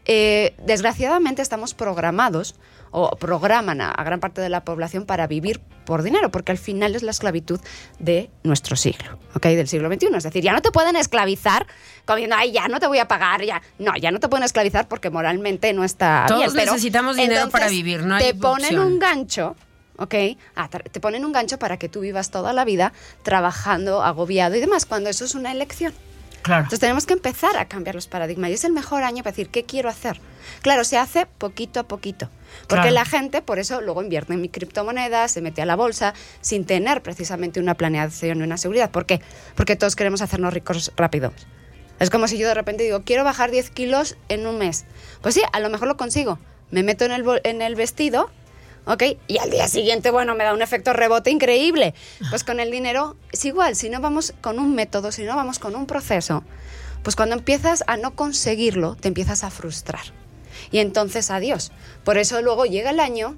eh, 0.06 0.54
desgraciadamente 0.64 1.42
estamos 1.42 1.74
programados 1.74 2.54
o 2.92 3.16
programan 3.16 3.80
a, 3.80 3.90
a 3.90 4.04
gran 4.04 4.20
parte 4.20 4.40
de 4.40 4.48
la 4.48 4.64
población 4.64 5.04
para 5.06 5.26
vivir 5.26 5.60
por 5.84 6.02
dinero, 6.04 6.30
porque 6.30 6.52
al 6.52 6.58
final 6.58 6.94
es 6.94 7.02
la 7.02 7.10
esclavitud 7.10 7.58
de 7.98 8.30
nuestro 8.44 8.76
siglo, 8.76 9.18
¿ok? 9.34 9.42
Del 9.46 9.66
siglo 9.66 9.92
XXI. 9.92 10.06
Es 10.16 10.22
decir, 10.22 10.42
ya 10.44 10.52
no 10.52 10.62
te 10.62 10.70
pueden 10.70 10.94
esclavizar 10.94 11.66
como 12.04 12.16
diciendo, 12.16 12.36
ay, 12.38 12.52
ya 12.52 12.68
no 12.68 12.78
te 12.78 12.86
voy 12.86 12.98
a 12.98 13.08
pagar, 13.08 13.42
ya. 13.42 13.60
No, 13.78 13.96
ya 13.96 14.10
no 14.12 14.20
te 14.20 14.28
pueden 14.28 14.44
esclavizar 14.44 14.86
porque 14.88 15.10
moralmente 15.10 15.72
no 15.72 15.82
está 15.84 16.26
Todos 16.28 16.40
bien. 16.40 16.52
pero 16.54 16.72
necesitamos 16.72 17.16
dinero 17.16 17.48
para 17.50 17.68
vivir, 17.68 18.04
no 18.04 18.14
hay 18.14 18.24
Te 18.24 18.34
ponen 18.34 18.64
opción. 18.66 18.86
un 18.86 18.98
gancho 19.00 19.56
¿ok? 19.98 20.14
Ah, 20.56 20.68
te 20.68 21.00
ponen 21.00 21.24
un 21.24 21.32
gancho 21.32 21.58
para 21.58 21.76
que 21.76 21.88
tú 21.88 22.00
vivas 22.00 22.30
toda 22.30 22.52
la 22.52 22.64
vida 22.64 22.92
trabajando, 23.22 24.02
agobiado 24.02 24.54
y 24.56 24.60
demás, 24.60 24.84
cuando 24.86 25.08
eso 25.10 25.24
es 25.24 25.34
una 25.34 25.52
elección. 25.52 25.92
Claro. 26.42 26.62
Entonces 26.64 26.80
tenemos 26.80 27.06
que 27.06 27.12
empezar 27.12 27.56
a 27.56 27.66
cambiar 27.68 27.94
los 27.94 28.08
paradigmas 28.08 28.50
y 28.50 28.54
es 28.54 28.64
el 28.64 28.72
mejor 28.72 29.02
año 29.04 29.22
para 29.22 29.30
decir 29.32 29.48
qué 29.48 29.64
quiero 29.64 29.88
hacer. 29.88 30.20
Claro, 30.60 30.82
se 30.84 30.98
hace 30.98 31.26
poquito 31.26 31.78
a 31.80 31.84
poquito, 31.84 32.28
porque 32.68 32.82
Claro. 32.82 32.90
la 32.90 33.04
gente 33.04 33.42
por 33.42 33.58
eso 33.58 33.80
luego 33.80 34.02
invierte 34.02 34.32
en 34.34 34.40
mi 34.40 34.48
criptomoneda, 34.48 35.28
se 35.28 35.40
mete 35.40 35.62
a 35.62 35.66
la 35.66 35.76
bolsa 35.76 36.14
sin 36.40 36.64
tener 36.64 37.02
precisamente 37.02 37.60
una 37.60 37.74
planeación 37.74 38.40
y 38.40 38.42
una 38.42 38.56
seguridad. 38.56 38.90
¿Por 38.90 39.06
qué? 39.06 39.20
Porque 39.54 39.76
todos 39.76 39.94
queremos 39.96 40.20
hacernos 40.20 40.52
ricos 40.52 40.92
rápido. 40.96 41.32
Es 42.00 42.10
como 42.10 42.26
si 42.26 42.36
yo 42.38 42.48
de 42.48 42.54
repente 42.54 42.82
digo, 42.82 43.02
quiero 43.04 43.22
bajar 43.22 43.52
10 43.52 43.70
kilos 43.70 44.16
en 44.28 44.46
un 44.48 44.58
mes. 44.58 44.84
Pues 45.20 45.34
sí, 45.36 45.42
a 45.52 45.60
lo 45.60 45.70
mejor 45.70 45.86
lo 45.86 45.96
consigo. 45.96 46.40
Me 46.72 46.82
meto 46.82 47.04
en 47.04 47.12
el, 47.12 47.24
en 47.44 47.62
el 47.62 47.76
vestido, 47.76 48.30
¿ok? 48.86 49.02
Y 49.26 49.38
al 49.38 49.50
día 49.50 49.68
siguiente, 49.68 50.10
bueno, 50.10 50.34
me 50.34 50.44
da 50.44 50.52
un 50.54 50.62
efecto 50.62 50.92
rebote 50.92 51.30
increíble. 51.30 51.94
Pues 52.30 52.44
con 52.44 52.60
el 52.60 52.70
dinero 52.70 53.16
es 53.32 53.44
igual, 53.44 53.76
si 53.76 53.88
no 53.90 54.00
vamos 54.00 54.34
con 54.40 54.58
un 54.58 54.74
método, 54.74 55.12
si 55.12 55.22
no 55.24 55.36
vamos 55.36 55.58
con 55.58 55.74
un 55.76 55.86
proceso, 55.86 56.44
pues 57.02 57.16
cuando 57.16 57.34
empiezas 57.36 57.84
a 57.86 57.96
no 57.96 58.14
conseguirlo, 58.14 58.96
te 58.96 59.08
empiezas 59.08 59.44
a 59.44 59.50
frustrar. 59.50 60.02
Y 60.70 60.78
entonces, 60.78 61.30
adiós. 61.30 61.72
Por 62.04 62.18
eso 62.18 62.40
luego 62.42 62.64
llega 62.66 62.90
el 62.90 63.00
año, 63.00 63.36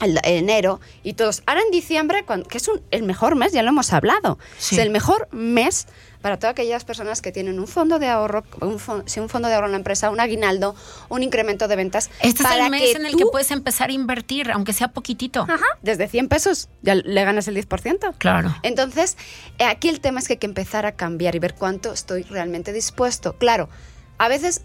el 0.00 0.18
enero, 0.24 0.80
y 1.02 1.14
todos. 1.14 1.42
Ahora 1.46 1.60
en 1.64 1.70
diciembre, 1.70 2.24
cuando- 2.24 2.48
que 2.48 2.58
es 2.58 2.68
un- 2.68 2.82
el 2.90 3.02
mejor 3.02 3.36
mes, 3.36 3.52
ya 3.52 3.62
lo 3.62 3.68
hemos 3.70 3.92
hablado. 3.92 4.38
Sí. 4.58 4.74
Es 4.76 4.80
el 4.82 4.90
mejor 4.90 5.28
mes 5.32 5.86
para 6.22 6.38
todas 6.38 6.52
aquellas 6.52 6.84
personas 6.84 7.20
que 7.20 7.32
tienen 7.32 7.58
un 7.60 7.66
fondo 7.68 7.98
de 7.98 8.08
ahorro, 8.08 8.44
un, 8.60 8.78
fon- 8.78 9.02
sí, 9.06 9.20
un 9.20 9.28
fondo 9.28 9.48
de 9.48 9.54
ahorro 9.54 9.66
en 9.66 9.72
la 9.72 9.78
empresa, 9.78 10.08
un 10.10 10.20
aguinaldo, 10.20 10.74
un 11.08 11.22
incremento 11.22 11.68
de 11.68 11.76
ventas. 11.76 12.10
Este 12.20 12.42
es 12.44 12.50
el 12.52 12.70
mes 12.70 12.80
que 12.80 12.92
en 12.92 13.06
el 13.06 13.12
tú- 13.12 13.18
que 13.18 13.26
puedes 13.26 13.50
empezar 13.50 13.90
a 13.90 13.92
invertir, 13.92 14.50
aunque 14.52 14.72
sea 14.72 14.88
poquitito. 14.88 15.42
Ajá, 15.42 15.66
desde 15.82 16.08
100 16.08 16.28
pesos 16.28 16.68
ya 16.82 16.94
le 16.94 17.24
ganas 17.24 17.48
el 17.48 17.56
10%. 17.56 18.14
Claro. 18.18 18.54
Entonces, 18.62 19.16
eh, 19.58 19.64
aquí 19.64 19.88
el 19.88 20.00
tema 20.00 20.20
es 20.20 20.28
que 20.28 20.34
hay 20.34 20.38
que 20.38 20.46
empezar 20.46 20.86
a 20.86 20.92
cambiar 20.92 21.34
y 21.34 21.40
ver 21.40 21.54
cuánto 21.54 21.92
estoy 21.92 22.22
realmente 22.22 22.72
dispuesto. 22.72 23.34
Claro, 23.38 23.68
a 24.18 24.28
veces 24.28 24.62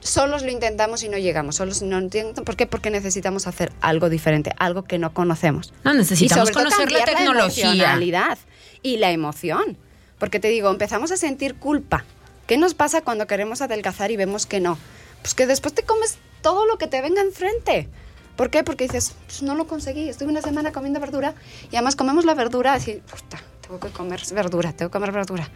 solos 0.00 0.42
lo 0.42 0.50
intentamos 0.50 1.02
y 1.02 1.08
no 1.08 1.16
llegamos. 1.18 1.56
Solos 1.56 1.82
no 1.82 1.98
entiendo. 1.98 2.44
¿Por 2.44 2.56
qué? 2.56 2.66
Porque 2.66 2.90
necesitamos 2.90 3.46
hacer 3.46 3.72
algo 3.80 4.08
diferente, 4.10 4.52
algo 4.58 4.84
que 4.84 4.98
no 4.98 5.14
conocemos. 5.14 5.72
No, 5.82 5.94
necesitamos 5.94 6.50
Y 6.50 6.52
sobre 6.52 6.66
todo 6.68 6.76
conocer 6.76 6.92
la 6.92 7.04
tecnología. 7.06 7.64
emocionalidad 7.64 8.38
y 8.82 8.98
la 8.98 9.10
emoción. 9.12 9.78
Porque 10.24 10.40
te 10.40 10.48
digo, 10.48 10.70
empezamos 10.70 11.12
a 11.12 11.18
sentir 11.18 11.56
culpa. 11.56 12.02
¿Qué 12.46 12.56
nos 12.56 12.72
pasa 12.72 13.02
cuando 13.02 13.26
queremos 13.26 13.60
adelgazar 13.60 14.10
y 14.10 14.16
vemos 14.16 14.46
que 14.46 14.58
no? 14.58 14.78
Pues 15.20 15.34
que 15.34 15.46
después 15.46 15.74
te 15.74 15.82
comes 15.82 16.16
todo 16.40 16.64
lo 16.64 16.78
que 16.78 16.86
te 16.86 17.02
venga 17.02 17.20
enfrente. 17.20 17.90
¿Por 18.34 18.48
qué? 18.48 18.64
Porque 18.64 18.84
dices, 18.84 19.16
pues 19.26 19.42
no 19.42 19.54
lo 19.54 19.66
conseguí, 19.66 20.08
estuve 20.08 20.30
una 20.30 20.40
semana 20.40 20.72
comiendo 20.72 20.98
verdura 20.98 21.34
y 21.70 21.76
además 21.76 21.94
comemos 21.94 22.24
la 22.24 22.32
verdura 22.32 22.72
así, 22.72 23.02
"Puta, 23.06 23.42
tengo 23.60 23.78
que 23.78 23.90
comer 23.90 24.22
verdura, 24.32 24.72
tengo 24.72 24.90
que 24.90 24.94
comer 24.94 25.12
verdura. 25.12 25.50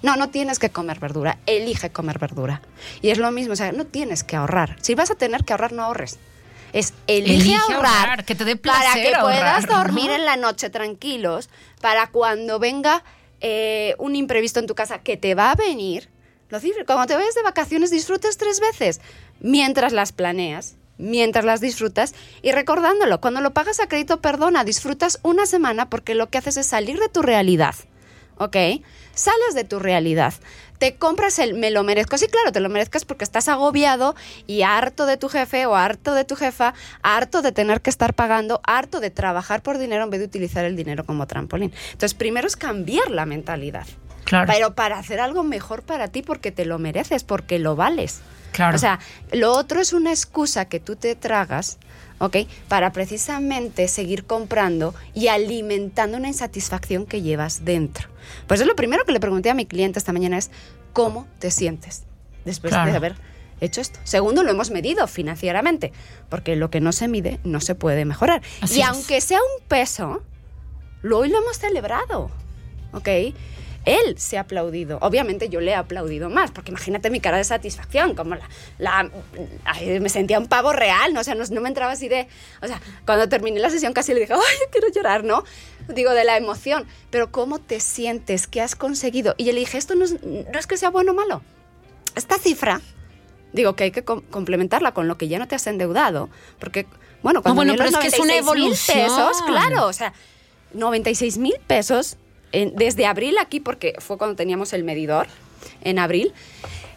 No, 0.00 0.16
no 0.16 0.30
tienes 0.30 0.58
que 0.58 0.70
comer 0.70 1.00
verdura, 1.00 1.36
elige 1.44 1.90
comer 1.90 2.18
verdura. 2.18 2.62
Y 3.02 3.10
es 3.10 3.18
lo 3.18 3.30
mismo, 3.30 3.52
o 3.52 3.56
sea, 3.56 3.72
no 3.72 3.84
tienes 3.84 4.24
que 4.24 4.36
ahorrar. 4.36 4.78
Si 4.80 4.94
vas 4.94 5.10
a 5.10 5.16
tener 5.16 5.44
que 5.44 5.52
ahorrar, 5.52 5.72
no 5.72 5.82
ahorres. 5.84 6.18
Es 6.72 6.94
elige, 7.08 7.34
Elige 7.34 7.56
ahorrar, 7.56 8.08
ahorrar, 8.08 8.24
que 8.24 8.34
te 8.34 8.46
dé 8.46 8.56
para 8.56 8.80
placer 8.80 9.12
que 9.12 9.20
puedas 9.20 9.66
dormir 9.66 10.10
en 10.10 10.24
la 10.24 10.36
noche 10.36 10.70
tranquilos, 10.70 11.50
para 11.82 12.06
cuando 12.06 12.58
venga 12.58 13.04
eh, 13.40 13.94
un 13.98 14.16
imprevisto 14.16 14.60
en 14.60 14.66
tu 14.66 14.74
casa 14.74 14.98
que 15.00 15.16
te 15.16 15.34
va 15.34 15.50
a 15.50 15.54
venir, 15.54 16.08
lo 16.50 16.60
disfr- 16.60 16.84
cuando 16.86 17.06
te 17.06 17.16
vayas 17.16 17.34
de 17.34 17.42
vacaciones 17.42 17.90
disfrutes 17.90 18.36
tres 18.36 18.60
veces, 18.60 19.00
mientras 19.40 19.92
las 19.92 20.12
planeas, 20.12 20.76
mientras 20.98 21.44
las 21.44 21.60
disfrutas 21.60 22.14
y 22.42 22.52
recordándolo, 22.52 23.20
cuando 23.20 23.40
lo 23.40 23.52
pagas 23.52 23.80
a 23.80 23.88
crédito, 23.88 24.20
perdona, 24.20 24.62
disfrutas 24.64 25.18
una 25.22 25.46
semana 25.46 25.90
porque 25.90 26.14
lo 26.14 26.28
que 26.30 26.38
haces 26.38 26.56
es 26.56 26.66
salir 26.66 26.98
de 27.00 27.08
tu 27.08 27.22
realidad, 27.22 27.74
¿ok? 28.38 28.56
Sales 29.14 29.54
de 29.54 29.64
tu 29.64 29.78
realidad, 29.78 30.34
te 30.84 30.96
compras 30.96 31.38
el 31.38 31.54
me 31.54 31.70
lo 31.70 31.82
merezco. 31.82 32.18
Sí, 32.18 32.26
claro, 32.26 32.52
te 32.52 32.60
lo 32.60 32.68
merezcas 32.68 33.06
porque 33.06 33.24
estás 33.24 33.48
agobiado 33.48 34.14
y 34.46 34.64
harto 34.64 35.06
de 35.06 35.16
tu 35.16 35.30
jefe 35.30 35.64
o 35.64 35.76
harto 35.76 36.12
de 36.12 36.26
tu 36.26 36.36
jefa, 36.36 36.74
harto 37.00 37.40
de 37.40 37.52
tener 37.52 37.80
que 37.80 37.88
estar 37.88 38.12
pagando, 38.12 38.60
harto 38.64 39.00
de 39.00 39.08
trabajar 39.08 39.62
por 39.62 39.78
dinero 39.78 40.04
en 40.04 40.10
vez 40.10 40.20
de 40.20 40.26
utilizar 40.26 40.66
el 40.66 40.76
dinero 40.76 41.06
como 41.06 41.26
trampolín. 41.26 41.72
Entonces, 41.92 42.12
primero 42.12 42.46
es 42.46 42.56
cambiar 42.56 43.10
la 43.10 43.24
mentalidad. 43.24 43.86
Claro. 44.24 44.52
Pero 44.52 44.74
para 44.74 44.98
hacer 44.98 45.20
algo 45.20 45.42
mejor 45.42 45.84
para 45.84 46.08
ti 46.08 46.20
porque 46.20 46.52
te 46.52 46.66
lo 46.66 46.78
mereces, 46.78 47.24
porque 47.24 47.58
lo 47.58 47.76
vales. 47.76 48.20
Claro. 48.52 48.76
O 48.76 48.78
sea, 48.78 49.00
lo 49.32 49.52
otro 49.52 49.80
es 49.80 49.94
una 49.94 50.10
excusa 50.10 50.66
que 50.66 50.80
tú 50.80 50.96
te 50.96 51.14
tragas, 51.14 51.78
¿ok? 52.18 52.36
Para 52.68 52.92
precisamente 52.92 53.88
seguir 53.88 54.24
comprando 54.24 54.94
y 55.14 55.28
alimentando 55.28 56.16
una 56.16 56.28
insatisfacción 56.28 57.06
que 57.06 57.22
llevas 57.22 57.64
dentro. 57.64 58.08
Por 58.46 58.56
eso 58.56 58.64
lo 58.64 58.76
primero 58.76 59.04
que 59.04 59.12
le 59.12 59.20
pregunté 59.20 59.50
a 59.50 59.54
mi 59.54 59.66
cliente 59.66 59.98
esta 59.98 60.12
mañana 60.12 60.38
es, 60.38 60.50
¿cómo 60.92 61.26
te 61.38 61.50
sientes 61.50 62.04
después 62.44 62.72
Claro. 62.72 62.90
de 62.90 62.96
haber 62.96 63.16
hecho 63.60 63.80
esto? 63.80 63.98
Segundo, 64.04 64.42
lo 64.42 64.50
hemos 64.50 64.70
medido 64.70 65.06
financieramente, 65.06 65.92
porque 66.28 66.56
lo 66.56 66.70
que 66.70 66.80
no 66.80 66.92
se 66.92 67.08
mide 67.08 67.40
no 67.44 67.60
se 67.60 67.74
puede 67.74 68.04
mejorar. 68.04 68.42
Así 68.60 68.78
y 68.78 68.82
es. 68.82 68.88
aunque 68.88 69.20
sea 69.20 69.38
un 69.38 69.66
peso, 69.68 70.22
lo, 71.02 71.18
hoy 71.18 71.28
lo 71.28 71.38
hemos 71.42 71.58
celebrado, 71.58 72.30
¿ok? 72.92 73.08
Él 73.84 74.18
se 74.18 74.38
ha 74.38 74.42
aplaudido. 74.42 74.98
Obviamente 75.02 75.48
yo 75.48 75.60
le 75.60 75.72
he 75.72 75.74
aplaudido 75.74 76.30
más, 76.30 76.50
porque 76.50 76.70
imagínate 76.70 77.10
mi 77.10 77.20
cara 77.20 77.36
de 77.38 77.44
satisfacción, 77.44 78.14
como 78.14 78.34
la... 78.34 78.48
la 78.78 79.10
ay, 79.64 80.00
me 80.00 80.08
sentía 80.08 80.38
un 80.38 80.46
pavo 80.48 80.72
real, 80.72 81.12
¿no? 81.12 81.20
O 81.20 81.24
sea, 81.24 81.34
no, 81.34 81.44
no 81.44 81.60
me 81.60 81.68
entraba 81.68 81.92
así 81.92 82.08
de... 82.08 82.26
O 82.62 82.66
sea, 82.66 82.80
cuando 83.04 83.28
terminé 83.28 83.60
la 83.60 83.70
sesión 83.70 83.92
casi 83.92 84.14
le 84.14 84.20
dije, 84.20 84.32
ay, 84.32 84.40
quiero 84.72 84.88
llorar, 84.88 85.24
¿no? 85.24 85.44
Digo, 85.88 86.12
de 86.12 86.24
la 86.24 86.36
emoción. 86.36 86.86
Pero 87.10 87.30
¿cómo 87.30 87.58
te 87.58 87.80
sientes? 87.80 88.46
¿Qué 88.46 88.60
has 88.62 88.74
conseguido? 88.74 89.34
Y 89.36 89.44
yo 89.44 89.52
le 89.52 89.60
dije, 89.60 89.76
esto 89.78 89.94
no 89.94 90.04
es, 90.04 90.22
no 90.22 90.58
es 90.58 90.66
que 90.66 90.76
sea 90.76 90.90
bueno 90.90 91.12
o 91.12 91.14
malo. 91.14 91.42
Esta 92.14 92.38
cifra 92.38 92.80
digo 93.52 93.76
que 93.76 93.84
hay 93.84 93.90
que 93.92 94.04
com- 94.04 94.22
complementarla 94.30 94.92
con 94.94 95.06
lo 95.08 95.16
que 95.16 95.28
ya 95.28 95.38
no 95.38 95.46
te 95.46 95.54
has 95.54 95.66
endeudado, 95.68 96.28
porque, 96.58 96.86
bueno, 97.22 97.40
cuando 97.40 97.56
bueno, 97.60 97.72
vi 97.74 97.78
pero 97.78 97.90
es 97.90 97.96
que 97.98 98.08
es 98.08 98.18
una 98.18 98.34
96,000 98.34 98.38
evolución. 98.38 98.98
pesos, 98.98 99.42
claro, 99.46 99.86
o 99.86 99.92
sea, 99.92 100.12
96 100.72 101.38
mil 101.38 101.54
pesos 101.66 102.16
desde 102.74 103.06
abril 103.06 103.36
aquí, 103.38 103.60
porque 103.60 103.94
fue 103.98 104.18
cuando 104.18 104.36
teníamos 104.36 104.72
el 104.72 104.84
medidor, 104.84 105.26
en 105.82 105.98
abril. 105.98 106.32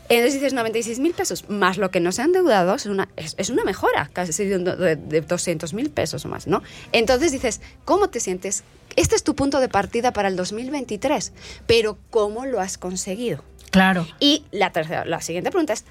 Entonces 0.09 0.35
dices 0.35 0.53
96 0.53 0.99
mil 0.99 1.13
pesos, 1.13 1.49
más 1.49 1.77
lo 1.77 1.91
que 1.91 1.99
no 1.99 2.13
se 2.13 2.21
han 2.21 2.27
endeudado, 2.27 2.75
es 2.75 2.85
una, 2.85 3.09
es, 3.17 3.35
es 3.37 3.49
una 3.49 3.65
mejora, 3.65 4.09
casi 4.13 4.45
de, 4.45 4.59
de, 4.59 4.95
de 4.95 5.21
200 5.21 5.73
mil 5.73 5.89
pesos 5.89 6.23
o 6.23 6.29
más, 6.29 6.47
¿no? 6.47 6.63
Entonces 6.93 7.33
dices, 7.33 7.59
¿cómo 7.83 8.09
te 8.09 8.21
sientes? 8.21 8.63
Este 8.95 9.15
es 9.17 9.23
tu 9.23 9.35
punto 9.35 9.59
de 9.59 9.67
partida 9.67 10.13
para 10.13 10.29
el 10.29 10.37
2023, 10.37 11.33
pero 11.65 11.97
¿cómo 12.09 12.45
lo 12.45 12.61
has 12.61 12.77
conseguido? 12.77 13.43
Claro. 13.69 14.07
Y 14.19 14.45
la 14.51 14.71
tercera, 14.71 15.03
la 15.03 15.19
siguiente 15.19 15.51
pregunta 15.51 15.73
es, 15.73 15.83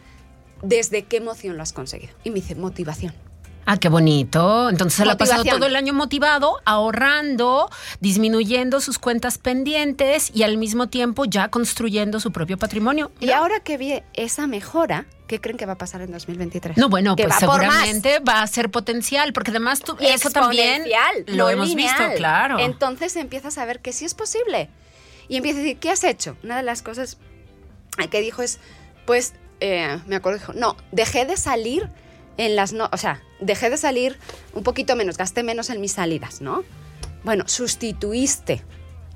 ¿desde 0.62 1.02
qué 1.02 1.18
emoción 1.18 1.58
lo 1.58 1.62
has 1.62 1.74
conseguido? 1.74 2.14
Y 2.24 2.30
me 2.30 2.36
dice, 2.36 2.54
motivación. 2.54 3.12
Ah, 3.68 3.78
qué 3.78 3.88
bonito. 3.88 4.70
Entonces 4.70 4.96
se 4.98 5.04
la 5.04 5.14
ha 5.14 5.16
pasado 5.18 5.42
todo 5.44 5.66
el 5.66 5.74
año 5.74 5.92
motivado, 5.92 6.60
ahorrando, 6.64 7.68
disminuyendo 8.00 8.80
sus 8.80 9.00
cuentas 9.00 9.38
pendientes 9.38 10.30
y 10.32 10.44
al 10.44 10.56
mismo 10.56 10.86
tiempo 10.86 11.24
ya 11.24 11.48
construyendo 11.48 12.20
su 12.20 12.30
propio 12.30 12.58
patrimonio. 12.58 13.10
Y 13.18 13.30
ahora 13.30 13.58
que 13.60 13.76
vi 13.76 14.02
esa 14.14 14.46
mejora, 14.46 15.06
¿qué 15.26 15.40
creen 15.40 15.56
que 15.58 15.66
va 15.66 15.72
a 15.72 15.78
pasar 15.78 16.00
en 16.02 16.12
2023? 16.12 16.76
No, 16.76 16.88
bueno, 16.88 17.16
que 17.16 17.24
pues 17.24 17.34
va 17.34 17.40
seguramente 17.40 18.20
va 18.20 18.42
a 18.42 18.46
ser 18.46 18.70
potencial, 18.70 19.32
porque 19.32 19.50
además 19.50 19.80
tú, 19.80 19.96
eso 19.98 20.30
también 20.30 20.84
lo 21.26 21.34
no 21.46 21.50
hemos 21.50 21.68
lineal. 21.68 21.98
visto, 21.98 22.16
claro. 22.18 22.60
Entonces 22.60 23.16
empiezas 23.16 23.58
a 23.58 23.64
ver 23.64 23.80
que 23.80 23.92
sí 23.92 24.04
es 24.04 24.14
posible. 24.14 24.70
Y 25.28 25.38
empiezas 25.38 25.58
a 25.58 25.62
decir, 25.64 25.78
¿qué 25.78 25.90
has 25.90 26.04
hecho? 26.04 26.36
Una 26.44 26.56
de 26.56 26.62
las 26.62 26.82
cosas 26.82 27.18
que 28.12 28.20
dijo 28.20 28.42
es, 28.42 28.60
pues, 29.06 29.34
eh, 29.58 29.98
me 30.06 30.14
acuerdo, 30.14 30.38
dijo, 30.38 30.52
no, 30.52 30.76
dejé 30.92 31.24
de 31.26 31.36
salir 31.36 31.90
en 32.36 32.56
las, 32.56 32.72
no, 32.72 32.88
o 32.92 32.96
sea, 32.96 33.22
dejé 33.40 33.70
de 33.70 33.76
salir 33.76 34.18
un 34.54 34.62
poquito 34.62 34.96
menos, 34.96 35.16
gasté 35.16 35.42
menos 35.42 35.70
en 35.70 35.80
mis 35.80 35.92
salidas, 35.92 36.40
¿no? 36.40 36.64
Bueno, 37.24 37.44
sustituiste 37.48 38.62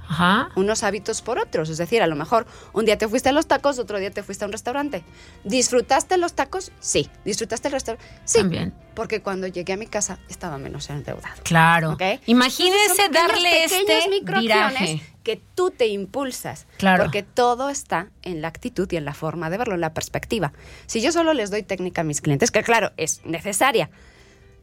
Ajá. 0.09 0.49
unos 0.57 0.83
hábitos 0.83 1.23
por 1.23 1.39
otros. 1.39 1.69
Es 1.69 1.79
decir, 1.79 2.03
a 2.03 2.07
lo 2.07 2.17
mejor 2.17 2.47
un 2.73 2.85
día 2.85 2.99
te 2.99 3.07
fuiste 3.07 3.29
a 3.29 3.33
los 3.33 3.47
tacos, 3.47 3.79
otro 3.79 3.99
día 3.99 4.11
te 4.11 4.23
fuiste 4.23 4.45
a 4.45 4.47
un 4.47 4.53
restaurante. 4.53 5.05
¿Disfrutaste 5.45 6.17
los 6.17 6.35
tacos? 6.35 6.73
Sí. 6.81 7.09
¿Disfrutaste 7.25 7.69
el 7.69 7.73
restaurante? 7.73 8.09
Sí. 8.25 8.39
También. 8.39 8.75
Porque 8.95 9.23
cuando 9.23 9.47
llegué 9.47 9.75
a 9.75 9.77
mi 9.77 9.87
casa 9.87 10.19
estaba 10.29 10.59
menos 10.59 10.91
endeudado. 10.91 11.43
Claro. 11.45 11.93
¿Ok? 11.93 12.03
Imagínese 12.27 13.09
darle 13.11 13.65
este 13.65 13.85
viraje. 14.41 15.03
que 15.23 15.41
tú 15.55 15.71
te 15.71 15.87
impulsas. 15.87 16.67
Claro. 16.77 17.05
Porque 17.05 17.23
todo 17.23 17.71
está 17.71 18.09
en 18.23 18.43
la 18.43 18.49
actitud 18.49 18.91
y 18.91 18.97
en 18.97 19.05
la 19.05 19.15
forma 19.15 19.49
de 19.49 19.59
verlo, 19.59 19.75
en 19.75 19.81
la 19.81 19.95
perspectiva. 19.95 20.53
Si 20.87 21.01
yo 21.01 21.13
solo 21.13 21.35
les 21.35 21.51
doy 21.51 21.63
técnica 21.63 22.01
a 22.01 22.05
mis 22.05 22.21
clientes, 22.21 22.51
que 22.51 22.63
claro, 22.63 22.93
es 22.97 23.25
necesaria, 23.25 23.91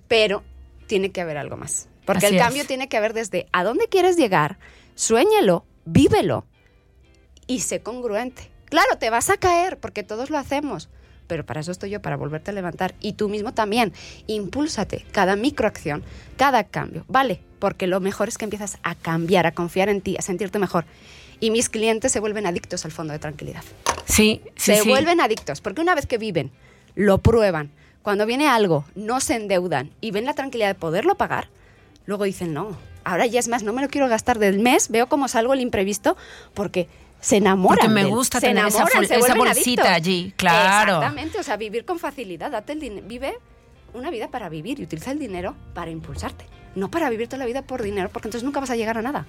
pero 0.08 0.44
tiene 0.88 1.12
que 1.12 1.22
haber 1.22 1.38
algo 1.38 1.58
más. 1.58 1.88
Porque 2.06 2.26
Así 2.26 2.36
el 2.36 2.42
es. 2.42 2.46
cambio 2.46 2.66
tiene 2.66 2.88
que 2.90 2.98
haber 2.98 3.14
desde 3.14 3.48
a 3.52 3.64
dónde 3.64 3.88
quieres 3.88 4.18
llegar, 4.18 4.58
suéñelo, 4.96 5.66
vívelo 5.86 6.46
y 7.48 7.60
sé 7.60 7.82
congruente. 7.82 8.50
Claro, 8.66 8.98
te 8.98 9.10
vas 9.10 9.30
a 9.30 9.38
caer 9.38 9.78
porque 9.78 10.04
todos 10.04 10.30
lo 10.30 10.38
hacemos, 10.38 10.90
pero 11.28 11.46
para 11.46 11.60
eso 11.60 11.72
estoy 11.72 11.90
yo, 11.90 12.02
para 12.02 12.16
volverte 12.16 12.52
a 12.52 12.54
levantar. 12.54 12.96
Y 13.00 13.14
tú 13.14 13.30
mismo 13.30 13.54
también. 13.54 13.94
Impúlsate 14.28 15.06
cada 15.12 15.36
microacción, 15.36 16.04
cada 16.38 16.64
cambio. 16.64 17.06
Vale, 17.08 17.42
porque 17.60 17.88
lo 17.88 18.00
mejor 18.00 18.28
es 18.28 18.38
que 18.38 18.46
empiezas 18.46 18.78
a 18.84 18.96
cambiar, 18.96 19.46
a 19.46 19.52
confiar 19.52 19.90
en 19.90 20.02
ti, 20.02 20.16
a 20.18 20.22
sentirte 20.22 20.60
mejor. 20.60 20.86
Y 21.40 21.52
mis 21.52 21.70
clientes 21.70 22.12
se 22.12 22.20
vuelven 22.20 22.48
adictos 22.48 22.86
al 22.86 22.92
fondo 22.92 23.14
de 23.14 23.20
tranquilidad. 23.20 23.64
Sí, 24.06 24.42
sí, 24.56 24.74
se 24.74 24.82
sí. 24.84 24.90
vuelven 24.90 25.22
adictos, 25.22 25.62
porque 25.62 25.82
una 25.82 25.94
vez 25.94 26.08
que 26.08 26.18
viven, 26.18 26.52
lo 26.96 27.20
prueban, 27.20 27.72
cuando 28.02 28.26
viene 28.26 28.48
algo, 28.48 28.86
no 28.96 29.20
se 29.20 29.36
endeudan 29.36 29.92
y 30.02 30.12
ven 30.12 30.26
la 30.26 30.34
tranquilidad 30.34 30.70
de 30.70 30.76
poderlo 30.76 31.16
pagar, 31.16 31.50
luego 32.06 32.24
dicen, 32.24 32.54
no, 32.54 32.78
ahora 33.04 33.26
ya 33.26 33.40
es 33.40 33.50
más, 33.50 33.64
no 33.64 33.74
me 33.74 33.82
lo 33.82 33.90
quiero 33.90 34.08
gastar 34.08 34.40
del 34.40 34.60
mes, 34.60 34.90
veo 34.90 35.08
cómo 35.08 35.28
salgo 35.28 35.54
el 35.54 35.62
imprevisto, 35.62 36.18
porque 36.54 36.88
se 37.20 37.38
enamoran. 37.38 37.78
Porque 37.78 37.93
me 37.93 38.05
gusta 38.05 38.39
se 38.39 38.47
tener 38.47 38.65
esa 38.68 38.78
enamoran, 38.78 39.03
fol- 39.03 39.07
se 39.07 39.15
esa 39.15 39.36
bolsita 39.36 39.93
allí, 39.93 40.34
claro. 40.36 40.93
Exactamente, 40.95 41.39
o 41.39 41.43
sea, 41.43 41.57
vivir 41.57 41.86
con 41.86 41.99
facilidad, 41.99 42.51
date 42.51 42.74
el 42.74 43.01
vive 43.01 43.38
una 43.93 44.09
vida 44.11 44.28
para 44.30 44.49
vivir 44.49 44.80
y 44.80 44.84
utiliza 44.84 45.11
el 45.11 45.20
dinero 45.20 45.55
para 45.74 45.89
impulsarte, 45.91 46.45
no 46.76 46.91
para 46.91 47.09
vivir 47.09 47.28
toda 47.28 47.39
la 47.39 47.45
vida 47.45 47.61
por 47.63 47.82
dinero, 47.82 48.09
porque 48.11 48.28
entonces 48.28 48.43
nunca 48.43 48.59
vas 48.59 48.70
a 48.70 48.76
llegar 48.76 48.97
a 48.97 49.01
nada. 49.01 49.26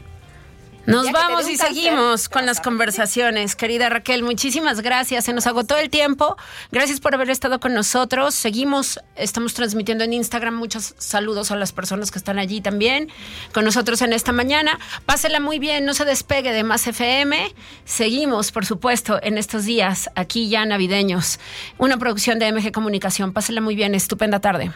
Nos 0.89 1.13
vamos 1.13 1.47
y 1.47 1.59
cáncer, 1.59 1.75
seguimos 1.75 2.31
con 2.31 2.47
las 2.47 2.63
conversaciones. 2.63 3.55
Querida 3.57 3.91
Raquel, 3.91 4.23
muchísimas 4.23 4.81
gracias. 4.81 5.27
Se 5.27 5.35
nos 5.35 5.47
agotó 5.47 5.77
el 5.77 5.91
tiempo. 5.91 6.39
Gracias 6.73 6.99
por 6.99 7.15
haber 7.15 7.29
estado 7.29 7.61
con 7.61 7.75
nosotros. 7.75 8.35
Seguimos, 8.35 8.99
estamos 9.15 9.53
transmitiendo 9.53 10.05
en 10.05 10.15
Instagram. 10.15 10.55
Muchos 10.55 10.95
saludos 10.97 11.51
a 11.51 11.57
las 11.57 11.73
personas 11.73 12.11
que 12.11 12.19
están 12.19 12.39
allí 12.39 12.63
también 12.63 13.11
con 13.53 13.67
nosotros 13.67 14.01
en 14.01 14.15
esta 14.15 14.33
mañana. 14.33 14.79
Pásela 15.05 15.41
muy 15.41 15.59
bien, 15.59 15.85
no 15.85 15.93
se 15.93 16.07
despegue 16.07 16.53
de 16.53 16.65
Más 16.65 16.87
FM. 16.87 17.55
Seguimos, 17.85 18.51
por 18.51 18.65
supuesto, 18.65 19.21
en 19.23 19.37
estos 19.37 19.67
días 19.67 20.09
aquí 20.15 20.49
ya 20.49 20.65
navideños. 20.65 21.39
Una 21.77 21.99
producción 21.99 22.39
de 22.39 22.51
MG 22.51 22.73
Comunicación. 22.73 23.35
Pásela 23.35 23.61
muy 23.61 23.77
bien, 23.77 23.95
estupenda 23.95 24.41
tarde. 24.41 24.73